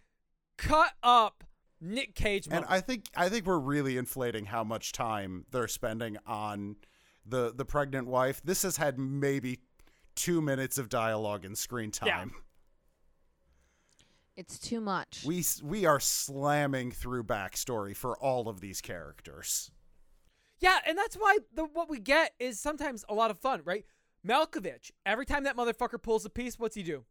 cut 0.58 0.94
up 1.04 1.44
Nick 1.82 2.16
Cage 2.16 2.48
And. 2.52 2.66
I 2.68 2.82
think 2.82 3.06
I 3.16 3.30
think 3.30 3.46
we're 3.46 3.58
really 3.60 3.98
inflating 3.98 4.46
how 4.46 4.64
much 4.64 4.92
time 4.92 5.46
they're 5.52 5.68
spending 5.68 6.18
on 6.26 6.76
the 7.26 7.52
the 7.54 7.66
pregnant 7.66 8.08
wife. 8.08 8.42
This 8.44 8.62
has 8.64 8.78
had 8.78 9.00
maybe 9.00 9.60
2 10.16 10.42
minutes 10.42 10.78
of 10.78 10.90
dialogue 10.90 11.46
and 11.46 11.58
screen 11.58 11.92
Yeah. 12.04 12.26
Time. 14.38 14.44
It's 14.44 14.60
too 14.60 14.82
much. 14.82 15.24
We 15.26 15.44
we 15.64 15.86
are 15.86 16.00
slamming 16.00 16.92
through 16.92 17.24
backstory 17.24 17.96
for 17.96 18.18
all 18.18 18.48
of 18.48 18.62
these 18.62 18.82
characters. 18.82 19.72
yeah, 20.60 20.78
and 20.88 20.98
that's 20.98 21.16
why 21.16 21.38
the 21.54 21.66
what 21.66 21.90
we 21.90 22.00
get 22.00 22.34
is 22.40 22.60
sometimes 22.60 23.04
a 23.10 23.14
lot 23.14 23.32
of 23.32 23.40
fun, 23.40 23.62
right? 23.66 23.86
Malkovich, 24.26 24.92
every 25.06 25.26
time 25.26 25.44
that 25.44 25.56
motherfucker 25.56 26.02
pulls 26.02 26.26
a 26.26 26.30
piece, 26.30 26.60
what's 26.60 26.76
he 26.76 26.84
do? 26.84 27.04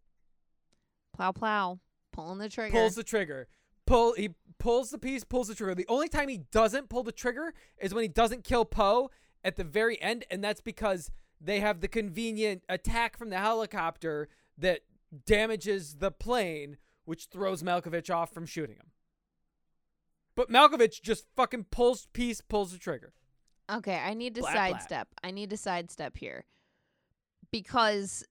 plow 1.15 1.33
plow. 1.33 1.79
Pulling 2.13 2.39
the 2.39 2.49
trigger. 2.49 2.73
Pulls 2.73 2.95
the 2.95 3.05
trigger. 3.05 3.49
Pull 3.87 4.15
he 4.15 4.31
pulls 4.59 4.91
the 4.91 4.99
piece, 4.99 5.25
pulls 5.25 5.49
the 5.49 5.55
trigger. 5.55 5.75
The 5.75 5.87
only 5.89 6.09
time 6.09 6.29
he 6.29 6.39
doesn't 6.51 6.89
pull 6.89 7.03
the 7.03 7.13
trigger 7.13 7.55
is 7.79 7.95
when 7.95 8.03
he 8.03 8.09
doesn't 8.09 8.45
kill 8.45 8.65
Poe 8.65 9.11
at 9.45 9.57
the 9.57 9.65
very 9.65 10.01
end, 10.01 10.25
and 10.31 10.43
that's 10.43 10.61
because 10.61 11.11
they 11.41 11.61
have 11.61 11.81
the 11.81 11.89
convenient 11.89 12.63
attack 12.69 13.17
from 13.17 13.31
the 13.31 13.39
helicopter 13.39 14.29
that 14.59 14.81
damages 15.27 15.97
the 15.97 16.11
plane, 16.11 16.79
which 17.07 17.27
throws 17.27 17.63
Malkovich 17.63 18.15
off 18.15 18.33
from 18.33 18.45
shooting 18.45 18.77
him. 18.77 18.91
But 20.35 20.51
Malkovich 20.51 21.01
just 21.03 21.25
fucking 21.35 21.67
pulls 21.71 22.09
piece, 22.13 22.43
pulls 22.43 22.73
the 22.73 22.79
trigger. 22.79 23.15
Okay, 23.73 23.97
I 23.97 24.13
need 24.15 24.35
to 24.35 24.43
Blah, 24.43 24.53
blah. 24.53 24.61
sidestep. 24.61 25.09
I 25.25 25.31
need 25.31 25.51
to 25.51 25.57
sidestep 25.57 26.17
here 26.19 26.45
because 27.51 28.25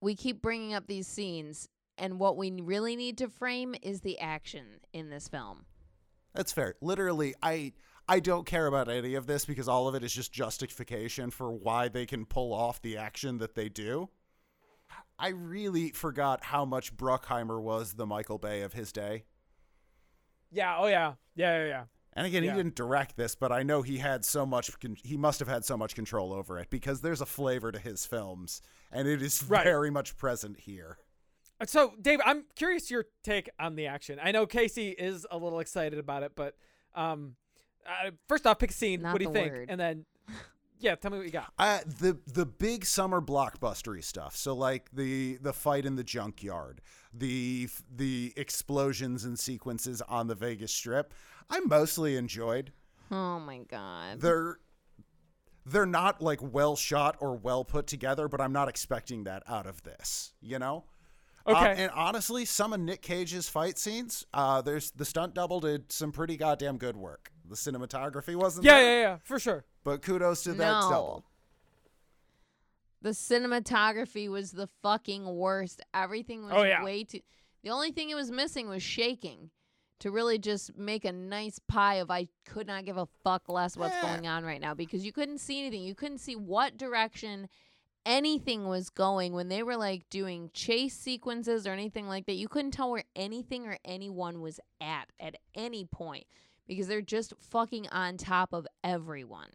we 0.00 0.14
keep 0.14 0.40
bringing 0.42 0.74
up 0.74 0.86
these 0.86 1.06
scenes, 1.06 1.68
and 1.98 2.18
what 2.18 2.36
we 2.36 2.50
really 2.50 2.96
need 2.96 3.18
to 3.18 3.28
frame 3.28 3.74
is 3.82 4.00
the 4.00 4.18
action 4.18 4.80
in 4.92 5.10
this 5.10 5.28
film. 5.28 5.66
That's 6.34 6.52
fair. 6.52 6.74
Literally, 6.80 7.34
I 7.42 7.74
I 8.08 8.18
don't 8.18 8.46
care 8.46 8.66
about 8.66 8.88
any 8.88 9.14
of 9.14 9.26
this 9.26 9.44
because 9.44 9.68
all 9.68 9.86
of 9.86 9.94
it 9.94 10.02
is 10.02 10.12
just 10.12 10.32
justification 10.32 11.30
for 11.30 11.52
why 11.52 11.88
they 11.88 12.06
can 12.06 12.24
pull 12.24 12.52
off 12.52 12.80
the 12.82 12.96
action 12.96 13.38
that 13.38 13.54
they 13.54 13.68
do. 13.68 14.08
I 15.22 15.28
really 15.28 15.90
forgot 15.90 16.42
how 16.44 16.64
much 16.64 16.96
Bruckheimer 16.96 17.60
was 17.62 17.94
the 17.94 18.04
Michael 18.06 18.38
Bay 18.38 18.62
of 18.62 18.72
his 18.72 18.92
day. 18.92 19.24
Yeah, 20.50 20.76
oh 20.78 20.86
yeah. 20.88 21.14
Yeah, 21.34 21.58
yeah, 21.62 21.66
yeah. 21.68 21.84
And 22.14 22.26
again, 22.26 22.42
Yeah. 22.44 22.50
he 22.50 22.56
didn't 22.58 22.74
direct 22.74 23.16
this, 23.16 23.34
but 23.34 23.52
I 23.52 23.62
know 23.62 23.80
he 23.82 23.98
had 23.98 24.24
so 24.24 24.44
much. 24.44 24.78
Con- 24.80 24.96
he 25.02 25.16
must 25.16 25.38
have 25.38 25.48
had 25.48 25.64
so 25.64 25.76
much 25.78 25.94
control 25.94 26.32
over 26.32 26.58
it 26.58 26.68
because 26.68 27.00
there's 27.00 27.20
a 27.22 27.26
flavor 27.26 27.72
to 27.72 27.78
his 27.78 28.04
films, 28.04 28.60
and 28.90 29.08
it 29.08 29.22
is 29.22 29.42
Right. 29.44 29.64
very 29.64 29.90
much 29.90 30.16
present 30.18 30.60
here. 30.60 30.98
Uh, 31.60 31.64
So, 31.66 31.94
Dave, 32.02 32.20
I'm 32.24 32.44
curious 32.56 32.90
your 32.90 33.06
take 33.22 33.48
on 33.58 33.76
the 33.76 33.86
action. 33.86 34.18
I 34.22 34.32
know 34.32 34.44
Casey 34.46 34.90
is 34.90 35.26
a 35.30 35.38
little 35.38 35.60
excited 35.60 35.98
about 35.98 36.22
it, 36.24 36.32
but 36.34 36.56
um, 36.94 37.36
uh, 37.86 38.10
first 38.28 38.46
off, 38.46 38.58
pick 38.58 38.70
a 38.70 38.74
scene. 38.74 39.00
Not 39.00 39.12
what 39.14 39.18
do 39.20 39.24
you 39.26 39.32
think? 39.32 39.52
word. 39.52 39.70
And 39.70 39.80
then, 39.80 40.04
yeah, 40.82 40.94
tell 40.96 41.10
me 41.10 41.16
what 41.18 41.26
you 41.26 41.32
got. 41.32 41.52
Uh, 41.58 41.78
the 41.86 42.18
the 42.26 42.44
big 42.44 42.84
summer 42.84 43.20
blockbustery 43.20 44.04
stuff. 44.04 44.36
So 44.36 44.54
like 44.54 44.90
the 44.92 45.36
the 45.38 45.52
fight 45.52 45.86
in 45.86 45.96
the 45.96 46.04
junkyard, 46.04 46.80
the 47.14 47.68
the 47.94 48.32
explosions 48.36 49.24
and 49.24 49.38
sequences 49.38 50.02
on 50.02 50.26
the 50.26 50.34
Vegas 50.34 50.72
Strip. 50.72 51.14
I 51.48 51.60
mostly 51.60 52.16
enjoyed. 52.16 52.72
Oh 53.10 53.38
my 53.40 53.58
god. 53.68 54.20
They're 54.20 54.58
they're 55.64 55.86
not 55.86 56.20
like 56.20 56.40
well 56.42 56.74
shot 56.76 57.16
or 57.20 57.34
well 57.36 57.64
put 57.64 57.86
together, 57.86 58.26
but 58.28 58.40
I'm 58.40 58.52
not 58.52 58.68
expecting 58.68 59.24
that 59.24 59.42
out 59.48 59.66
of 59.66 59.82
this. 59.84 60.32
You 60.40 60.58
know, 60.58 60.84
Uh, 61.46 61.52
Okay. 61.52 61.82
and 61.84 61.90
honestly, 61.92 62.44
some 62.44 62.72
of 62.72 62.80
Nick 62.80 63.02
Cage's 63.02 63.48
fight 63.48 63.78
scenes, 63.78 64.26
uh, 64.34 64.62
there's 64.62 64.90
the 64.92 65.04
stunt 65.04 65.34
double 65.34 65.60
did 65.60 65.92
some 65.92 66.10
pretty 66.12 66.36
goddamn 66.36 66.78
good 66.78 66.96
work. 66.96 67.30
The 67.48 67.54
cinematography 67.56 68.34
wasn't 68.34 68.64
yeah, 68.64 68.74
there, 68.78 68.82
yeah, 69.00 69.08
yeah, 69.10 69.16
for 69.24 69.38
sure. 69.38 69.64
But 69.84 70.02
kudos 70.02 70.42
to 70.44 70.52
that 70.54 70.80
no. 70.82 70.90
double. 70.90 71.24
The 73.00 73.10
cinematography 73.10 74.28
was 74.30 74.52
the 74.52 74.68
fucking 74.82 75.26
worst. 75.26 75.80
Everything 75.92 76.44
was 76.44 76.52
Oh, 76.54 76.62
yeah. 76.62 76.84
way 76.84 77.04
too. 77.04 77.20
The 77.64 77.70
only 77.70 77.90
thing 77.90 78.10
it 78.10 78.14
was 78.14 78.30
missing 78.30 78.68
was 78.68 78.82
shaking 78.82 79.50
to 80.00 80.10
really 80.10 80.38
just 80.38 80.76
make 80.76 81.04
a 81.04 81.12
nice 81.12 81.58
pie 81.60 81.96
of 81.96 82.10
I 82.10 82.28
could 82.44 82.66
not 82.66 82.84
give 82.84 82.96
a 82.96 83.06
fuck 83.24 83.48
less 83.48 83.76
what's 83.76 83.94
Yeah. 83.94 84.02
going 84.14 84.26
on 84.26 84.44
right 84.44 84.60
now 84.60 84.74
because 84.74 85.04
you 85.04 85.12
couldn't 85.12 85.38
see 85.38 85.60
anything. 85.60 85.82
You 85.82 85.94
couldn't 85.94 86.18
see 86.18 86.36
what 86.36 86.76
direction 86.76 87.48
anything 88.04 88.66
was 88.66 88.90
going 88.90 89.32
when 89.32 89.48
they 89.48 89.62
were 89.62 89.76
like 89.76 90.08
doing 90.10 90.50
chase 90.52 90.94
sequences 90.96 91.66
or 91.66 91.70
anything 91.70 92.08
like 92.08 92.26
that. 92.26 92.34
You 92.34 92.48
couldn't 92.48 92.72
tell 92.72 92.90
where 92.90 93.04
anything 93.14 93.66
or 93.66 93.78
anyone 93.84 94.40
was 94.40 94.58
at 94.80 95.10
at 95.20 95.36
any 95.54 95.84
point 95.84 96.24
because 96.66 96.88
they're 96.88 97.00
just 97.00 97.32
fucking 97.38 97.88
on 97.90 98.16
top 98.16 98.52
of 98.52 98.66
everyone. 98.82 99.50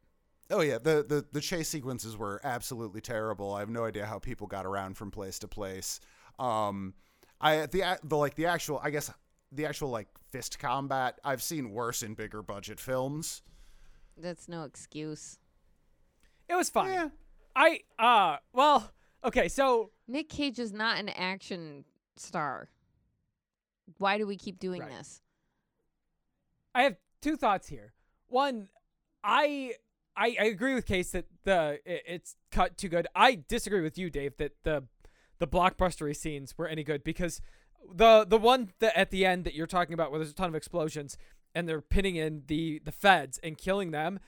Oh 0.49 0.61
yeah, 0.61 0.77
the, 0.77 1.05
the 1.07 1.25
the 1.31 1.41
chase 1.41 1.67
sequences 1.67 2.15
were 2.17 2.39
absolutely 2.43 3.01
terrible. 3.01 3.53
I 3.53 3.59
have 3.59 3.69
no 3.69 3.83
idea 3.85 4.05
how 4.05 4.17
people 4.19 4.47
got 4.47 4.65
around 4.65 4.95
from 4.95 5.11
place 5.11 5.39
to 5.39 5.47
place. 5.47 5.99
Um, 6.39 6.93
I 7.41 7.65
the 7.65 7.99
the 8.03 8.15
like 8.17 8.35
the 8.35 8.45
actual 8.45 8.79
I 8.83 8.89
guess 8.89 9.11
the 9.51 9.65
actual 9.65 9.89
like 9.89 10.07
fist 10.31 10.57
combat 10.59 11.19
I've 11.23 11.41
seen 11.43 11.71
worse 11.71 12.01
in 12.03 12.13
bigger 12.13 12.41
budget 12.41 12.79
films. 12.79 13.41
That's 14.17 14.47
no 14.47 14.63
excuse. 14.63 15.37
It 16.49 16.55
was 16.55 16.69
fine. 16.69 16.93
Yeah. 16.93 17.09
I 17.55 17.81
uh 17.99 18.37
well, 18.53 18.91
okay, 19.25 19.47
so 19.49 19.91
Nick 20.07 20.29
Cage 20.29 20.59
is 20.59 20.71
not 20.71 20.97
an 20.97 21.09
action 21.09 21.83
star. 22.15 22.69
Why 23.97 24.17
do 24.17 24.25
we 24.25 24.37
keep 24.37 24.59
doing 24.59 24.81
Right. 24.81 24.91
this? 24.91 25.21
I 26.73 26.83
have 26.83 26.95
two 27.21 27.35
thoughts 27.35 27.67
here. 27.67 27.93
One, 28.27 28.69
I 29.23 29.73
I, 30.18 30.36
I 30.39 30.45
agree 30.45 30.74
with 30.74 30.86
Case 30.86 31.11
that 31.11 31.26
the 31.43 31.80
it, 31.86 32.03
it's 32.07 32.36
cut 32.51 32.78
too 32.78 32.89
good. 32.89 33.07
I 33.15 33.39
disagree 33.47 33.82
with 33.82 33.97
you, 33.97 34.09
Dave, 34.09 34.36
that 34.38 34.53
the 34.63 34.84
the 35.39 35.47
blockbustery 35.47 36.15
scenes 36.15 36.57
were 36.57 36.68
any 36.68 36.84
good 36.84 37.03
because 37.03 37.39
the 37.93 38.26
the 38.28 38.38
one 38.38 38.72
that 38.80 38.97
at 38.97 39.11
the 39.11 39.26
end 39.26 39.43
that 39.45 39.53
you're 39.53 39.68
talking 39.68 39.93
about 39.93 40.11
where 40.11 40.20
there's 40.20 40.32
a 40.32 40.36
ton 40.36 40.49
of 40.49 40.55
explosions 40.55 41.18
and 41.53 41.70
they're 41.70 41.82
pinning 41.82 42.15
in 42.15 42.43
the 42.47 42.82
the 42.84 42.91
feds 42.91 43.39
and 43.43 43.57
killing 43.57 43.91
them, 43.91 44.20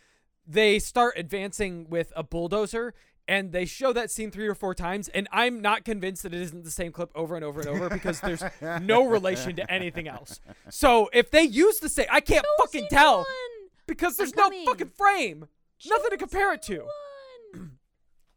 they 0.46 0.80
start 0.80 1.16
advancing 1.18 1.90
with 1.90 2.14
a 2.16 2.24
bulldozer 2.24 2.94
and 3.28 3.52
they 3.52 3.66
show 3.66 3.94
that 3.94 4.10
scene 4.10 4.32
three 4.32 4.48
or 4.48 4.56
four 4.56 4.74
times 4.74 5.08
and 5.10 5.28
I'm 5.32 5.62
not 5.62 5.86
convinced 5.86 6.24
that 6.24 6.34
it 6.34 6.42
isn't 6.42 6.64
the 6.64 6.72
same 6.72 6.92
clip 6.92 7.12
over 7.16 7.36
and 7.36 7.44
over 7.44 7.62
and 7.62 7.70
over 7.70 7.90
because 7.90 8.20
there's 8.22 8.44
no 8.82 9.06
relation 9.08 9.56
to 9.58 9.72
anything 9.72 10.08
else. 10.08 10.40
So 10.70 11.10
if 11.14 11.32
they 11.32 11.44
use 11.44 11.80
the 11.80 11.90
same 11.90 12.08
I 12.12 12.22
can't 12.22 12.46
fucking 12.60 12.88
tell 12.90 13.18
one! 13.18 13.26
because 13.88 14.18
there's 14.18 14.36
no 14.36 14.50
fucking 14.66 14.92
frame. 14.96 15.48
Nothing 15.88 16.10
to 16.12 16.18
compare 16.18 16.54
it 16.54 16.62
to. 16.64 16.80
one! 17.54 17.72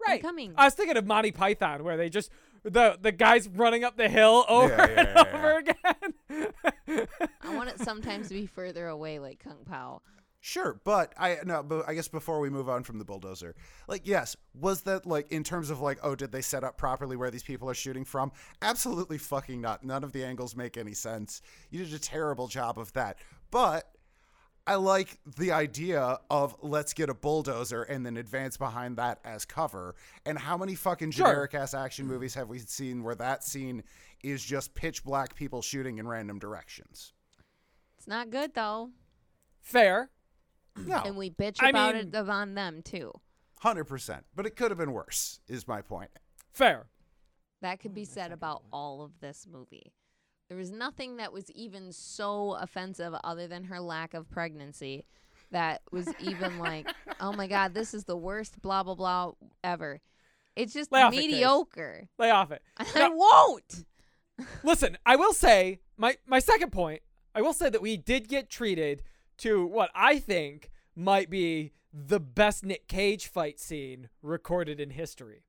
Right. 0.05 0.20
coming. 0.20 0.53
I 0.57 0.64
was 0.64 0.74
thinking 0.74 0.97
of 0.97 1.07
Monty 1.07 1.30
Python 1.30 1.84
where 1.84 1.97
they 1.97 2.09
just 2.09 2.32
the 2.64 2.99
the 3.01 3.12
guys 3.12 3.49
running 3.49 3.84
up 3.84 3.97
the 3.97 4.09
hill 4.09 4.45
over 4.49 4.68
Yeah, 4.74 4.90
yeah, 4.90 5.01
and 5.01 5.09
yeah, 5.14 5.36
over 5.36 5.59
again. 5.59 7.07
I 7.40 7.55
want 7.55 7.68
it 7.68 7.78
sometimes 7.78 8.26
to 8.26 8.34
be 8.34 8.47
further 8.47 8.88
away, 8.88 9.20
like 9.20 9.38
Kung 9.38 9.59
Pao. 9.64 10.03
Sure, 10.40 10.80
but 10.82 11.12
I 11.16 11.38
no, 11.45 11.62
but 11.62 11.88
I 11.88 11.95
guess 11.95 12.09
before 12.09 12.40
we 12.40 12.51
move 12.51 12.68
on 12.68 12.82
from 12.82 12.99
the 12.99 13.05
bulldozer, 13.05 13.55
like 13.86 14.03
yes, 14.05 14.36
was 14.55 14.80
that 14.82 15.07
like 15.07 15.30
in 15.30 15.45
terms 15.45 15.70
of 15.70 15.80
like 15.80 16.01
oh, 16.03 16.16
did 16.16 16.32
they 16.32 16.43
set 16.43 16.64
up 16.64 16.76
properly 16.76 17.14
where 17.14 17.30
these 17.30 17.45
people 17.45 17.70
are 17.70 17.74
shooting 17.74 18.05
from? 18.05 18.32
Absolutely 18.61 19.18
fucking 19.18 19.61
not. 19.61 19.84
None 19.84 20.03
of 20.03 20.11
the 20.11 20.24
angles 20.24 20.57
make 20.57 20.76
any 20.76 20.95
sense. 20.95 21.43
You 21.70 21.84
did 21.84 21.95
a 21.95 21.99
terrible 22.01 22.49
job 22.49 22.76
of 22.76 22.93
that. 22.95 23.18
But 23.53 23.88
I 24.67 24.77
like 24.77 25.19
the 25.37 25.51
idea 25.53 26.19
of 26.31 26.55
let's 26.63 26.93
get 26.93 27.09
a 27.11 27.15
bulldozer 27.15 27.83
and 27.83 28.07
then 28.07 28.17
advance 28.17 28.57
behind 28.57 28.97
that 28.97 29.19
as 29.25 29.45
cover. 29.45 29.97
And 30.25 30.39
how 30.39 30.57
many 30.57 30.75
fucking 30.77 31.11
Sure. 31.11 31.27
generic 31.27 31.55
ass 31.55 31.75
action 31.75 32.07
movies 32.07 32.35
have 32.35 32.49
we 32.49 32.61
seen 32.61 33.03
where 33.03 33.17
that 33.17 33.43
scene 33.43 33.83
is 34.23 34.45
just 34.45 34.73
pitch 34.75 35.03
black 35.03 35.35
people 35.35 35.63
shooting 35.63 35.99
in 35.99 36.07
random 36.07 36.39
directions? 36.39 37.13
It's 37.99 38.07
not 38.07 38.31
good 38.31 38.55
though, 38.55 38.91
Fair. 39.61 40.11
No, 40.77 40.97
and 41.05 41.17
we 41.17 41.31
bitch 41.31 41.57
I 41.61 41.71
about 41.71 41.95
mean- 41.95 42.15
it 42.15 42.29
on 42.29 42.55
them 42.55 42.83
too. 42.83 43.13
hundred 43.61 43.85
percent. 43.85 44.25
But 44.35 44.47
it 44.47 44.57
could 44.57 44.71
have 44.71 44.79
been 44.79 44.93
worse. 44.93 45.41
Is 45.49 45.67
my 45.69 45.83
point. 45.83 46.11
Fair. 46.53 46.87
That 47.61 47.79
could 47.79 47.95
be 47.95 48.05
said 48.05 48.33
about 48.33 48.63
all 48.73 49.03
of 49.03 49.21
this 49.21 49.47
movie. 49.51 49.93
There 50.53 50.59
was 50.59 50.71
nothing 50.71 51.17
that 51.17 51.33
was 51.33 51.51
even 51.53 51.93
so 51.93 52.57
offensive 52.61 53.15
other 53.25 53.47
than 53.47 53.65
her 53.65 53.81
lack 53.81 54.13
of 54.13 54.29
pregnancy 54.29 55.07
that 55.51 55.81
was 55.91 56.07
even 56.21 56.59
like, 56.59 56.87
oh 57.23 57.33
my 57.33 57.47
God, 57.47 57.73
this 57.73 57.95
is 57.95 58.05
the 58.05 58.19
worst 58.19 58.61
blah, 58.61 58.83
blah, 58.83 58.95
blah 58.95 59.33
ever. 59.65 60.03
It's 60.55 60.75
just 60.75 60.93
Lay 60.93 61.01
off 61.01 61.15
it, 61.15 61.17
mediocre. 61.17 62.07
Lay 62.19 62.31
off 62.31 62.51
it. 62.51 62.61
I 62.79 63.09
won't. 63.09 63.87
Listen, 64.63 64.99
I 65.07 65.17
will 65.17 65.33
say 65.33 65.81
my 65.97 66.19
my 66.27 66.39
second 66.39 66.71
point. 66.71 67.01
I 67.35 67.41
will 67.41 67.55
say 67.55 67.71
that 67.71 67.81
we 67.81 67.97
did 67.97 68.29
get 68.29 68.51
treated 68.51 69.03
to 69.39 69.65
what 69.65 69.91
I 69.95 70.19
think 70.19 70.71
might 70.95 71.31
be 71.31 71.73
the 71.95 72.21
best 72.21 72.63
Nick 72.63 72.89
Cage 72.89 73.27
fight 73.27 73.59
scene 73.59 74.11
recorded 74.21 74.81
in 74.81 74.91
history. 74.91 75.45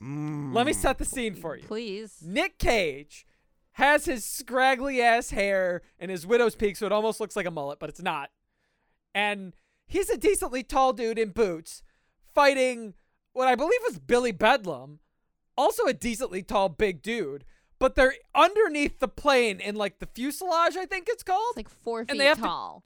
Let 0.00 0.08
me 0.08 0.72
hmm. 0.72 0.78
set 0.78 0.96
the 0.96 1.04
scene 1.04 1.34
for 1.34 1.58
you. 1.58 1.64
Please. 1.64 2.22
Nick 2.24 2.56
Cage 2.56 3.26
has 3.72 4.04
his 4.04 4.24
scraggly 4.24 5.00
ass 5.00 5.30
hair 5.30 5.82
and 5.98 6.10
his 6.10 6.26
widow's 6.26 6.54
peak, 6.56 6.76
so 6.76 6.86
it 6.86 6.92
almost 6.92 7.20
looks 7.20 7.36
like 7.36 7.46
a 7.46 7.50
mullet, 7.50 7.78
but 7.78 7.88
it's 7.88 8.02
not. 8.02 8.30
And 9.14 9.54
he's 9.86 10.10
a 10.10 10.16
decently 10.16 10.62
tall 10.62 10.92
dude 10.92 11.18
in 11.18 11.30
boots 11.30 11.82
fighting 12.34 12.94
what 13.32 13.48
I 13.48 13.54
believe 13.54 13.80
was 13.84 13.98
Billy 13.98 14.32
Bedlam, 14.32 14.98
also 15.56 15.84
a 15.86 15.92
decently 15.92 16.42
tall 16.42 16.68
big 16.68 17.02
dude. 17.02 17.44
But 17.78 17.94
they're 17.94 18.14
underneath 18.34 18.98
the 18.98 19.08
plane 19.08 19.58
in 19.58 19.74
like 19.74 20.00
the 20.00 20.06
fuselage, 20.06 20.76
I 20.76 20.84
think 20.84 21.06
it's 21.08 21.22
called. 21.22 21.40
It's 21.50 21.56
like 21.56 21.68
four 21.70 22.00
And 22.00 22.10
feet 22.10 22.18
they 22.18 22.26
have 22.26 22.36
to- 22.36 22.42
tall. 22.42 22.84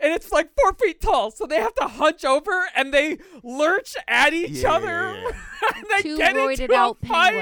and 0.00 0.12
it's 0.12 0.32
like 0.32 0.50
four 0.60 0.72
feet 0.74 1.00
tall, 1.00 1.30
so 1.30 1.46
they 1.46 1.60
have 1.60 1.74
to 1.76 1.84
hunch 1.86 2.24
over 2.24 2.66
and 2.74 2.92
they 2.92 3.18
lurch 3.44 3.94
at 4.08 4.32
each 4.34 4.62
Yeah, 4.62 4.72
other. 4.72 5.14
yeah, 5.14 5.22
yeah. 5.62 5.68
and 5.76 5.86
they 5.96 6.02
Two 6.02 6.16
get 6.16 6.34
roided 6.34 6.60
into 6.60 6.74
out 6.74 6.96
a 7.02 7.06
fight. 7.06 7.34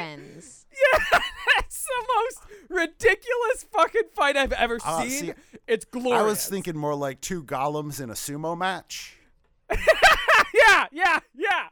penguins. 0.93 1.11
Yeah, 1.13 1.19
that's 1.57 1.85
the 1.87 2.07
most 2.17 2.39
ridiculous 2.69 3.65
fucking 3.73 4.09
fight 4.15 4.37
I've 4.37 4.53
ever 4.53 4.79
Uh, 4.85 5.03
seen. 5.03 5.11
see, 5.11 5.33
it's 5.67 5.85
glorious. 5.85 6.21
I 6.21 6.23
was 6.23 6.47
thinking 6.49 6.77
more 6.77 6.95
like 6.95 7.21
two 7.21 7.43
golems 7.45 8.01
in 8.01 8.11
a 8.11 8.15
sumo 8.15 8.57
match. 8.57 9.17
yeah, 10.55 10.87
yeah, 10.93 11.21
yeah. 11.35 11.69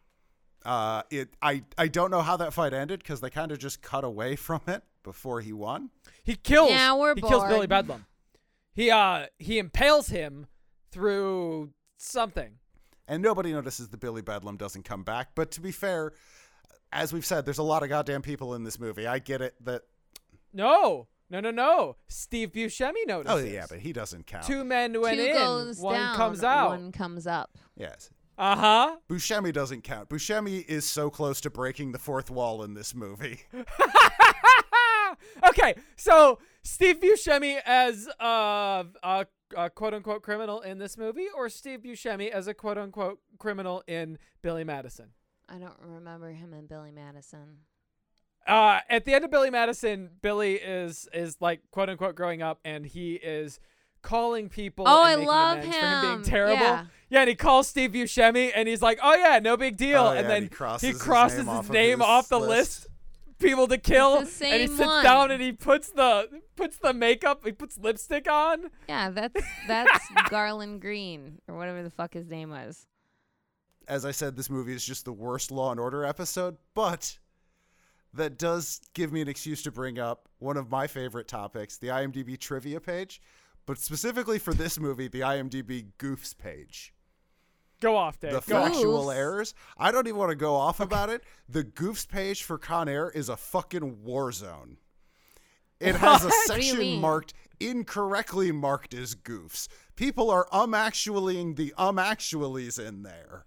Uh, 0.65 1.03
it 1.11 1.31
I 1.41 1.63
I 1.77 1.89
don't 1.89 2.11
know 2.11 2.21
how 2.21 2.37
that 2.37 2.53
fight 2.53 2.73
ended 2.73 3.01
because 3.01 3.21
they 3.21 3.31
kind 3.31 3.53
of 3.53 3.59
just 3.59 3.81
cut 3.81 4.05
away 4.05 4.37
from 4.37 4.61
it 4.67 4.83
before 5.03 5.41
he 5.41 5.53
won. 5.53 5.91
He 6.25 6.35
kills. 6.37 6.71
Yeah, 6.71 6.95
we're 6.95 7.15
he 7.15 7.23
kills 7.23 7.45
Billy 7.45 7.67
bored. 7.67 7.69
Bedlam. 7.71 8.07
He 8.75 8.91
uh 8.91 9.27
he 9.39 9.59
impales 9.59 10.09
him 10.09 10.47
through 10.91 11.71
something. 11.97 12.59
And 13.07 13.23
nobody 13.23 13.53
notices 13.53 13.89
that 13.89 14.01
Billy 14.01 14.21
Bedlam 14.21 14.57
doesn't 14.59 14.83
come 14.85 15.03
back. 15.03 15.29
But 15.35 15.51
to 15.53 15.61
be 15.63 15.73
fair, 15.73 16.13
as 16.93 17.12
we've 17.12 17.26
said, 17.26 17.45
there's 17.45 17.59
a 17.59 17.62
lot 17.62 17.82
of 17.82 17.89
goddamn 17.89 18.22
people 18.22 18.55
in 18.55 18.64
this 18.64 18.78
movie. 18.78 19.07
I 19.07 19.18
get 19.18 19.41
it 19.41 19.55
that. 19.64 19.82
No, 20.53 21.09
no, 21.30 21.41
no, 21.41 21.51
no. 21.51 21.97
Steve 22.09 22.53
Buscemi 22.53 23.07
notices. 23.07 23.34
Oh 23.34 23.45
yeah, 23.45 23.66
but 23.68 23.80
he 23.80 23.93
doesn't 23.93 24.26
count. 24.26 24.45
two 24.45 24.64
men 24.64 24.99
went 25.01 25.16
Two 25.18 25.24
in, 25.24 25.34
goes 25.36 25.78
one 25.78 25.95
down, 25.95 26.16
comes 26.16 26.43
out. 26.43 26.70
One 26.70 26.93
comes 26.93 27.26
up. 27.26 27.57
Yes. 27.76 28.11
Uh 28.39 28.57
huh. 28.57 28.97
Buscemi 29.11 29.53
doesn't 29.53 29.82
count. 29.82 30.09
Buscemi 30.09 30.64
is 30.66 30.86
so 30.86 31.11
close 31.11 31.41
to 31.41 31.51
breaking 31.51 31.91
the 31.93 31.99
fourth 31.99 32.30
wall 32.30 32.62
in 32.62 32.72
this 32.74 32.95
movie. 32.95 33.41
okay, 35.49 35.74
so 35.97 36.39
Steve 36.62 37.01
Buscemi 37.01 37.59
as 37.66 38.09
uh, 38.20 38.84
a, 39.03 39.26
a 39.57 39.70
quote 39.70 39.95
unquote 39.95 40.22
criminal 40.22 40.61
in 40.61 40.78
this 40.78 40.97
movie, 40.97 41.26
or 41.36 41.49
Steve 41.49 41.80
Buscemi 41.80 42.30
as 42.30 42.47
a 42.47 42.55
quote 42.55 42.78
unquote 42.78 43.18
criminal 43.39 43.82
in 43.89 44.18
Billy 44.41 44.64
Madison? 44.64 45.09
I 45.49 45.59
don't 45.59 45.78
remember 45.80 46.30
him 46.30 46.53
and 46.53 46.68
Billy 46.68 46.90
Madison. 46.90 47.59
Uh, 48.46 48.80
at 48.88 49.05
the 49.05 49.14
end 49.14 49.24
of 49.24 49.30
Billy 49.30 49.51
Madison, 49.51 50.11
Billy 50.22 50.55
is 50.55 51.09
is 51.12 51.36
like 51.40 51.61
quote 51.70 51.88
unquote 51.90 52.14
growing 52.14 52.42
up, 52.42 52.61
and 52.64 52.86
he 52.86 53.14
is 53.14 53.61
calling 54.03 54.49
people. 54.49 54.84
Oh, 54.88 55.05
and 55.05 55.22
I 55.22 55.24
love 55.24 55.59
amends 55.59 55.76
for 55.76 55.86
him 55.86 56.01
being 56.03 56.22
terrible. 56.22 56.62
Yeah. 57.11 57.20
and 57.20 57.28
he 57.28 57.34
calls 57.34 57.68
Steve 57.68 57.92
Buscemi, 57.92 58.51
and 58.55 58.68
he's 58.68 58.80
like, 58.82 58.99
"Oh 59.03 59.14
yeah, 59.14 59.38
no 59.38 59.57
big 59.57 59.76
deal." 59.76 60.03
Oh, 60.03 60.11
and 60.12 60.28
then 60.28 60.36
and 60.36 60.44
he 60.44 60.49
crosses 60.49 60.82
he 60.82 60.92
his 60.92 60.99
name 61.07 61.38
his 61.40 61.49
off 61.49 61.64
of 61.66 61.70
name 61.70 61.99
his 61.99 62.07
off 62.09 62.28
the 62.28 62.38
list. 62.40 62.51
list. 62.51 62.86
People 63.38 63.68
to 63.68 63.78
kill, 63.78 64.20
It's 64.22 64.36
the 64.38 64.46
and 64.49 64.61
he 64.62 64.66
sits 64.66 64.80
one. 64.80 65.05
down 65.05 65.30
and 65.30 65.40
he 65.40 65.53
puts 65.53 65.90
the 65.90 66.40
puts 66.57 66.76
the 66.78 66.92
makeup, 66.92 67.44
he 67.44 67.53
puts 67.53 67.78
lipstick 67.78 68.28
on. 68.28 68.70
Yeah, 68.88 69.11
that's 69.11 69.40
that's 69.68 70.09
Garland 70.28 70.80
Greene 70.80 71.40
or 71.46 71.57
whatever 71.57 71.84
the 71.84 71.90
fuck 71.90 72.14
his 72.14 72.26
name 72.28 72.51
was. 72.51 72.86
As 73.89 74.05
I 74.05 74.11
said, 74.11 74.36
this 74.36 74.51
movie 74.51 74.74
is 74.74 74.84
just 74.84 75.05
the 75.07 75.12
worst 75.12 75.51
Law 75.51 75.70
and 75.70 75.80
Order 75.80 76.05
episode, 76.05 76.59
but 76.74 77.18
that 78.12 78.39
does 78.39 78.80
give 78.95 79.12
me 79.12 79.22
an 79.22 79.28
excuse 79.28 79.62
to 79.62 79.72
bring 79.72 79.99
up 79.99 80.28
one 80.39 80.59
of 80.59 80.70
my 80.70 80.86
favorite 80.86 81.26
topics, 81.26 81.78
the 81.78 81.89
IMDb 81.89 82.39
trivia 82.39 82.80
page, 82.80 83.20
but 83.64 83.78
specifically 83.78 84.39
for 84.39 84.53
this 84.53 84.78
movie, 84.78 85.09
the 85.09 85.20
IMDb 85.20 85.86
goofs 85.99 86.36
page. 86.36 86.93
Go 87.80 87.97
off, 87.97 88.18
Dave. 88.20 88.32
The 88.32 88.41
Go 88.41 88.41
factual 88.64 89.07
Goofs? 89.07 89.16
errors. 89.16 89.55
I 89.78 89.91
don't 89.91 90.07
even 90.07 90.18
want 90.18 90.30
to 90.30 90.36
go 90.36 90.55
off 90.55 90.80
about 90.80 91.11
it. 91.11 91.22
The 91.49 91.64
goofs 91.64 92.07
page 92.09 92.43
for 92.43 92.59
Con 92.59 92.89
Air 92.89 93.09
is 93.11 93.28
a 93.28 93.36
fucking 93.36 94.03
war 94.03 94.32
zone. 94.32 94.78
It 95.80 95.95
has 95.97 96.24
a 96.24 96.30
section 96.47 97.01
marked 97.01 97.34
incorrectly 97.61 98.53
marked 98.53 98.95
as 98.95 99.14
goofs. 99.14 99.68
People 99.97 100.30
are 100.30 100.49
um 100.53 100.74
actuallying 100.74 101.55
the 101.55 101.72
um 101.78 101.97
actuallys 101.97 102.84
in 102.84 103.03
there. 103.05 103.45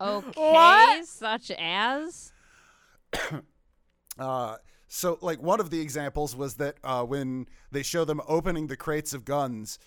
Okay, 0.00 0.52
What? 0.52 1.04
such 1.06 1.50
as 1.58 2.32
Uh, 4.18 4.56
so, 4.88 5.16
like, 5.20 5.40
one 5.40 5.60
of 5.60 5.70
the 5.70 5.80
examples 5.80 6.34
was 6.34 6.54
that 6.54 6.76
uh, 6.82 7.04
when 7.04 7.46
they 7.70 7.82
show 7.84 8.04
them 8.04 8.20
opening 8.26 8.66
the 8.66 8.76
crates 8.76 9.12
of 9.12 9.24
guns, 9.24 9.78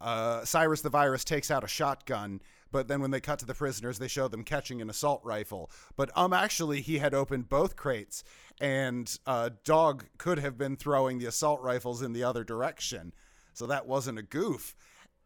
uh, 0.00 0.44
Cyrus 0.44 0.80
the 0.80 0.88
Virus 0.90 1.24
takes 1.24 1.50
out 1.50 1.64
a 1.64 1.68
shotgun, 1.68 2.40
but 2.72 2.88
then 2.88 3.00
when 3.00 3.10
they 3.10 3.20
cut 3.20 3.38
to 3.40 3.46
the 3.46 3.54
prisoners, 3.54 3.98
they 3.98 4.08
show 4.08 4.26
them 4.26 4.42
catching 4.42 4.80
an 4.80 4.88
assault 4.88 5.20
rifle. 5.24 5.70
But 5.96 6.10
um, 6.16 6.32
actually, 6.32 6.80
he 6.80 6.98
had 6.98 7.14
opened 7.14 7.48
both 7.48 7.76
crates, 7.76 8.24
and 8.60 9.14
uh, 9.26 9.50
Dog 9.64 10.06
could 10.18 10.38
have 10.38 10.56
been 10.56 10.76
throwing 10.76 11.18
the 11.18 11.26
assault 11.26 11.60
rifles 11.60 12.00
in 12.00 12.12
the 12.12 12.24
other 12.24 12.44
direction, 12.44 13.12
so 13.52 13.66
that 13.66 13.86
wasn't 13.86 14.18
a 14.18 14.22
goof. 14.22 14.76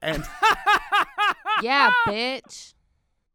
And 0.03 0.25
yeah, 1.63 1.91
bitch. 2.07 2.75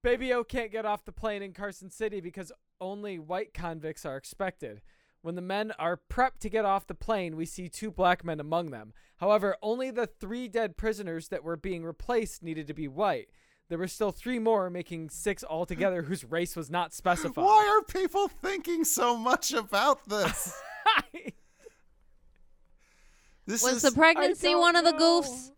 Baby 0.03 0.33
O 0.33 0.43
can't 0.43 0.71
get 0.71 0.85
off 0.85 1.05
the 1.05 1.13
plane 1.13 1.41
in 1.41 1.53
Carson 1.53 1.89
City 1.89 2.19
because 2.19 2.51
only 2.81 3.17
white 3.17 3.53
convicts 3.53 4.05
are 4.05 4.17
expected. 4.17 4.81
When 5.21 5.35
the 5.35 5.41
men 5.41 5.71
are 5.79 6.01
prepped 6.09 6.39
to 6.41 6.49
get 6.49 6.65
off 6.65 6.87
the 6.87 6.93
plane, 6.93 7.37
we 7.37 7.45
see 7.45 7.69
two 7.69 7.89
black 7.89 8.25
men 8.25 8.41
among 8.41 8.71
them. 8.71 8.93
However, 9.17 9.55
only 9.61 9.89
the 9.89 10.05
three 10.05 10.49
dead 10.49 10.75
prisoners 10.75 11.29
that 11.29 11.45
were 11.45 11.55
being 11.55 11.85
replaced 11.85 12.43
needed 12.43 12.67
to 12.67 12.73
be 12.73 12.89
white. 12.89 13.29
There 13.69 13.77
were 13.77 13.87
still 13.87 14.11
three 14.11 14.39
more, 14.39 14.69
making 14.69 15.09
six 15.09 15.41
altogether 15.41 16.01
whose 16.01 16.25
race 16.25 16.57
was 16.57 16.69
not 16.69 16.93
specified. 16.93 17.41
why 17.41 17.65
are 17.65 17.83
people 17.85 18.27
thinking 18.27 18.83
so 18.83 19.15
much 19.15 19.53
about 19.53 20.07
this? 20.09 20.61
This 23.45 23.61
Was 23.61 23.77
is 23.77 23.81
the 23.81 23.91
pregnancy 23.91 24.51
don't 24.51 24.61
one 24.61 24.75
of 24.75 24.85
the 24.85 24.93
goofs? 24.93 25.51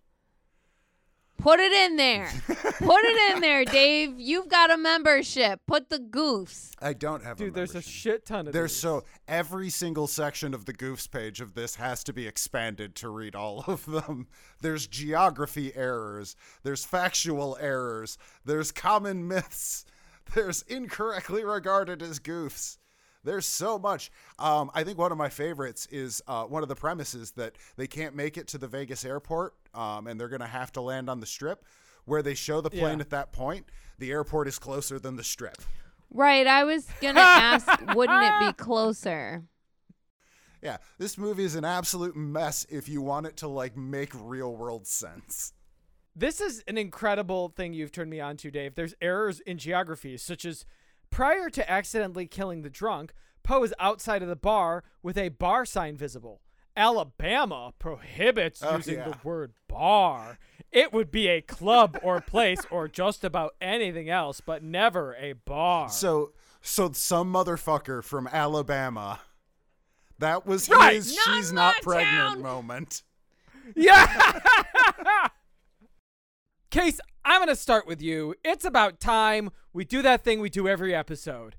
Put 1.38 1.60
it 1.60 1.72
in 1.72 1.96
there. 1.98 2.32
Put 2.48 3.04
it 3.04 3.36
in 3.36 3.42
there, 3.42 3.66
Dave. 3.66 4.20
You've 4.20 4.48
got 4.48 4.72
a 4.72 4.78
membership. 4.78 5.62
Put 5.68 5.90
the 5.90 6.00
goofs. 6.00 6.72
I 6.82 6.94
don't 6.94 7.24
have 7.24 7.38
Dude, 7.38 7.50
a 7.50 7.52
there's 7.52 7.76
a 7.76 7.82
shit 7.82 8.26
ton 8.26 8.48
of 8.48 8.54
There's 8.54 8.72
these. 8.72 8.82
so 8.82 9.04
every 9.28 9.70
single 9.70 10.08
section 10.08 10.54
of 10.54 10.66
the 10.66 10.74
goofs 10.74 11.10
page 11.10 11.42
of 11.42 11.54
this 11.54 11.76
has 11.76 12.04
to 12.06 12.14
be 12.14 12.26
expanded 12.28 12.96
to 12.96 13.10
read 13.10 13.36
all 13.36 13.64
of 13.68 13.86
them. 13.86 14.28
There's 14.62 14.88
geography 14.88 15.72
errors, 15.76 16.36
there's 16.64 16.84
factual 16.86 17.58
errors, 17.60 18.18
there's 18.44 18.72
common 18.72 19.28
myths, 19.28 19.86
there's 20.34 20.64
incorrectly 20.64 21.44
regarded 21.44 22.02
as 22.02 22.20
goofs. 22.20 22.78
There's 23.24 23.48
so 23.48 23.80
much. 23.80 24.12
Um, 24.38 24.70
I 24.76 24.84
think 24.84 25.00
one 25.00 25.12
of 25.12 25.18
my 25.18 25.30
favorites 25.30 25.88
is 25.92 26.22
uh, 26.28 26.44
one 26.44 26.62
of 26.62 26.70
the 26.70 26.76
premises 26.76 27.32
that 27.32 27.56
they 27.76 27.88
can't 27.88 28.16
make 28.16 28.38
it 28.38 28.48
to 28.50 28.60
the 28.60 28.68
Vegas 28.68 29.04
airport 29.04 29.56
um, 29.76 30.08
and 30.08 30.20
they're 30.20 30.30
going 30.30 30.42
to 30.42 30.48
have 30.48 30.72
to 30.74 30.82
land 30.82 31.10
on 31.10 31.20
the 31.20 31.26
strip. 31.26 31.64
Where 32.06 32.22
they 32.22 32.36
show 32.36 32.62
the 32.62 32.70
plane 32.70 33.00
Yeah. 33.00 33.02
at 33.02 33.10
that 33.10 33.32
point, 33.32 33.66
the 33.98 34.12
airport 34.12 34.48
is 34.48 34.60
closer 34.60 35.00
than 35.00 35.16
the 35.16 35.24
strip. 35.24 35.58
Right. 36.12 36.46
I 36.46 36.64
was 36.64 36.86
going 37.02 37.16
to 37.16 37.22
ask, 37.22 37.68
wouldn't 37.96 38.24
it 38.24 38.48
be 38.48 38.54
closer? 38.54 39.44
Yeah, 40.62 40.78
this 40.98 41.18
movie 41.18 41.44
is 41.44 41.56
an 41.56 41.66
absolute 41.66 42.16
mess 42.16 42.66
if 42.70 42.88
you 42.90 43.02
want 43.02 43.26
it 43.28 43.38
to 43.38 43.48
like 43.48 43.76
make 43.76 44.12
real 44.14 44.56
world 44.56 44.86
sense. 44.88 45.54
This 46.16 46.40
is 46.40 46.64
an 46.68 46.78
incredible 46.78 47.50
thing 47.50 47.74
you've 47.74 47.92
turned 47.92 48.10
me 48.10 48.20
on 48.20 48.38
to, 48.38 48.50
Dave. 48.52 48.76
There's 48.76 48.94
errors 49.02 49.42
in 49.42 49.58
geography, 49.58 50.16
such 50.18 50.46
as 50.46 50.66
prior 51.10 51.50
to 51.50 51.70
accidentally 51.70 52.26
killing 52.26 52.62
the 52.62 52.70
drunk, 52.70 53.14
Poe 53.44 53.64
is 53.64 53.74
outside 53.80 54.22
of 54.24 54.28
the 54.30 54.36
bar 54.36 54.84
with 55.04 55.18
a 55.18 55.30
bar 55.30 55.66
sign 55.66 55.98
visible. 55.98 56.42
Alabama 56.76 57.74
prohibits 57.80 58.62
Oh, 58.64 58.76
using 58.78 58.96
yeah. 58.96 59.10
the 59.10 59.18
word 59.24 59.54
bar. 59.68 60.38
It 60.72 60.92
would 60.92 61.10
be 61.12 61.28
a 61.28 61.42
club 61.42 61.98
or 62.04 62.20
place 62.22 62.60
or 62.70 62.88
just 62.88 63.24
about 63.24 63.56
anything 63.62 64.10
else, 64.10 64.42
but 64.42 64.62
never 64.64 65.16
a 65.16 65.34
bar. 65.34 65.90
So, 65.90 66.34
so 66.62 66.92
some 66.92 67.32
motherfucker 67.32 68.04
from 68.04 68.28
Alabama, 68.28 69.22
that 70.20 70.46
was 70.46 70.68
Right. 70.70 70.96
his 70.96 71.16
Not 71.16 71.24
"she's 71.36 71.54
not 71.54 71.76
pregnant" 71.82 72.34
town. 72.36 72.42
moment. 72.42 73.04
Yeah. 73.76 74.40
Case, 76.72 77.00
I'm 77.24 77.40
going 77.40 77.48
to 77.48 77.56
start 77.56 77.88
with 77.88 78.02
you. 78.02 78.36
It's 78.44 78.66
about 78.66 79.00
time 79.00 79.50
we 79.72 79.86
do 79.86 80.02
that 80.02 80.24
thing 80.24 80.40
we 80.42 80.50
do 80.50 80.68
every 80.68 80.94
episode. 80.94 81.56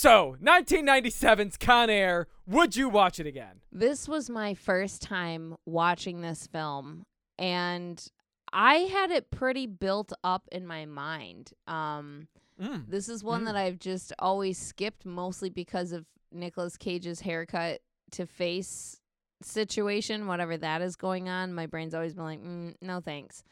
So, 0.00 0.36
1997's 0.42 1.56
Con 1.56 1.88
Air, 1.88 2.26
would 2.46 2.76
you 2.76 2.90
watch 2.90 3.18
it 3.18 3.26
again? 3.26 3.62
This 3.72 4.06
was 4.06 4.28
my 4.28 4.52
first 4.52 5.00
time 5.00 5.56
watching 5.64 6.20
this 6.20 6.46
film, 6.46 7.06
and 7.38 8.06
I 8.52 8.74
had 8.74 9.10
it 9.10 9.30
pretty 9.30 9.66
built 9.66 10.12
up 10.22 10.50
in 10.52 10.66
my 10.66 10.84
mind. 10.84 11.52
Um, 11.66 12.28
Mm. 12.60 12.90
this 12.90 13.08
is 13.08 13.24
one 13.24 13.40
Mm. 13.40 13.44
that 13.46 13.56
I've 13.56 13.78
just 13.78 14.12
always 14.18 14.58
skipped, 14.58 15.06
mostly 15.06 15.48
because 15.48 15.92
of 15.92 16.04
Nicolas 16.30 16.76
Cage's 16.76 17.20
haircut 17.20 17.80
to 18.10 18.26
face 18.26 19.00
situation, 19.40 20.26
whatever 20.26 20.58
that 20.58 20.82
is 20.82 20.96
going 20.96 21.30
on. 21.30 21.54
My 21.54 21.64
brain's 21.64 21.94
always 21.94 22.12
been 22.12 22.24
like, 22.24 22.42
mm, 22.42 22.74
no 22.82 23.00
thanks. 23.00 23.42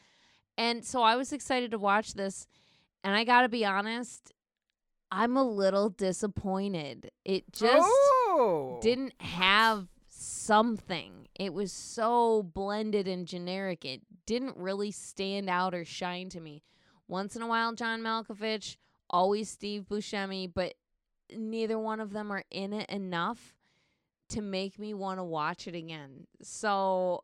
And 0.59 0.85
so 0.85 1.01
I 1.01 1.15
was 1.15 1.33
excited 1.33 1.71
to 1.71 1.79
watch 1.79 2.13
this, 2.13 2.45
and 3.03 3.15
I 3.15 3.23
gotta 3.23 3.49
be 3.49 3.65
honest, 3.65 4.31
I'm 5.11 5.37
a 5.37 5.43
little 5.43 5.89
disappointed. 5.89 7.11
It 7.23 7.51
just 7.51 7.87
oh. 7.87 8.79
didn't 8.81 9.13
have 9.21 9.87
something. 10.09 11.27
It 11.35 11.53
was 11.53 11.71
so 11.71 12.43
blended 12.43 13.07
and 13.07 13.27
generic. 13.27 13.85
It 13.85 14.01
didn't 14.25 14.57
really 14.57 14.91
stand 14.91 15.49
out 15.49 15.73
or 15.73 15.85
shine 15.85 16.29
to 16.29 16.39
me. 16.39 16.63
Once 17.07 17.35
in 17.35 17.41
a 17.41 17.47
while, 17.47 17.73
John 17.73 18.01
Malkovich, 18.01 18.77
always 19.09 19.49
Steve 19.49 19.85
Buscemi, 19.89 20.51
but 20.51 20.73
neither 21.35 21.77
one 21.77 21.99
of 21.99 22.11
them 22.11 22.31
are 22.31 22.43
in 22.49 22.73
it 22.73 22.89
enough 22.89 23.53
to 24.29 24.41
make 24.41 24.79
me 24.79 24.93
want 24.93 25.19
to 25.19 25.23
watch 25.23 25.67
it 25.67 25.75
again. 25.75 26.25
So, 26.41 27.23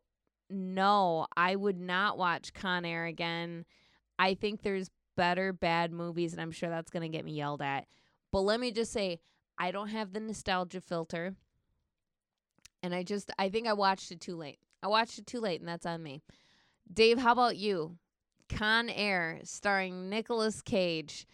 no, 0.50 1.26
I 1.36 1.56
would 1.56 1.80
not 1.80 2.18
watch 2.18 2.54
Con 2.54 2.86
Air 2.86 3.06
again. 3.06 3.66
I 4.20 4.36
think 4.36 4.62
there's 4.62 4.92
better 5.22 5.54
bad 5.54 5.92
movies, 5.92 6.34
and 6.34 6.42
I'm 6.42 6.50
sure 6.50 6.68
that's 6.68 6.90
going 6.90 7.04
to 7.04 7.16
get 7.16 7.24
me 7.24 7.34
yelled 7.34 7.62
at. 7.62 7.86
But 8.32 8.40
let 8.40 8.60
me 8.60 8.72
just 8.72 8.92
say, 8.92 9.20
I 9.56 9.70
don't 9.70 9.90
have 9.90 10.14
the 10.14 10.20
nostalgia 10.20 10.82
filter. 10.82 11.36
And 12.82 12.96
I 12.96 13.04
just, 13.04 13.30
I 13.38 13.50
think 13.50 13.68
I 13.68 13.74
watched 13.74 14.12
it 14.12 14.20
too 14.20 14.36
late. 14.36 14.58
I 14.82 14.88
watched 14.88 15.20
it 15.20 15.28
too 15.28 15.40
late, 15.40 15.60
and 15.60 15.70
that's 15.70 15.86
on 15.86 16.02
me. 16.02 16.24
Dave, 16.92 17.20
how 17.20 17.34
about 17.34 17.56
you? 17.56 18.00
Con 18.50 18.90
Air, 18.90 19.42
starring 19.44 20.10
Nicolas 20.10 20.64
Cage, 20.64 21.28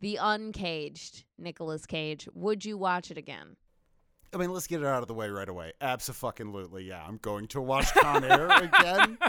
the 0.00 0.16
uncaged 0.16 1.24
Nicolas 1.36 1.84
Cage. 1.84 2.26
Would 2.32 2.64
you 2.64 2.78
watch 2.78 3.10
it 3.10 3.18
again? 3.18 3.56
I 4.32 4.38
mean, 4.38 4.54
let's 4.54 4.66
get 4.66 4.80
it 4.80 4.86
out 4.86 5.02
of 5.02 5.08
the 5.08 5.12
way 5.12 5.28
right 5.28 5.50
away. 5.50 5.74
Absolutely, 5.82 6.84
yeah. 6.84 7.04
I'm 7.06 7.18
going 7.18 7.46
to 7.48 7.60
watch 7.60 7.92
Con 7.92 8.24
Air 8.24 8.48
again. 8.48 9.18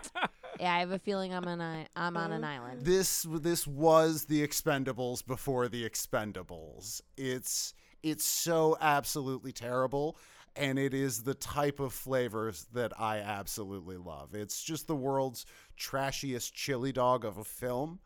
Yeah, 0.60 0.74
I 0.74 0.80
have 0.80 0.92
a 0.92 1.00
feeling 1.00 1.34
I'm 1.34 1.46
on 1.46 1.60
a, 1.60 1.86
I'm 1.96 2.16
on 2.16 2.32
an 2.32 2.44
uh-huh. 2.44 2.54
island. 2.54 2.82
This 2.82 3.26
this 3.30 3.68
was 3.68 4.26
the 4.26 4.46
Expendables 4.46 5.26
before 5.26 5.68
the 5.68 5.88
Expendables. 5.88 7.02
It's 7.18 7.74
it's 8.04 8.26
so 8.26 8.78
absolutely 8.80 9.52
terrible 9.52 10.18
and 10.56 10.80
it 10.80 10.94
is 10.94 11.24
the 11.24 11.34
type 11.34 11.80
of 11.80 11.92
flavors 11.92 12.68
that 12.74 12.94
I 13.00 13.18
absolutely 13.18 13.98
love. 13.98 14.34
It's 14.34 14.64
just 14.64 14.88
the 14.88 14.96
world's 14.96 15.46
trashiest 15.78 16.54
chili 16.54 16.92
dog 16.92 17.26
of 17.26 17.38
a 17.38 17.44
film 17.44 18.00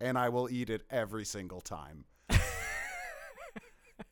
and 0.00 0.16
I 0.16 0.30
will 0.30 0.48
eat 0.50 0.70
it 0.70 0.82
every 0.90 1.24
single 1.24 1.60
time. 1.60 2.04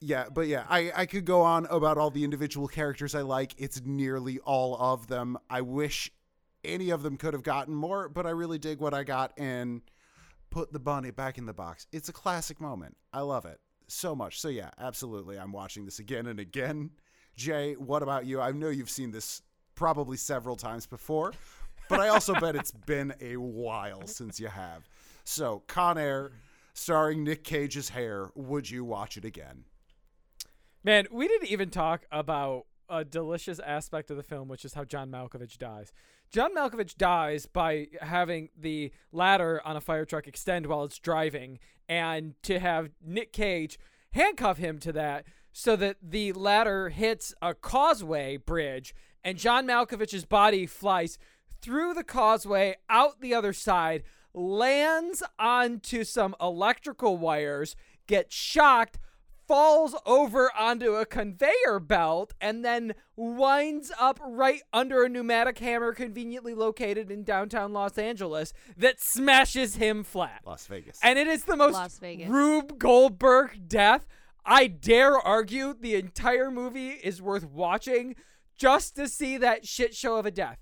yeah, 0.00 0.26
but 0.32 0.46
yeah, 0.48 0.64
I, 0.68 0.92
I 0.94 1.06
could 1.06 1.24
go 1.24 1.40
on 1.40 1.66
about 1.66 1.96
all 1.96 2.10
the 2.10 2.24
individual 2.24 2.68
characters 2.68 3.14
I 3.14 3.22
like. 3.22 3.54
It's 3.56 3.80
nearly 3.84 4.38
all 4.40 4.76
of 4.76 5.06
them. 5.06 5.38
I 5.48 5.62
wish 5.62 6.10
any 6.64 6.90
of 6.90 7.02
them 7.02 7.16
could 7.16 7.34
have 7.34 7.42
gotten 7.42 7.74
more, 7.74 8.08
but 8.08 8.26
I 8.26 8.30
really 8.30 8.58
dig 8.58 8.80
what 8.80 8.94
I 8.94 9.04
got 9.04 9.32
and 9.38 9.82
put 10.50 10.72
the 10.72 10.78
bunny 10.78 11.10
back 11.10 11.38
in 11.38 11.46
the 11.46 11.52
box. 11.52 11.86
It's 11.92 12.08
a 12.08 12.12
classic 12.12 12.60
moment. 12.60 12.96
I 13.12 13.20
love 13.20 13.44
it 13.44 13.60
so 13.88 14.14
much. 14.14 14.40
So 14.40 14.48
yeah, 14.48 14.70
absolutely. 14.78 15.38
I'm 15.38 15.52
watching 15.52 15.84
this 15.84 15.98
again 15.98 16.26
and 16.26 16.38
again. 16.38 16.90
Jay, 17.36 17.74
what 17.74 18.02
about 18.02 18.26
you? 18.26 18.40
I 18.40 18.52
know 18.52 18.68
you've 18.68 18.90
seen 18.90 19.10
this 19.10 19.42
probably 19.74 20.16
several 20.16 20.56
times 20.56 20.86
before, 20.86 21.32
but 21.88 22.00
I 22.00 22.08
also 22.08 22.34
bet 22.34 22.56
it's 22.56 22.70
been 22.86 23.14
a 23.20 23.36
while 23.36 24.06
since 24.06 24.40
you 24.40 24.48
have. 24.48 24.88
So, 25.24 25.62
Con 25.66 25.98
Air, 25.98 26.32
starring 26.74 27.22
Nick 27.22 27.44
Cage's 27.44 27.90
hair, 27.90 28.30
would 28.34 28.68
you 28.70 28.84
watch 28.84 29.16
it 29.16 29.24
again? 29.24 29.64
Man, 30.82 31.06
we 31.10 31.28
didn't 31.28 31.48
even 31.48 31.70
talk 31.70 32.06
about 32.10 32.66
a 32.88 33.04
delicious 33.04 33.58
aspect 33.60 34.10
of 34.10 34.16
the 34.16 34.22
film, 34.22 34.48
which 34.48 34.64
is 34.64 34.74
how 34.74 34.84
John 34.84 35.10
Malkovich 35.10 35.58
dies. 35.58 35.92
John 36.30 36.54
Malkovich 36.54 36.96
dies 36.96 37.46
by 37.46 37.88
having 38.00 38.50
the 38.58 38.92
ladder 39.12 39.60
on 39.64 39.76
a 39.76 39.80
fire 39.80 40.04
truck 40.04 40.26
extend 40.26 40.66
while 40.66 40.84
it's 40.84 40.98
driving, 40.98 41.58
and 41.88 42.34
to 42.42 42.58
have 42.58 42.90
Nick 43.04 43.32
Cage 43.32 43.78
handcuff 44.12 44.58
him 44.58 44.78
to 44.78 44.92
that 44.92 45.24
so 45.52 45.74
that 45.76 45.96
the 46.02 46.32
ladder 46.32 46.88
hits 46.88 47.34
a 47.42 47.54
causeway 47.54 48.36
bridge, 48.36 48.94
and 49.24 49.38
John 49.38 49.66
Malkovich's 49.66 50.24
body 50.24 50.66
flies 50.66 51.18
through 51.60 51.94
the 51.94 52.04
causeway 52.04 52.76
out 52.88 53.20
the 53.20 53.34
other 53.34 53.52
side, 53.52 54.04
lands 54.32 55.22
onto 55.38 56.04
some 56.04 56.36
electrical 56.40 57.16
wires, 57.16 57.74
gets 58.06 58.34
shocked, 58.34 58.98
falls 59.48 59.96
over 60.04 60.50
onto 60.56 60.94
a 60.94 61.06
conveyor 61.06 61.80
belt 61.80 62.34
and 62.40 62.62
then 62.62 62.94
winds 63.16 63.90
up 63.98 64.20
right 64.22 64.60
under 64.74 65.02
a 65.02 65.08
pneumatic 65.08 65.58
hammer 65.58 65.94
conveniently 65.94 66.54
located 66.54 67.10
in 67.10 67.24
downtown 67.24 67.72
Los 67.72 67.96
Angeles 67.96 68.52
that 68.76 69.00
smashes 69.00 69.76
him 69.76 70.04
flat. 70.04 70.42
Las 70.44 70.66
Vegas. 70.66 70.98
And 71.02 71.18
it 71.18 71.26
is 71.26 71.44
the 71.44 71.56
most 71.56 71.72
Las 71.72 71.98
Vegas. 71.98 72.28
Rube 72.28 72.78
Goldberg 72.78 73.66
death. 73.66 74.06
I 74.44 74.66
dare 74.66 75.18
argue 75.18 75.74
the 75.74 75.94
entire 75.94 76.50
movie 76.50 76.90
is 76.90 77.22
worth 77.22 77.46
watching 77.46 78.14
just 78.56 78.96
to 78.96 79.08
see 79.08 79.38
that 79.38 79.66
shit 79.66 79.94
show 79.94 80.16
of 80.16 80.26
a 80.26 80.30
death. 80.30 80.58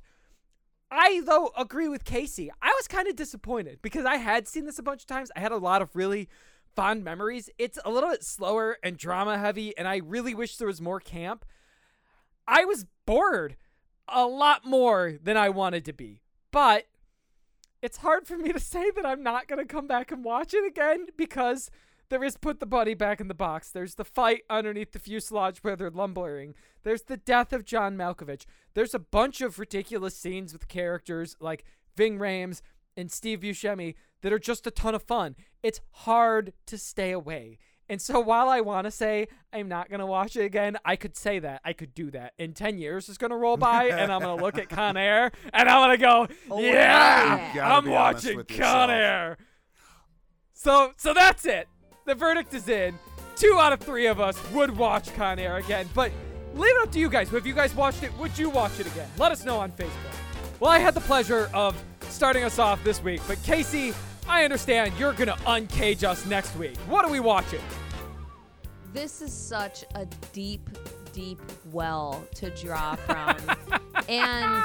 I 0.91 1.22
though 1.26 1.51
agree 1.59 1.89
with 1.89 2.05
Casey. 2.05 2.51
I 2.62 2.72
was 2.76 2.87
kind 2.87 3.09
of 3.09 3.16
disappointed 3.16 3.80
because 3.82 4.05
I 4.05 4.16
had 4.16 4.47
seen 4.47 4.64
this 4.64 4.78
a 4.78 4.82
bunch 4.84 5.03
of 5.03 5.09
times. 5.09 5.32
I 5.34 5.41
had 5.41 5.51
a 5.51 5.57
lot 5.57 5.82
of 5.82 5.97
really 5.97 6.28
fond 6.77 7.03
memories. 7.03 7.51
It's 7.59 7.79
a 7.85 7.91
little 7.91 8.11
bit 8.11 8.22
slower 8.22 8.77
and 8.83 8.99
drama 8.99 9.39
heavy, 9.39 9.77
and 9.77 9.89
I 9.89 9.97
really 9.97 10.35
wish 10.35 10.57
there 10.57 10.68
was 10.68 10.81
more 10.81 11.01
camp. 11.01 11.45
I 12.47 12.64
was 12.64 12.87
bored 13.07 13.57
a 14.07 14.27
lot 14.27 14.64
more 14.64 15.18
than 15.20 15.37
I 15.37 15.49
wanted 15.49 15.85
to 15.87 15.93
be, 15.93 16.20
but 16.53 16.87
it's 17.83 17.99
hard 17.99 18.27
for 18.27 18.37
me 18.37 18.53
to 18.53 18.61
say 18.61 18.91
that 18.93 19.07
I'm 19.07 19.22
not 19.22 19.49
going 19.49 19.59
to 19.59 19.72
come 19.72 19.87
back 19.87 20.12
and 20.12 20.22
watch 20.22 20.55
it 20.55 20.66
again 20.66 21.07
because 21.16 21.70
there 22.09 22.22
is 22.22 22.37
put 22.37 22.61
the 22.61 22.66
body 22.66 22.95
back 22.95 23.20
in 23.20 23.29
the 23.29 23.35
box. 23.35 23.70
There's 23.70 23.95
the 23.95 24.05
fight 24.05 24.43
underneath 24.49 24.93
the 24.93 24.99
fuselage 24.99 25.59
where 25.64 25.77
they're 25.77 25.91
lumbering. 25.91 26.55
There's 26.85 27.03
the 27.03 27.16
death 27.16 27.53
of 27.53 27.64
John 27.64 27.97
Malkovich. 27.97 28.45
There's 28.74 28.95
a 28.95 29.01
bunch 29.01 29.41
of 29.41 29.59
ridiculous 29.59 30.16
scenes 30.16 30.53
with 30.53 30.68
characters 30.68 31.37
like 31.41 31.64
Ving 31.97 32.18
Rhames 32.18 32.61
and 32.97 33.11
Steve 33.11 33.41
Buscemi 33.41 33.95
that 34.22 34.33
are 34.33 34.39
just 34.39 34.66
a 34.66 34.70
ton 34.70 34.95
of 34.95 35.03
fun. 35.03 35.37
It's 35.67 35.81
hard 35.91 36.53
to 36.67 36.79
stay 36.79 37.11
away. 37.11 37.59
And 37.89 38.01
so 38.01 38.21
while 38.21 38.49
I 38.49 38.61
want 38.61 38.85
to 38.85 38.91
say 38.93 39.27
I'm 39.53 39.67
not 39.69 39.89
going 39.89 39.99
to 39.99 40.07
watch 40.07 40.37
it 40.37 40.45
again, 40.45 40.77
I 40.85 40.95
could 40.95 41.17
say 41.17 41.41
that. 41.41 41.61
I 41.64 41.73
could 41.73 41.93
do 41.93 42.12
that. 42.12 42.35
In 42.39 42.53
10 42.53 42.79
years 42.79 43.09
it's 43.09 43.19
going 43.19 43.33
to 43.33 43.37
roll 43.37 43.57
by 43.57 43.85
and 43.89 44.12
I'm 44.12 44.21
going 44.23 44.39
to 44.39 44.45
look 44.45 44.59
at 44.59 44.69
Con 44.69 44.97
Air 44.97 45.33
and 45.53 45.69
I'm 45.69 45.89
going 45.89 45.99
to 45.99 46.03
go, 46.05 46.27
Oh, 46.51 46.61
yeah, 46.61 47.53
yeah. 47.53 47.77
I'm 47.77 47.87
watching 47.89 48.37
Con 48.45 48.57
yourself. 48.57 48.91
Air. 48.91 49.39
So 50.53 50.93
so 50.97 51.12
that's 51.12 51.45
it. 51.45 51.67
The 52.05 52.14
verdict 52.14 52.55
is 52.55 52.69
in. 52.69 52.95
Two 53.35 53.59
out 53.59 53.73
of 53.73 53.81
three 53.81 54.07
of 54.07 54.21
us 54.21 54.39
would 54.53 54.77
watch 54.77 55.12
Con 55.17 55.41
Air 55.41 55.57
again, 55.57 55.89
but 55.95 56.12
leave 56.55 56.71
it 56.77 56.83
up 56.83 56.93
to 56.93 57.01
you 57.01 57.11
guys. 57.11 57.29
Have 57.31 57.45
you 57.47 57.55
guys 57.55 57.75
watched 57.75 58.05
it? 58.05 58.17
Would 58.19 58.39
you 58.39 58.51
watch 58.51 58.79
it 58.79 58.87
again? 58.87 59.09
Let 59.19 59.33
us 59.33 59.45
know 59.45 59.59
on 59.59 59.73
Facebook. 59.73 60.14
Well, 60.61 60.71
I 60.71 60.79
had 60.79 60.95
the 60.95 61.01
pleasure 61.03 61.51
of 61.53 61.77
starting 62.09 62.45
us 62.45 62.59
off 62.59 62.83
this 62.85 63.03
week, 63.03 63.21
but 63.29 63.43
Casey, 63.43 63.93
I 64.29 64.45
understand 64.45 64.93
you're 64.99 65.12
gonna 65.12 65.37
uncage 65.47 66.03
us 66.03 66.27
next 66.27 66.57
week. 66.57 66.77
What 66.89 67.05
are 67.05 67.11
we 67.11 67.20
watching? 67.20 67.61
This 68.93 69.22
is 69.22 69.33
such 69.33 69.85
a 69.95 70.07
deep, 70.33 70.68
deep 71.12 71.41
well 71.70 72.27
to 72.35 72.51
draw 72.51 72.97
from. 72.97 73.37
and, 74.09 74.62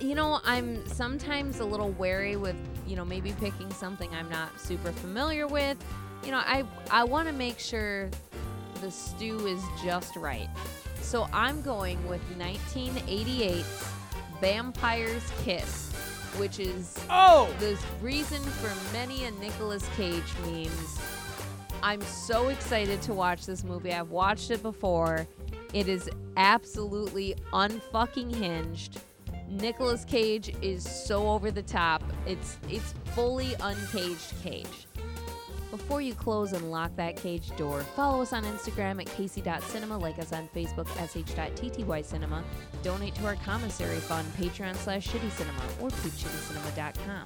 you 0.00 0.14
know, 0.14 0.40
I'm 0.44 0.86
sometimes 0.88 1.60
a 1.60 1.64
little 1.64 1.90
wary 1.92 2.36
with, 2.36 2.56
you 2.86 2.96
know, 2.96 3.04
maybe 3.04 3.32
picking 3.32 3.70
something 3.70 4.12
I'm 4.14 4.28
not 4.28 4.58
super 4.58 4.92
familiar 4.92 5.46
with. 5.46 5.76
You 6.24 6.32
know, 6.32 6.38
I, 6.44 6.64
I 6.90 7.04
want 7.04 7.28
to 7.28 7.34
make 7.34 7.58
sure 7.58 8.10
the 8.80 8.90
stew 8.90 9.46
is 9.46 9.62
just 9.84 10.16
right. 10.16 10.48
So 11.00 11.28
I'm 11.32 11.62
going 11.62 12.06
with 12.08 12.20
1988's 12.38 13.88
Vampire's 14.40 15.30
Kiss, 15.42 15.89
which 16.36 16.58
is 16.58 16.96
Oh, 17.10 17.52
the 17.58 17.78
reason 18.00 18.40
for 18.42 18.92
many 18.92 19.24
a 19.24 19.30
Nicolas 19.32 19.88
Cage 19.96 20.34
memes. 20.46 21.00
I'm 21.82 22.02
so 22.02 22.48
excited 22.48 23.00
to 23.02 23.14
watch 23.14 23.46
this 23.46 23.64
movie. 23.64 23.92
I've 23.92 24.10
watched 24.10 24.50
it 24.50 24.62
before. 24.62 25.26
It 25.72 25.88
is 25.88 26.10
absolutely 26.36 27.36
unfucking 27.52 28.34
hinged. 28.34 29.00
Nicolas 29.48 30.04
Cage 30.04 30.54
is 30.62 30.88
so 30.88 31.28
over 31.28 31.50
the 31.50 31.62
top. 31.62 32.02
It's 32.26 32.58
it's 32.68 32.94
fully 33.14 33.54
uncaged 33.60 34.32
Cage. 34.42 34.86
Before 35.70 36.00
you 36.00 36.14
close 36.14 36.52
and 36.52 36.72
lock 36.72 36.96
that 36.96 37.16
cage 37.16 37.54
door, 37.56 37.82
follow 37.94 38.22
us 38.22 38.32
on 38.32 38.42
Instagram 38.42 39.00
at 39.00 39.06
casey.cinema, 39.06 39.96
like 39.98 40.18
us 40.18 40.32
on 40.32 40.48
Facebook, 40.48 40.88
sh.ttycinema, 40.88 42.42
donate 42.82 43.14
to 43.14 43.26
our 43.26 43.36
commissary 43.36 43.98
fund, 43.98 44.26
patreon 44.34 44.74
slash 44.74 45.06
shitty 45.06 45.30
cinema, 45.30 45.62
or 45.80 45.90
peepshittycinema.com. 45.90 47.24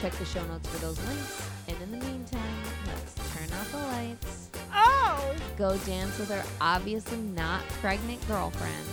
Check 0.00 0.12
the 0.14 0.24
show 0.24 0.42
notes 0.46 0.66
for 0.70 0.78
those 0.78 0.98
links, 1.06 1.50
and 1.68 1.76
in 1.82 1.98
the 1.98 2.06
meantime, 2.06 2.62
let's 2.86 3.14
turn 3.34 3.52
off 3.58 3.70
the 3.70 3.78
lights, 3.78 4.48
oh. 4.72 5.34
go 5.58 5.76
dance 5.78 6.18
with 6.18 6.30
our 6.30 6.42
obviously 6.62 7.18
not 7.18 7.60
pregnant 7.82 8.26
girlfriend, 8.26 8.86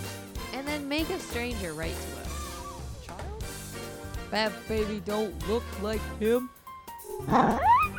and 0.52 0.68
then 0.68 0.86
make 0.86 1.08
a 1.08 1.18
stranger 1.18 1.72
write 1.72 1.94
to 1.94 2.20
us. 2.20 3.06
Child? 3.06 3.44
That 4.30 4.52
baby 4.68 5.00
don't 5.06 5.48
look 5.48 5.64
like 5.80 6.02
him. 6.18 6.50